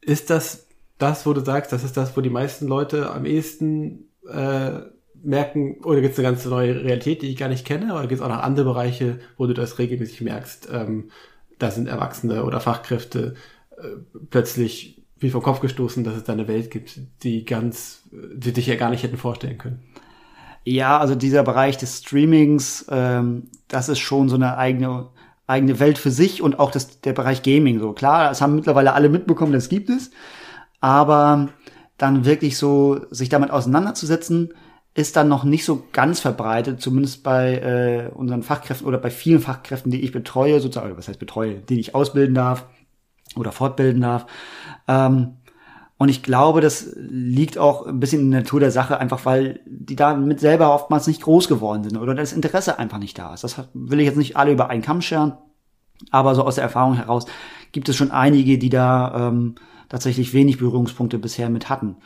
Ist 0.00 0.30
das 0.30 0.68
das, 0.98 1.26
wo 1.26 1.32
du 1.32 1.40
sagst, 1.40 1.72
das 1.72 1.82
ist 1.82 1.96
das, 1.96 2.16
wo 2.16 2.20
die 2.20 2.30
meisten 2.30 2.68
Leute 2.68 3.10
am 3.10 3.26
ehesten 3.26 4.04
äh, 4.28 4.82
merken, 5.22 5.76
oder 5.84 6.00
gibt 6.00 6.12
es 6.12 6.18
eine 6.18 6.28
ganz 6.28 6.44
neue 6.44 6.84
Realität, 6.84 7.22
die 7.22 7.28
ich 7.28 7.36
gar 7.36 7.48
nicht 7.48 7.66
kenne, 7.66 7.94
oder 7.94 8.02
gibt 8.02 8.20
es 8.20 8.20
auch 8.20 8.28
noch 8.28 8.42
andere 8.42 8.66
Bereiche, 8.66 9.18
wo 9.36 9.46
du 9.46 9.54
das 9.54 9.78
regelmäßig 9.78 10.20
merkst, 10.20 10.68
ähm, 10.72 11.10
da 11.58 11.70
sind 11.70 11.88
Erwachsene 11.88 12.44
oder 12.44 12.60
Fachkräfte 12.60 13.34
äh, 13.76 13.82
plötzlich 14.30 15.02
wie 15.18 15.30
vor 15.30 15.42
Kopf 15.42 15.60
gestoßen, 15.60 16.02
dass 16.02 16.16
es 16.16 16.24
da 16.24 16.32
eine 16.32 16.48
Welt 16.48 16.70
gibt, 16.70 16.98
die 17.22 17.44
ganz, 17.44 18.02
die 18.10 18.52
dich 18.52 18.66
ja 18.66 18.74
gar 18.74 18.90
nicht 18.90 19.04
hätten 19.04 19.16
vorstellen 19.16 19.58
können. 19.58 19.82
Ja, 20.64 20.98
also 20.98 21.14
dieser 21.14 21.44
Bereich 21.44 21.76
des 21.76 21.98
Streamings, 21.98 22.86
ähm, 22.90 23.48
das 23.68 23.88
ist 23.88 24.00
schon 24.00 24.28
so 24.28 24.34
eine 24.34 24.58
eigene 24.58 25.10
eigene 25.46 25.80
Welt 25.80 25.98
für 25.98 26.10
sich 26.10 26.42
und 26.42 26.58
auch 26.58 26.70
das, 26.70 27.00
der 27.00 27.12
Bereich 27.12 27.42
Gaming. 27.42 27.78
So 27.78 27.92
klar, 27.92 28.28
das 28.28 28.40
haben 28.40 28.54
mittlerweile 28.54 28.94
alle 28.94 29.08
mitbekommen, 29.08 29.52
das 29.52 29.68
gibt 29.68 29.90
es. 29.90 30.10
Aber 30.80 31.48
dann 31.98 32.24
wirklich 32.24 32.56
so 32.56 33.00
sich 33.10 33.28
damit 33.28 33.50
auseinanderzusetzen, 33.50 34.54
ist 34.94 35.16
dann 35.16 35.28
noch 35.28 35.44
nicht 35.44 35.64
so 35.64 35.84
ganz 35.92 36.20
verbreitet, 36.20 36.82
zumindest 36.82 37.22
bei 37.22 37.54
äh, 37.54 38.10
unseren 38.14 38.42
Fachkräften 38.42 38.86
oder 38.86 38.98
bei 38.98 39.10
vielen 39.10 39.40
Fachkräften, 39.40 39.90
die 39.90 40.02
ich 40.02 40.12
betreue, 40.12 40.60
sozusagen, 40.60 40.88
oder 40.88 40.98
was 40.98 41.08
heißt 41.08 41.18
betreue, 41.18 41.56
die 41.56 41.80
ich 41.80 41.94
ausbilden 41.94 42.34
darf 42.34 42.66
oder 43.36 43.52
fortbilden 43.52 44.02
darf. 44.02 44.26
Ähm, 44.86 45.38
und 45.96 46.08
ich 46.08 46.22
glaube, 46.22 46.60
das 46.60 46.94
liegt 46.96 47.58
auch 47.58 47.86
ein 47.86 48.00
bisschen 48.00 48.20
in 48.22 48.30
der 48.32 48.40
Natur 48.40 48.60
der 48.60 48.72
Sache, 48.72 48.98
einfach 48.98 49.24
weil 49.24 49.60
die 49.66 49.96
damit 49.96 50.40
selber 50.40 50.74
oftmals 50.74 51.06
nicht 51.06 51.22
groß 51.22 51.48
geworden 51.48 51.84
sind 51.84 51.96
oder 51.96 52.14
das 52.14 52.32
Interesse 52.32 52.78
einfach 52.78 52.98
nicht 52.98 53.16
da 53.18 53.32
ist. 53.32 53.44
Das 53.44 53.68
will 53.72 54.00
ich 54.00 54.06
jetzt 54.06 54.18
nicht 54.18 54.36
alle 54.36 54.52
über 54.52 54.68
einen 54.68 54.82
Kamm 54.82 55.00
scheren, 55.00 55.34
aber 56.10 56.34
so 56.34 56.42
aus 56.42 56.56
der 56.56 56.64
Erfahrung 56.64 56.94
heraus 56.94 57.26
gibt 57.70 57.88
es 57.88 57.96
schon 57.96 58.10
einige, 58.10 58.58
die 58.58 58.68
da 58.68 59.28
ähm, 59.28 59.54
tatsächlich 59.88 60.34
wenig 60.34 60.58
Berührungspunkte 60.58 61.18
bisher 61.18 61.48
mit 61.48 61.70
hatten. 61.70 61.96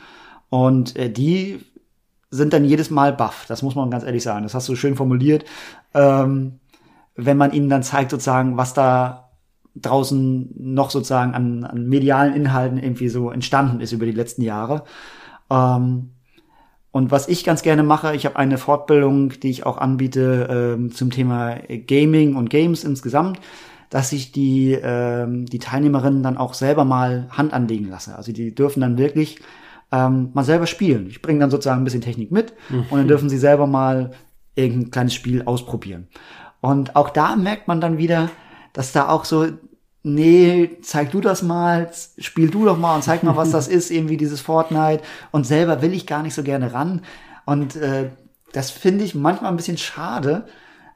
Und 0.49 0.95
äh, 0.95 1.09
die 1.11 1.59
sind 2.29 2.53
dann 2.53 2.65
jedes 2.65 2.89
Mal 2.89 3.13
baff. 3.13 3.45
Das 3.47 3.61
muss 3.61 3.75
man 3.75 3.89
ganz 3.89 4.03
ehrlich 4.03 4.23
sagen. 4.23 4.43
Das 4.43 4.53
hast 4.53 4.67
du 4.69 4.75
schön 4.75 4.95
formuliert. 4.95 5.45
Ähm, 5.93 6.59
wenn 7.15 7.37
man 7.37 7.51
ihnen 7.51 7.69
dann 7.69 7.83
zeigt, 7.83 8.11
sozusagen, 8.11 8.57
was 8.57 8.73
da 8.73 9.31
draußen 9.75 10.53
noch 10.57 10.89
sozusagen 10.89 11.33
an, 11.33 11.63
an 11.63 11.87
medialen 11.87 12.33
Inhalten 12.33 12.77
irgendwie 12.77 13.09
so 13.09 13.31
entstanden 13.31 13.79
ist 13.79 13.91
über 13.91 14.05
die 14.05 14.11
letzten 14.11 14.41
Jahre. 14.41 14.83
Ähm, 15.49 16.11
und 16.91 17.11
was 17.11 17.27
ich 17.27 17.43
ganz 17.43 17.61
gerne 17.61 17.83
mache, 17.83 18.15
ich 18.15 18.25
habe 18.25 18.37
eine 18.37 18.57
Fortbildung, 18.57 19.29
die 19.39 19.49
ich 19.49 19.65
auch 19.65 19.77
anbiete 19.77 20.75
ähm, 20.77 20.91
zum 20.91 21.11
Thema 21.11 21.57
Gaming 21.85 22.35
und 22.35 22.49
Games 22.49 22.83
insgesamt, 22.83 23.39
dass 23.89 24.11
ich 24.11 24.31
die, 24.31 24.73
ähm, 24.73 25.45
die 25.45 25.59
Teilnehmerinnen 25.59 26.23
dann 26.23 26.37
auch 26.37 26.53
selber 26.53 26.85
mal 26.85 27.27
Hand 27.29 27.53
anlegen 27.53 27.87
lasse. 27.89 28.15
Also 28.15 28.31
die 28.31 28.53
dürfen 28.53 28.81
dann 28.81 28.97
wirklich 28.97 29.39
ähm, 29.91 30.31
mal 30.33 30.43
selber 30.43 30.67
spielen. 30.67 31.07
Ich 31.07 31.21
bringe 31.21 31.39
dann 31.39 31.51
sozusagen 31.51 31.81
ein 31.81 31.83
bisschen 31.83 32.01
Technik 32.01 32.31
mit 32.31 32.53
mhm. 32.69 32.85
und 32.89 32.97
dann 32.97 33.07
dürfen 33.07 33.29
sie 33.29 33.37
selber 33.37 33.67
mal 33.67 34.11
irgendein 34.55 34.91
kleines 34.91 35.13
Spiel 35.13 35.43
ausprobieren. 35.43 36.07
Und 36.61 36.95
auch 36.95 37.09
da 37.09 37.35
merkt 37.35 37.67
man 37.67 37.79
dann 37.79 37.97
wieder, 37.97 38.29
dass 38.73 38.91
da 38.91 39.09
auch 39.09 39.25
so, 39.25 39.47
nee, 40.03 40.77
zeig 40.81 41.11
du 41.11 41.21
das 41.21 41.43
mal, 41.43 41.89
spiel 42.17 42.49
du 42.49 42.65
doch 42.65 42.77
mal 42.77 42.95
und 42.95 43.03
zeig 43.03 43.23
mal, 43.23 43.35
was 43.35 43.51
das 43.51 43.67
ist, 43.67 43.91
irgendwie 43.91 44.17
dieses 44.17 44.41
Fortnite. 44.41 45.03
Und 45.31 45.45
selber 45.45 45.81
will 45.81 45.93
ich 45.93 46.07
gar 46.07 46.23
nicht 46.23 46.33
so 46.33 46.43
gerne 46.43 46.73
ran. 46.73 47.01
Und 47.45 47.75
äh, 47.75 48.09
das 48.51 48.71
finde 48.71 49.05
ich 49.05 49.15
manchmal 49.15 49.51
ein 49.51 49.57
bisschen 49.57 49.77
schade, 49.77 50.45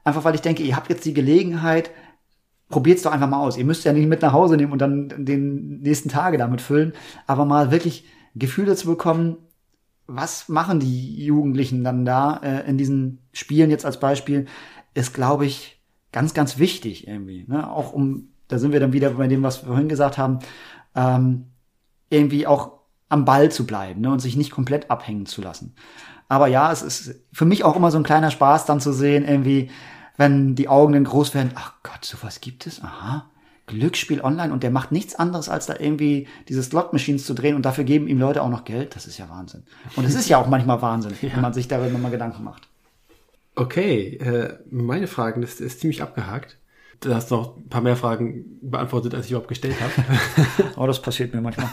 einfach 0.04 0.24
weil 0.24 0.34
ich 0.34 0.40
denke, 0.40 0.62
ihr 0.62 0.76
habt 0.76 0.90
jetzt 0.90 1.04
die 1.04 1.14
Gelegenheit, 1.14 1.90
probiert's 2.68 3.02
doch 3.02 3.12
einfach 3.12 3.28
mal 3.28 3.40
aus. 3.40 3.56
Ihr 3.56 3.64
müsst 3.64 3.84
ja 3.84 3.92
nicht 3.92 4.08
mit 4.08 4.22
nach 4.22 4.32
Hause 4.32 4.56
nehmen 4.56 4.72
und 4.72 4.80
dann 4.80 5.08
den 5.24 5.80
nächsten 5.80 6.08
Tage 6.08 6.38
damit 6.38 6.60
füllen, 6.60 6.92
aber 7.26 7.44
mal 7.44 7.70
wirklich 7.70 8.04
Gefühl 8.34 8.66
dazu 8.66 8.86
bekommen, 8.86 9.36
was 10.06 10.48
machen 10.48 10.80
die 10.80 11.24
Jugendlichen 11.24 11.84
dann 11.84 12.04
da 12.04 12.36
äh, 12.38 12.68
in 12.68 12.78
diesen 12.78 13.18
Spielen 13.32 13.70
jetzt 13.70 13.86
als 13.86 14.00
Beispiel, 14.00 14.46
ist, 14.94 15.14
glaube 15.14 15.46
ich, 15.46 15.80
ganz, 16.12 16.34
ganz 16.34 16.58
wichtig 16.58 17.08
irgendwie. 17.08 17.44
Ne? 17.46 17.70
Auch 17.70 17.92
um, 17.92 18.28
da 18.48 18.58
sind 18.58 18.72
wir 18.72 18.80
dann 18.80 18.92
wieder 18.92 19.10
bei 19.10 19.28
dem, 19.28 19.42
was 19.42 19.62
wir 19.62 19.68
vorhin 19.68 19.88
gesagt 19.88 20.18
haben, 20.18 20.40
ähm, 20.94 21.46
irgendwie 22.10 22.46
auch 22.46 22.80
am 23.08 23.24
Ball 23.24 23.50
zu 23.50 23.66
bleiben 23.66 24.02
ne? 24.02 24.10
und 24.10 24.20
sich 24.20 24.36
nicht 24.36 24.50
komplett 24.50 24.90
abhängen 24.90 25.26
zu 25.26 25.40
lassen. 25.40 25.74
Aber 26.28 26.46
ja, 26.46 26.72
es 26.72 26.82
ist 26.82 27.14
für 27.32 27.44
mich 27.44 27.64
auch 27.64 27.76
immer 27.76 27.90
so 27.90 27.98
ein 27.98 28.04
kleiner 28.04 28.30
Spaß 28.30 28.64
dann 28.66 28.80
zu 28.80 28.92
sehen, 28.92 29.26
irgendwie, 29.26 29.70
wenn 30.16 30.54
die 30.54 30.68
Augen 30.68 30.92
dann 30.92 31.04
groß 31.04 31.34
werden, 31.34 31.52
ach 31.54 31.74
Gott, 31.82 32.04
sowas 32.04 32.40
gibt 32.40 32.66
es, 32.66 32.82
aha, 32.82 33.30
Glücksspiel 33.66 34.20
online 34.20 34.52
und 34.52 34.62
der 34.62 34.70
macht 34.70 34.92
nichts 34.92 35.14
anderes, 35.14 35.48
als 35.48 35.66
da 35.66 35.76
irgendwie 35.78 36.26
diese 36.48 36.62
Slot-Machines 36.62 37.24
zu 37.24 37.34
drehen 37.34 37.54
und 37.54 37.64
dafür 37.64 37.84
geben 37.84 38.08
ihm 38.08 38.18
Leute 38.18 38.42
auch 38.42 38.48
noch 38.48 38.64
Geld. 38.64 38.96
Das 38.96 39.06
ist 39.06 39.18
ja 39.18 39.28
Wahnsinn. 39.28 39.62
Und 39.96 40.04
es 40.04 40.14
ist 40.14 40.28
ja 40.28 40.38
auch 40.38 40.48
manchmal 40.48 40.82
Wahnsinn, 40.82 41.14
ja. 41.20 41.34
wenn 41.34 41.42
man 41.42 41.52
sich 41.52 41.68
darüber 41.68 41.98
mal 41.98 42.10
Gedanken 42.10 42.42
macht. 42.42 42.68
Okay, 43.54 44.16
äh, 44.16 44.58
meine 44.70 45.06
Fragenliste 45.06 45.64
ist 45.64 45.80
ziemlich 45.80 46.02
abgehakt. 46.02 46.58
Du 47.00 47.14
hast 47.14 47.30
noch 47.30 47.56
ein 47.56 47.68
paar 47.68 47.82
mehr 47.82 47.96
Fragen 47.96 48.58
beantwortet, 48.62 49.14
als 49.14 49.26
ich 49.26 49.32
überhaupt 49.32 49.48
gestellt 49.48 49.76
habe. 49.80 49.92
oh, 50.76 50.86
das 50.86 51.02
passiert 51.02 51.34
mir 51.34 51.40
manchmal. 51.40 51.68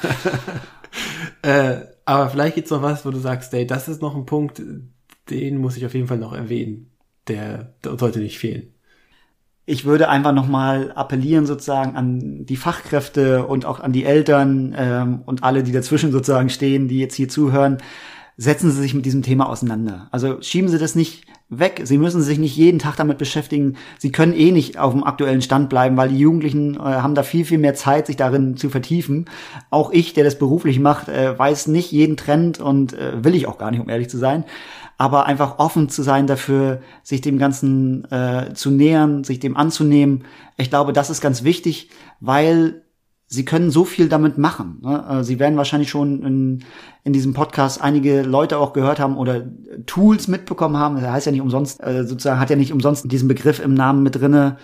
äh, 1.42 1.86
aber 2.06 2.30
vielleicht 2.30 2.56
gibt's 2.56 2.72
noch 2.72 2.82
was, 2.82 3.06
wo 3.06 3.12
du 3.12 3.20
sagst, 3.20 3.54
ey, 3.54 3.66
das 3.66 3.88
ist 3.88 4.02
noch 4.02 4.16
ein 4.16 4.26
Punkt, 4.26 4.62
den 5.30 5.58
muss 5.58 5.78
ich 5.78 5.86
auf 5.86 5.94
jeden 5.94 6.08
Fall 6.08 6.18
noch 6.18 6.34
erwähnen. 6.34 6.92
Der, 7.28 7.76
der 7.84 7.98
sollte 7.98 8.20
nicht 8.20 8.40
fehlen 8.40 8.74
ich 9.70 9.86
würde 9.86 10.10
einfach 10.10 10.34
nochmal 10.34 10.92
appellieren 10.96 11.46
sozusagen 11.46 11.96
an 11.96 12.44
die 12.46 12.56
Fachkräfte 12.56 13.46
und 13.46 13.66
auch 13.66 13.80
an 13.80 13.92
die 13.94 14.04
Eltern 14.04 14.74
ähm, 14.76 15.22
und 15.28 15.44
alle, 15.44 15.62
die 15.62 15.72
dazwischen 15.72 16.12
sozusagen 16.12 16.50
stehen, 16.50 16.88
die 16.88 16.98
jetzt 16.98 17.14
hier 17.14 17.30
zuhören. 17.30 17.78
Setzen 18.36 18.72
Sie 18.72 18.82
sich 18.82 18.96
mit 18.96 19.06
diesem 19.06 19.22
Thema 19.22 19.48
auseinander. 19.48 20.08
Also 20.12 20.42
schieben 20.42 20.70
Sie 20.70 20.80
das 20.80 20.96
nicht 20.96 21.26
weg. 21.50 21.82
Sie 21.84 22.00
müssen 22.00 22.22
sich 22.22 22.40
nicht 22.40 22.56
jeden 22.56 22.80
Tag 22.80 22.96
damit 22.96 23.20
beschäftigen. 23.20 23.76
Sie 24.00 24.12
können 24.12 24.34
eh 24.34 24.52
nicht 24.52 24.80
auf 24.80 24.94
dem 24.94 25.04
aktuellen 25.04 25.42
Stand 25.42 25.70
bleiben, 25.70 25.98
weil 25.98 26.10
die 26.10 26.20
Jugendlichen 26.20 26.76
äh, 26.76 26.80
haben 26.80 27.14
da 27.14 27.22
viel, 27.22 27.46
viel 27.46 27.58
mehr 27.60 27.76
Zeit, 27.76 28.08
sich 28.08 28.16
darin 28.16 28.58
zu 28.58 28.70
vertiefen. 28.70 29.26
Auch 29.70 29.92
ich, 29.92 30.14
der 30.14 30.24
das 30.24 30.40
beruflich 30.40 30.80
macht, 30.80 31.10
äh, 31.10 31.38
weiß 31.38 31.68
nicht 31.68 31.92
jeden 31.92 32.18
Trend 32.18 32.60
und 32.60 32.94
äh, 32.94 33.24
will 33.24 33.36
ich 33.36 33.46
auch 33.46 33.60
gar 33.60 33.70
nicht, 33.70 33.82
um 33.82 33.90
ehrlich 33.90 34.10
zu 34.10 34.18
sein 34.18 34.46
aber 35.00 35.26
einfach 35.26 35.60
offen 35.60 35.88
zu 35.88 36.04
sein 36.04 36.28
dafür, 36.28 36.82
sich 37.04 37.22
dem 37.22 37.40
Ganzen 37.40 38.04
äh, 38.12 38.54
zu 38.54 38.70
nähern, 38.70 39.24
sich 39.24 39.40
dem 39.40 39.56
anzunehmen. 39.56 40.26
Ich 40.58 40.70
glaube, 40.70 40.92
das 40.92 41.10
ist 41.10 41.22
ganz 41.22 41.46
wichtig, 41.46 41.90
weil 42.20 42.84
sie 43.26 43.46
können 43.46 43.72
so 43.72 43.86
viel 43.86 44.10
damit 44.10 44.38
machen. 44.38 44.80
Ne? 44.82 45.06
Äh, 45.10 45.24
sie 45.24 45.40
werden 45.40 45.56
wahrscheinlich 45.56 45.90
schon 45.90 46.22
in, 46.24 46.66
in 47.06 47.14
diesem 47.14 47.34
Podcast 47.34 47.82
einige 47.82 48.24
Leute 48.24 48.58
auch 48.58 48.74
gehört 48.74 49.00
haben 49.00 49.16
oder 49.16 49.46
Tools 49.86 50.28
mitbekommen 50.28 50.76
haben. 50.76 50.96
Das 50.98 51.10
heißt 51.10 51.26
ja 51.28 51.32
nicht 51.32 51.42
umsonst, 51.42 51.82
äh, 51.82 52.06
sozusagen 52.06 52.42
hat 52.42 52.50
ja 52.50 52.58
nicht 52.58 52.74
umsonst 52.74 53.10
diesen 53.10 53.30
Begriff 53.30 53.62
im 53.62 53.74
Namen 53.74 54.04
mit 54.04 54.20
drinne. 54.20 54.58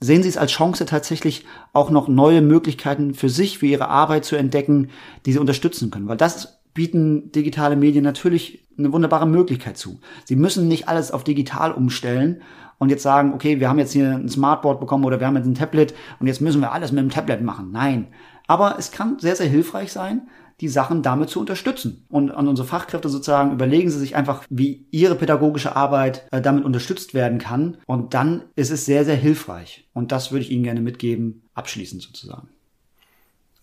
Sehen 0.00 0.22
Sie 0.22 0.28
es 0.28 0.36
als 0.36 0.52
Chance 0.52 0.84
tatsächlich 0.84 1.46
auch 1.72 1.88
noch 1.88 2.08
neue 2.08 2.42
Möglichkeiten 2.42 3.14
für 3.14 3.30
sich, 3.30 3.58
für 3.58 3.66
Ihre 3.66 3.88
Arbeit 3.88 4.26
zu 4.26 4.36
entdecken, 4.36 4.90
die 5.24 5.32
Sie 5.32 5.38
unterstützen 5.38 5.90
können. 5.90 6.08
Weil 6.08 6.18
das 6.18 6.57
bieten 6.78 7.32
digitale 7.32 7.74
Medien 7.74 8.04
natürlich 8.04 8.68
eine 8.78 8.92
wunderbare 8.92 9.26
Möglichkeit 9.26 9.76
zu. 9.76 9.98
Sie 10.24 10.36
müssen 10.36 10.68
nicht 10.68 10.86
alles 10.86 11.10
auf 11.10 11.24
digital 11.24 11.72
umstellen 11.72 12.40
und 12.78 12.90
jetzt 12.90 13.02
sagen, 13.02 13.34
okay, 13.34 13.58
wir 13.58 13.68
haben 13.68 13.80
jetzt 13.80 13.90
hier 13.90 14.12
ein 14.12 14.28
Smartboard 14.28 14.78
bekommen 14.78 15.04
oder 15.04 15.18
wir 15.18 15.26
haben 15.26 15.34
jetzt 15.34 15.46
ein 15.46 15.56
Tablet 15.56 15.92
und 16.20 16.28
jetzt 16.28 16.40
müssen 16.40 16.60
wir 16.60 16.70
alles 16.70 16.92
mit 16.92 17.02
dem 17.02 17.10
Tablet 17.10 17.42
machen. 17.42 17.72
Nein. 17.72 18.06
Aber 18.46 18.76
es 18.78 18.92
kann 18.92 19.18
sehr, 19.18 19.34
sehr 19.34 19.48
hilfreich 19.48 19.90
sein, 19.90 20.28
die 20.60 20.68
Sachen 20.68 21.02
damit 21.02 21.30
zu 21.30 21.40
unterstützen. 21.40 22.06
Und 22.10 22.30
an 22.30 22.46
unsere 22.46 22.68
Fachkräfte 22.68 23.08
sozusagen 23.08 23.50
überlegen 23.50 23.90
sie 23.90 23.98
sich 23.98 24.14
einfach, 24.14 24.44
wie 24.48 24.86
ihre 24.92 25.16
pädagogische 25.16 25.74
Arbeit 25.74 26.28
äh, 26.30 26.40
damit 26.40 26.64
unterstützt 26.64 27.12
werden 27.12 27.38
kann. 27.40 27.78
Und 27.86 28.14
dann 28.14 28.44
ist 28.54 28.70
es 28.70 28.86
sehr, 28.86 29.04
sehr 29.04 29.16
hilfreich. 29.16 29.88
Und 29.94 30.12
das 30.12 30.30
würde 30.30 30.44
ich 30.44 30.52
Ihnen 30.52 30.62
gerne 30.62 30.80
mitgeben, 30.80 31.42
abschließend 31.54 32.02
sozusagen. 32.02 32.48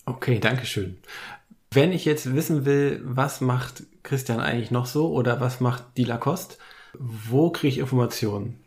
Okay, 0.06 0.40
danke 0.40 0.66
schön. 0.66 0.98
Wenn 1.72 1.92
ich 1.92 2.06
jetzt 2.06 2.36
wissen 2.36 2.66
will, 2.66 3.02
was 3.04 3.42
macht 3.42 3.84
Christian 4.04 4.40
eigentlich 4.40 4.72
noch 4.72 4.86
so 4.86 5.12
oder 5.12 5.42
was 5.42 5.60
macht 5.60 5.84
die 5.98 6.06
Lacoste, 6.06 6.56
wo 6.98 7.50
kriege 7.50 7.74
ich 7.74 7.80
Informationen? 7.80 8.62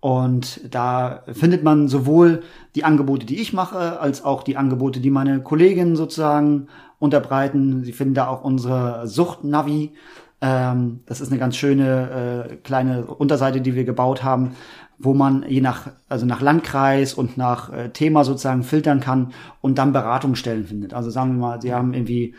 und 0.00 0.60
da 0.72 1.22
findet 1.32 1.64
man 1.64 1.88
sowohl 1.88 2.42
die 2.74 2.84
Angebote, 2.84 3.26
die 3.26 3.40
ich 3.40 3.52
mache, 3.52 3.98
als 3.98 4.24
auch 4.24 4.42
die 4.42 4.56
Angebote, 4.56 5.00
die 5.00 5.10
meine 5.10 5.42
Kolleginnen 5.42 5.96
sozusagen 5.96 6.68
unterbreiten. 6.98 7.82
Sie 7.82 7.92
finden 7.92 8.14
da 8.14 8.28
auch 8.28 8.44
unsere 8.44 9.08
Sucht-Navi, 9.08 9.94
ähm, 10.40 11.00
das 11.06 11.20
ist 11.20 11.30
eine 11.30 11.38
ganz 11.38 11.56
schöne 11.56 12.48
äh, 12.50 12.56
kleine 12.56 13.06
Unterseite, 13.06 13.60
die 13.60 13.74
wir 13.74 13.84
gebaut 13.84 14.22
haben, 14.22 14.52
wo 14.98 15.14
man 15.14 15.44
je 15.48 15.60
nach, 15.60 15.88
also 16.08 16.26
nach 16.26 16.40
Landkreis 16.40 17.14
und 17.14 17.36
nach 17.36 17.72
äh, 17.72 17.90
Thema 17.90 18.24
sozusagen 18.24 18.62
filtern 18.62 19.00
kann 19.00 19.32
und 19.60 19.78
dann 19.78 19.92
Beratungsstellen 19.92 20.66
findet. 20.66 20.94
Also 20.94 21.10
sagen 21.10 21.32
wir 21.32 21.40
mal, 21.40 21.62
Sie 21.62 21.72
haben 21.72 21.94
irgendwie, 21.94 22.34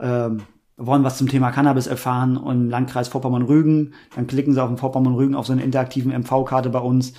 ähm, 0.00 0.42
wollen 0.76 1.04
was 1.04 1.18
zum 1.18 1.28
Thema 1.28 1.50
Cannabis 1.50 1.86
erfahren 1.86 2.36
und 2.36 2.62
im 2.62 2.70
Landkreis 2.70 3.08
Vorpommern-Rügen, 3.08 3.94
dann 4.16 4.26
klicken 4.26 4.54
Sie 4.54 4.62
auf 4.62 4.68
den 4.68 4.78
Vorpommern-Rügen 4.78 5.34
auf 5.34 5.46
so 5.46 5.52
eine 5.52 5.62
interaktiven 5.62 6.12
MV-Karte 6.12 6.70
bei 6.70 6.80
uns, 6.80 7.12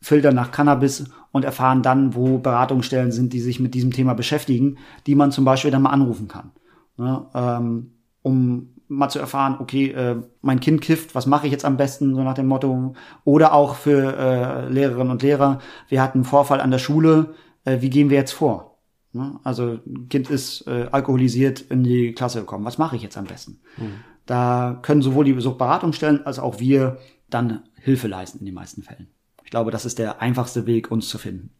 filtern 0.00 0.34
nach 0.34 0.52
Cannabis 0.52 1.04
und 1.32 1.44
erfahren 1.44 1.82
dann, 1.82 2.14
wo 2.14 2.38
Beratungsstellen 2.38 3.12
sind, 3.12 3.32
die 3.32 3.40
sich 3.40 3.60
mit 3.60 3.74
diesem 3.74 3.92
Thema 3.92 4.14
beschäftigen, 4.14 4.78
die 5.06 5.14
man 5.14 5.32
zum 5.32 5.44
Beispiel 5.44 5.70
dann 5.70 5.82
mal 5.82 5.90
anrufen 5.90 6.28
kann. 6.28 6.52
Ne, 6.98 7.26
ähm, 7.34 7.92
um 8.22 8.75
mal 8.88 9.08
zu 9.08 9.18
erfahren, 9.18 9.56
okay, 9.58 9.90
äh, 9.90 10.16
mein 10.42 10.60
Kind 10.60 10.80
kifft, 10.80 11.14
was 11.14 11.26
mache 11.26 11.46
ich 11.46 11.52
jetzt 11.52 11.64
am 11.64 11.76
besten, 11.76 12.14
so 12.14 12.22
nach 12.22 12.34
dem 12.34 12.46
Motto. 12.46 12.94
Oder 13.24 13.52
auch 13.52 13.74
für 13.74 14.16
äh, 14.16 14.68
Lehrerinnen 14.68 15.10
und 15.10 15.22
Lehrer, 15.22 15.60
wir 15.88 16.02
hatten 16.02 16.18
einen 16.18 16.24
Vorfall 16.24 16.60
an 16.60 16.70
der 16.70 16.78
Schule, 16.78 17.34
äh, 17.64 17.80
wie 17.80 17.90
gehen 17.90 18.10
wir 18.10 18.18
jetzt 18.18 18.32
vor? 18.32 18.78
Ne? 19.12 19.40
Also 19.44 19.78
ein 19.86 20.08
Kind 20.08 20.30
ist 20.30 20.66
äh, 20.66 20.88
alkoholisiert 20.92 21.60
in 21.60 21.82
die 21.82 22.12
Klasse 22.12 22.40
gekommen. 22.40 22.64
Was 22.64 22.78
mache 22.78 22.96
ich 22.96 23.02
jetzt 23.02 23.16
am 23.16 23.24
besten? 23.24 23.60
Mhm. 23.76 23.94
Da 24.26 24.78
können 24.82 25.02
sowohl 25.02 25.24
die 25.24 25.40
Suchtberatungsstellen 25.40 26.26
als 26.26 26.38
auch 26.38 26.60
wir 26.60 26.98
dann 27.30 27.62
Hilfe 27.80 28.08
leisten 28.08 28.40
in 28.40 28.46
den 28.46 28.54
meisten 28.54 28.82
Fällen. 28.82 29.08
Ich 29.44 29.50
glaube, 29.50 29.70
das 29.70 29.84
ist 29.84 29.98
der 29.98 30.20
einfachste 30.20 30.66
Weg, 30.66 30.90
uns 30.90 31.08
zu 31.08 31.18
finden. 31.18 31.50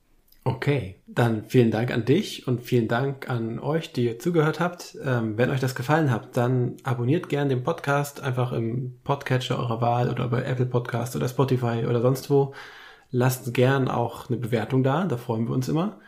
Okay, 0.46 0.94
dann 1.08 1.42
vielen 1.46 1.72
Dank 1.72 1.90
an 1.90 2.04
dich 2.04 2.46
und 2.46 2.62
vielen 2.62 2.86
Dank 2.86 3.28
an 3.28 3.58
euch, 3.58 3.92
die 3.92 4.04
ihr 4.04 4.20
zugehört 4.20 4.60
habt. 4.60 4.96
Ähm, 5.04 5.36
wenn 5.36 5.50
euch 5.50 5.58
das 5.58 5.74
gefallen 5.74 6.12
hat, 6.12 6.36
dann 6.36 6.76
abonniert 6.84 7.28
gern 7.28 7.48
den 7.48 7.64
Podcast 7.64 8.22
einfach 8.22 8.52
im 8.52 8.94
Podcatcher 9.02 9.58
eurer 9.58 9.80
Wahl 9.80 10.08
oder 10.08 10.28
bei 10.28 10.44
Apple 10.44 10.66
Podcast 10.66 11.16
oder 11.16 11.26
Spotify 11.28 11.84
oder 11.88 12.00
sonst 12.00 12.30
wo. 12.30 12.54
Lasst 13.10 13.54
gern 13.54 13.88
auch 13.88 14.28
eine 14.28 14.38
Bewertung 14.38 14.84
da, 14.84 15.06
da 15.06 15.16
freuen 15.16 15.48
wir 15.48 15.52
uns 15.52 15.68
immer. 15.68 15.98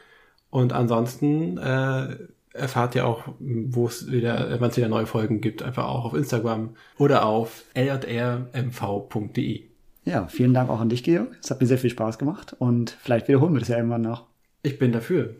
Und 0.51 0.72
ansonsten 0.72 1.59
äh, 1.59 2.16
erfahrt 2.53 2.95
ihr 2.95 3.09
auch, 3.09 3.24
wo 3.41 3.89
es 3.89 4.09
wieder, 4.09 4.61
wann 4.61 4.70
es 4.70 4.76
wieder 4.76 4.89
neue 4.89 5.07
Folgen 5.07 5.41
gibt, 5.41 5.64
einfach 5.64 5.86
auch 5.86 6.05
auf 6.05 6.14
Instagram 6.14 6.76
oder 6.97 7.26
auf 7.26 7.64
ljrmv.de. 7.74 9.64
Ja, 10.05 10.28
vielen 10.28 10.55
Dank 10.55 10.70
auch 10.70 10.78
an 10.78 10.91
dich, 10.91 11.03
Georg. 11.03 11.36
Es 11.43 11.51
hat 11.51 11.61
mir 11.61 11.66
sehr 11.66 11.76
viel 11.76 11.91
Spaß 11.91 12.18
gemacht 12.18 12.55
und 12.61 12.97
vielleicht 13.01 13.26
wiederholen 13.26 13.53
wir 13.55 13.59
das 13.59 13.68
ja 13.68 13.78
irgendwann 13.78 14.03
noch. 14.03 14.28
Ich 14.62 14.78
bin 14.78 14.92
dafür. 14.92 15.36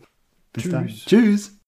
Bis 0.53 0.63
Tschüss. 0.63 0.71
Dann. 0.71 0.87
Tschüss. 0.87 1.59